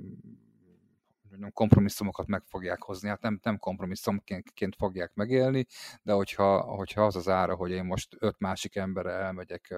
[1.51, 3.09] kompromisszumokat meg fogják hozni.
[3.09, 5.65] Hát nem, nem kompromisszumként fogják megélni,
[6.01, 9.75] de hogyha, hogyha az az ára, hogy én most öt másik emberre elmegyek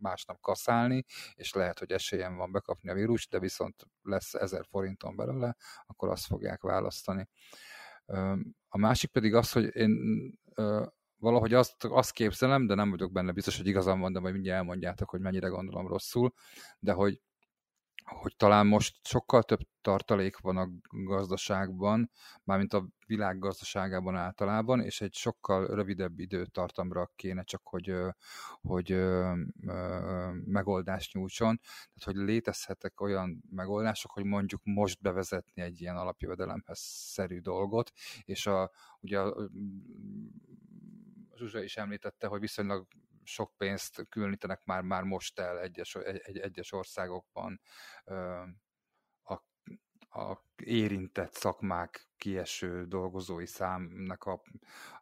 [0.00, 1.04] másnap kaszálni,
[1.34, 5.56] és lehet, hogy esélyem van bekapni a vírust, de viszont lesz ezer forinton belőle,
[5.86, 7.28] akkor azt fogják választani.
[8.68, 9.92] A másik pedig az, hogy én
[11.16, 14.58] valahogy azt, azt képzelem, de nem vagyok benne biztos, hogy igazam van, de majd mindjárt
[14.58, 16.32] elmondjátok, hogy mennyire gondolom rosszul,
[16.78, 17.20] de hogy
[18.04, 22.10] hogy talán most sokkal több tartalék van a gazdaságban,
[22.44, 27.92] mármint a világ gazdaságában általában, és egy sokkal rövidebb időtartamra kéne csak, hogy,
[28.60, 28.90] hogy
[30.44, 31.60] megoldást nyújtson.
[31.60, 37.92] Tehát, hogy létezhetek olyan megoldások, hogy mondjuk most bevezetni egy ilyen alapjövedelemhez szerű dolgot,
[38.24, 38.70] és a,
[39.00, 39.50] ugye a,
[41.36, 42.86] Zsuzsa is említette, hogy viszonylag
[43.30, 47.60] sok pénzt különítenek már, már most el egyes, egy, egyes országokban
[49.22, 49.34] a,
[50.20, 54.42] a érintett szakmák kieső dolgozói számnak a,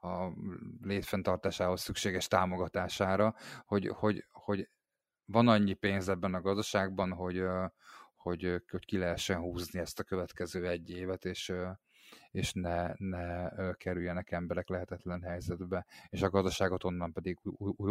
[0.09, 0.33] a
[0.81, 3.35] létfenntartásához szükséges támogatására,
[3.65, 4.71] hogy, hogy, hogy
[5.25, 7.43] van annyi pénz ebben a gazdaságban, hogy,
[8.17, 11.53] hogy, hogy ki lehessen húzni ezt a következő egy évet, és,
[12.31, 17.39] és ne, ne kerüljenek emberek lehetetlen helyzetbe, és a gazdaságot onnan pedig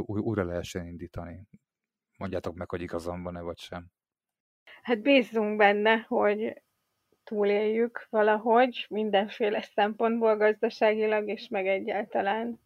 [0.06, 1.42] újra lehessen indítani.
[2.18, 3.86] Mondjátok meg, hogy igazam van-e, vagy sem.
[4.82, 6.62] Hát bízzunk benne, hogy
[7.24, 12.60] túléljük valahogy, mindenféle szempontból gazdaságilag, és meg egyáltalán.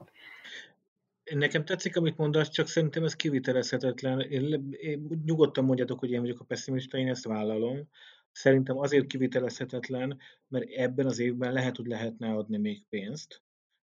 [1.23, 4.19] Nekem tetszik, amit mondasz, csak szerintem ez kivitelezhetetlen.
[4.19, 7.87] Én, én nyugodtan mondjatok, hogy én vagyok a pessimista, én ezt vállalom.
[8.31, 13.41] Szerintem azért kivitelezhetetlen, mert ebben az évben lehet, hogy lehetne adni még pénzt,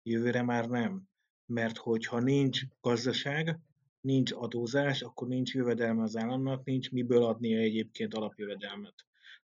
[0.03, 1.09] jövőre már nem.
[1.47, 3.59] Mert hogyha nincs gazdaság,
[4.01, 8.95] nincs adózás, akkor nincs jövedelme az államnak, nincs miből adnia egyébként alapjövedelmet.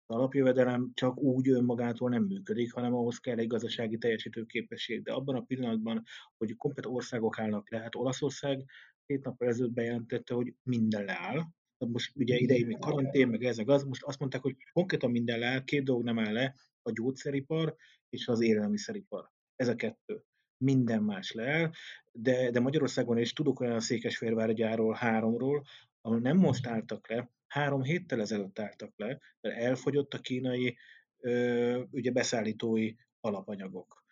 [0.05, 5.03] Az alapjövedelem csak úgy önmagától nem működik, hanem ahhoz kell egy gazdasági teljesítő képesség.
[5.03, 6.03] De abban a pillanatban,
[6.37, 8.65] hogy komplet országok állnak le, hát Olaszország
[9.05, 11.45] két nappal ezelőtt bejelentette, hogy minden leáll,
[11.87, 15.39] most ugye ideig még karantén, meg ez, meg az, most azt mondták, hogy konkrétan minden
[15.39, 17.75] leáll, két dolog nem áll le, a gyógyszeripar
[18.09, 19.29] és az élelmiszeripar.
[19.55, 20.23] Ez a kettő.
[20.57, 21.71] Minden más leáll,
[22.11, 24.55] de, de Magyarországon is tudok olyan Székesfehérvár
[24.93, 25.63] háromról,
[26.01, 30.77] ahol nem most álltak le, három héttel ezelőtt álltak le, mert elfogyott a kínai
[31.19, 34.03] ö, ugye beszállítói alapanyagok.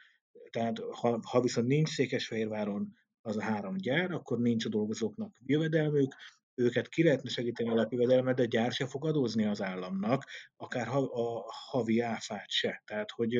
[0.49, 6.15] Tehát ha, ha viszont nincs Székesfehérváron az a három gyár, akkor nincs a dolgozóknak jövedelmük,
[6.57, 10.23] őket ki lehetne segíteni alapjövedelmet, de gyár se fog adózni az államnak,
[10.55, 12.81] akár a havi áfát se.
[12.85, 13.35] Tehát, hogy,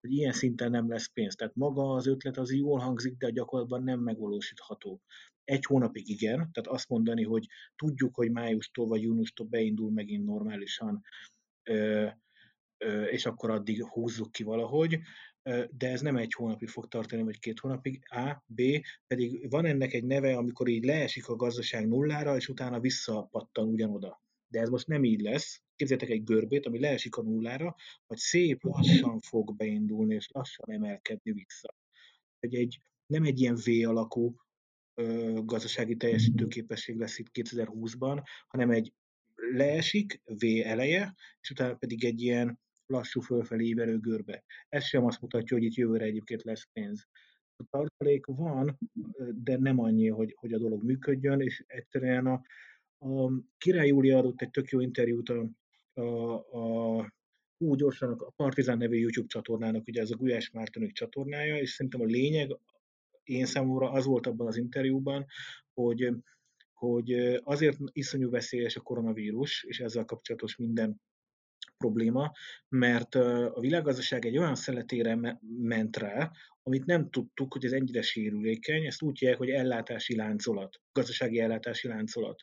[0.00, 1.34] hogy ilyen szinten nem lesz pénz.
[1.34, 5.00] Tehát maga az ötlet az jól hangzik, de gyakorlatban nem megvalósítható.
[5.44, 11.02] Egy hónapig igen, tehát azt mondani, hogy tudjuk, hogy májustól vagy júniustól beindul megint normálisan,
[13.10, 14.98] és akkor addig húzzuk ki valahogy
[15.70, 18.62] de ez nem egy hónapig fog tartani, vagy két hónapig, A, B,
[19.06, 24.22] pedig van ennek egy neve, amikor így leesik a gazdaság nullára, és utána visszapattan ugyanoda.
[24.48, 25.62] De ez most nem így lesz.
[25.76, 27.74] Képzeljétek egy görbét, ami leesik a nullára,
[28.06, 31.74] vagy szép lassan fog beindulni, és lassan emelkedni vissza.
[32.40, 34.34] Hogy egy, nem egy ilyen V alakú
[34.94, 38.92] ö, gazdasági teljesítőképesség lesz itt 2020-ban, hanem egy
[39.34, 42.60] leesik, V eleje, és utána pedig egy ilyen
[42.90, 44.44] lassú fölfelé ívelő görbe.
[44.68, 47.06] Ez sem azt mutatja, hogy itt jövőre egyébként lesz pénz.
[47.56, 48.78] A tartalék van,
[49.34, 52.42] de nem annyi, hogy, hogy a dolog működjön, és egyszerűen a,
[52.98, 55.48] a Király Júlia adott egy tök jó interjút a,
[55.92, 56.34] a,
[56.98, 57.12] a
[57.56, 62.00] úgy gyorsan a Partizán nevű YouTube csatornának, ugye ez a Gulyás Mártonők csatornája, és szerintem
[62.00, 62.58] a lényeg
[63.22, 65.26] én számomra az volt abban az interjúban,
[65.72, 66.12] hogy,
[66.72, 67.12] hogy
[67.42, 71.00] azért iszonyú veszélyes a koronavírus, és ezzel kapcsolatos minden
[71.80, 72.32] probléma,
[72.68, 76.30] mert a világgazdaság egy olyan szeletére ment rá,
[76.62, 81.88] amit nem tudtuk, hogy ez ennyire sérülékeny, ezt úgy hívják, hogy ellátási láncolat, gazdasági ellátási
[81.88, 82.42] láncolat.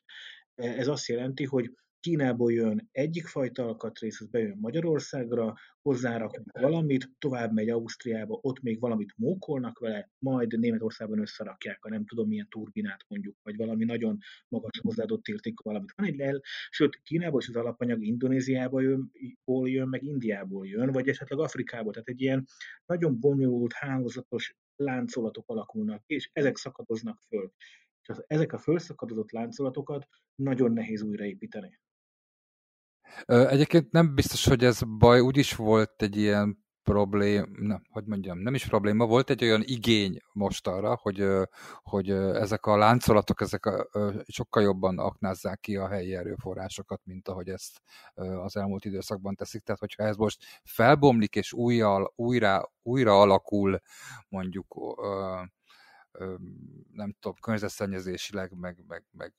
[0.55, 1.71] E, ez azt jelenti, hogy
[2.07, 8.79] Kínából jön egyik fajta alkatrész, az bejön Magyarországra, hozzáraknak valamit, tovább megy Ausztriába, ott még
[8.79, 14.17] valamit mókolnak vele, majd Németországban összerakják a nem tudom milyen turbinát mondjuk, vagy valami nagyon
[14.47, 15.93] magas hozzáadott értékű valamit.
[15.95, 19.11] Van egy el, sőt, Kínából is az alapanyag Indonéziából jön,
[19.63, 21.91] jön, meg Indiából jön, vagy esetleg Afrikából.
[21.91, 22.47] Tehát egy ilyen
[22.85, 27.51] nagyon bonyolult, hálózatos láncolatok alakulnak, és ezek szakadoznak föl.
[28.01, 31.79] és ezek a fölszakadott láncolatokat nagyon nehéz újraépíteni.
[33.25, 38.53] Egyébként nem biztos, hogy ez baj, úgyis volt egy ilyen problém, nem, hogy mondjam, nem
[38.53, 41.27] is probléma, volt egy olyan igény most arra, hogy,
[41.83, 43.87] hogy ezek a láncolatok, ezek a,
[44.27, 47.81] sokkal jobban aknázzák ki a helyi erőforrásokat, mint ahogy ezt
[48.43, 49.63] az elmúlt időszakban teszik.
[49.63, 53.81] Tehát, hogyha ez most felbomlik és újra, újra, újra alakul
[54.29, 54.75] mondjuk
[56.91, 59.33] nem tudom, környezetszennyezésileg, meg, meg, meg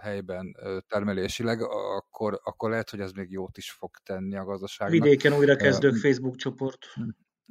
[0.00, 0.56] helyben
[0.88, 5.02] termelésileg, akkor, akkor lehet, hogy ez még jót is fog tenni a gazdaságnak.
[5.02, 6.86] Vidéken újra kezdők uh, Facebook csoport.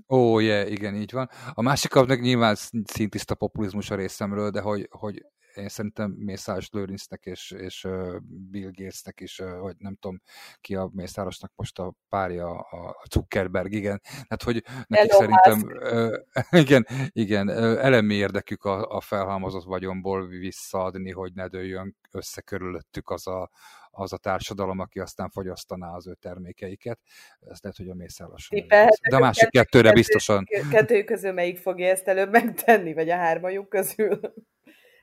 [0.09, 1.29] Ó, yeah, igen, így van.
[1.53, 7.25] A másik meg nyilván szintiszta populizmus a részemről, de hogy, hogy én szerintem Mészáros Lőrincnek
[7.25, 7.87] és, és
[8.23, 10.21] Bill Gatesnek is, vagy nem tudom
[10.61, 14.01] ki a Mészárosnak most a párja, a Zuckerberg, igen.
[14.27, 16.15] Hát, hogy neki Hello, szerintem, uh,
[16.63, 17.49] igen, igen,
[17.79, 23.49] elemi érdekük a, a felhalmozott vagyomból visszaadni, hogy ne dőljön össze körülöttük az a,
[23.95, 26.99] az a társadalom, aki aztán fogyasztaná az ő termékeiket.
[27.39, 28.49] Ez lehet, hogy a Mészáros.
[28.67, 30.45] De a másik kettőre biztosan.
[30.69, 34.19] Kettő közül melyik fogja ezt előbb megtenni, vagy a hármajuk közül?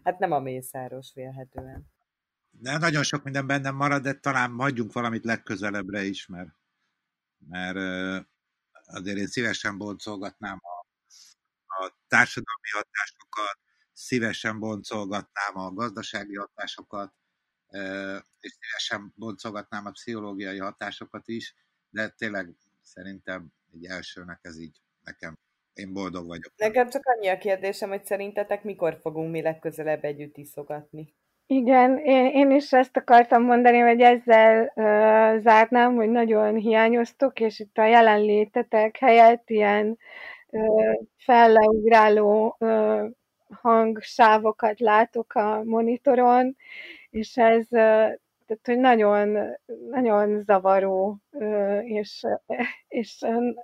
[0.04, 1.90] Hát nem a mészáros vélhetően.
[2.50, 6.50] De nagyon sok minden bennem marad, de talán hagyjunk valamit legközelebbre is, mert,
[7.48, 7.76] mert
[8.84, 10.86] azért én szívesen boncolgatnám a,
[11.84, 13.58] a társadalmi hatásokat,
[13.92, 17.14] szívesen boncolgatnám a gazdasági hatásokat,
[18.40, 21.54] és szívesen boncolgatnám a pszichológiai hatásokat is,
[21.90, 25.38] de tényleg szerintem egy elsőnek ez így nekem
[25.74, 26.52] én boldog vagyok.
[26.56, 31.14] Nekem csak annyi a kérdésem, hogy szerintetek mikor fogunk mi legközelebb együtt iszogatni?
[31.46, 37.58] Igen, én, én is ezt akartam mondani, hogy ezzel uh, zárnám, hogy nagyon hiányoztok, és
[37.58, 39.98] itt a jelenlétetek helyett ilyen
[40.48, 43.02] uh, felleugráló uh,
[43.60, 46.56] hangsávokat látok a monitoron,
[47.12, 47.66] és ez
[48.46, 49.56] tehát, hogy nagyon,
[49.90, 51.18] nagyon zavaró,
[51.82, 52.26] és,
[52.88, 53.16] és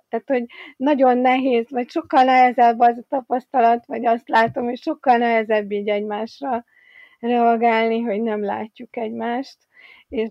[0.09, 0.45] tehát, hogy
[0.77, 5.89] nagyon nehéz, vagy sokkal nehezebb az a tapasztalat, vagy azt látom, hogy sokkal nehezebb így
[5.89, 6.65] egymásra
[7.19, 9.57] reagálni, hogy nem látjuk egymást.
[10.09, 10.31] És,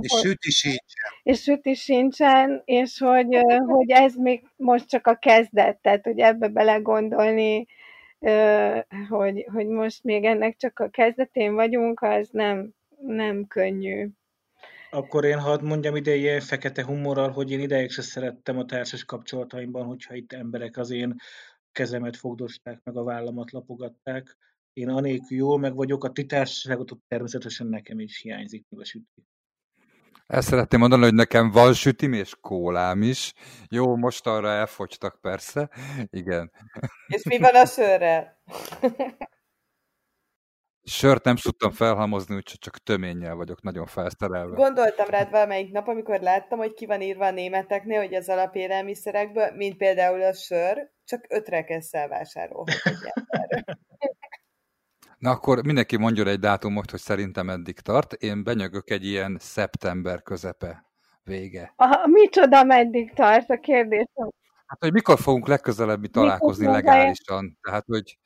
[0.00, 1.10] és süti sincsen.
[1.22, 6.48] És süti sincsen, és hogy, hogy ez még most csak a kezdet, tehát hogy ebbe
[6.48, 7.66] belegondolni,
[9.08, 12.74] hogy, hogy most még ennek csak a kezdetén vagyunk, az nem,
[13.06, 14.08] nem könnyű.
[14.90, 19.04] Akkor én hadd mondjam ide ilyen fekete humorral, hogy én ideig se szerettem a társas
[19.04, 21.14] kapcsolataimban, hogyha itt emberek az én
[21.72, 24.36] kezemet fogdosták, meg a vállamat lapogatták.
[24.72, 29.26] Én anélkül jól meg vagyok, a ti társaságot természetesen nekem is hiányzik, meg a süti.
[30.32, 33.32] Ezt szeretném mondani, hogy nekem van sütim és kólám is.
[33.68, 35.70] Jó, most arra elfogytak persze.
[36.10, 36.52] Igen.
[37.06, 38.40] És mi van a sörrel?
[40.82, 44.54] Sört nem tudtam felhalmozni, úgyhogy csak töménnyel vagyok nagyon felszerelve.
[44.54, 49.50] Gondoltam rád valamelyik nap, amikor láttam, hogy ki van írva a németeknél, hogy az alapélelmiszerekből,
[49.56, 52.92] mint például a sör, csak ötre kell vásárolhatni.
[55.22, 58.12] Na akkor mindenki mondjon egy dátumot, hogy szerintem eddig tart.
[58.12, 60.84] Én benyögök egy ilyen szeptember közepe
[61.24, 61.72] vége.
[61.76, 64.30] Aha, micsoda meddig tart a kérdésem?
[64.66, 67.58] Hát, hogy mikor fogunk legközelebb találkozni mikor legálisan.
[67.62, 68.18] Tehát, hogy,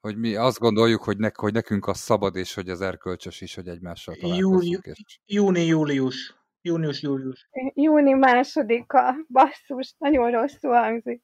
[0.00, 3.54] hogy mi azt gondoljuk, hogy, ne, hogy nekünk az szabad, és hogy az erkölcsös is,
[3.54, 4.64] hogy egymással találkozunk.
[4.64, 5.18] Júni, és...
[5.26, 6.36] júni, július.
[6.62, 7.48] Június, július.
[7.74, 9.14] Júni másodika.
[9.28, 11.22] Basszus, nagyon rosszul hangzik.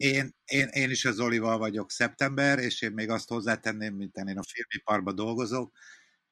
[0.00, 4.38] Én, én, én is az Olival vagyok szeptember, és én még azt hozzátenném, mint én
[4.38, 5.76] a filmiparban dolgozok,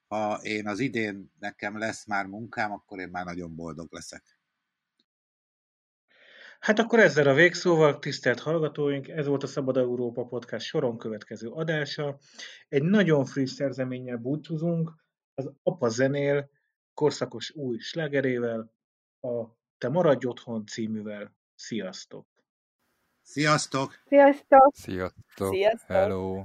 [0.06, 4.38] ha én az idén nekem lesz már munkám, akkor én már nagyon boldog leszek.
[6.60, 11.48] Hát akkor ezzel a végszóval, tisztelt hallgatóink, ez volt a Szabad Európa Podcast soron következő
[11.48, 12.18] adása.
[12.68, 14.94] Egy nagyon friss szerzeménnyel búcsúzunk,
[15.34, 16.50] az Apa zenél
[16.94, 18.72] korszakos új slágerével,
[19.20, 19.44] a
[19.78, 21.36] Te maradj otthon cíművel.
[21.54, 22.37] Sziasztok!
[23.30, 23.94] Sziasztok!
[24.08, 24.72] Sziasztok!
[24.74, 25.54] Sziasztok!
[25.54, 25.96] Sziasztok!
[25.96, 26.44] Hello!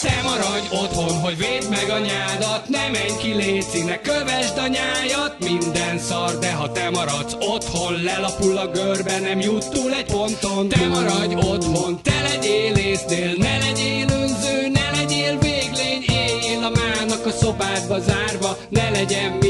[0.00, 5.98] Te maradj otthon, hogy védd meg anyádat Ne menj ki léci, ne kövesd anyájat Minden
[5.98, 10.88] szar, de ha te maradsz otthon Lelapul a görbe, nem jut túl egy ponton Te
[10.88, 17.30] maradj otthon, te legyél észnél Ne legyél önző, ne legyél véglény Éljél a mának a
[17.30, 19.49] szobádba zárva Ne legyen miatta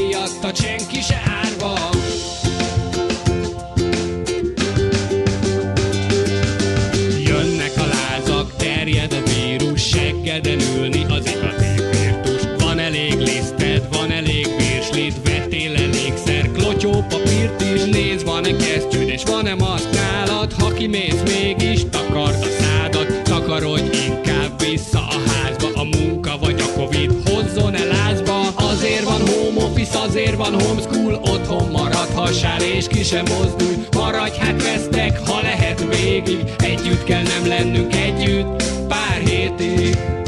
[18.41, 20.53] van kesztyűd, és van-e maszk nálad?
[20.59, 25.67] Ha kimész mégis, takard a szádat, takarodj inkább vissza a házba.
[25.73, 28.39] A munka vagy a Covid hozzon el lázba.
[28.55, 33.75] Azért van home office, azért van homeschool, otthon maradhassál és ki sem mozdulj.
[33.91, 40.20] Maradj hát vesztek, ha lehet végig, együtt kell nem lennünk együtt, pár hétig.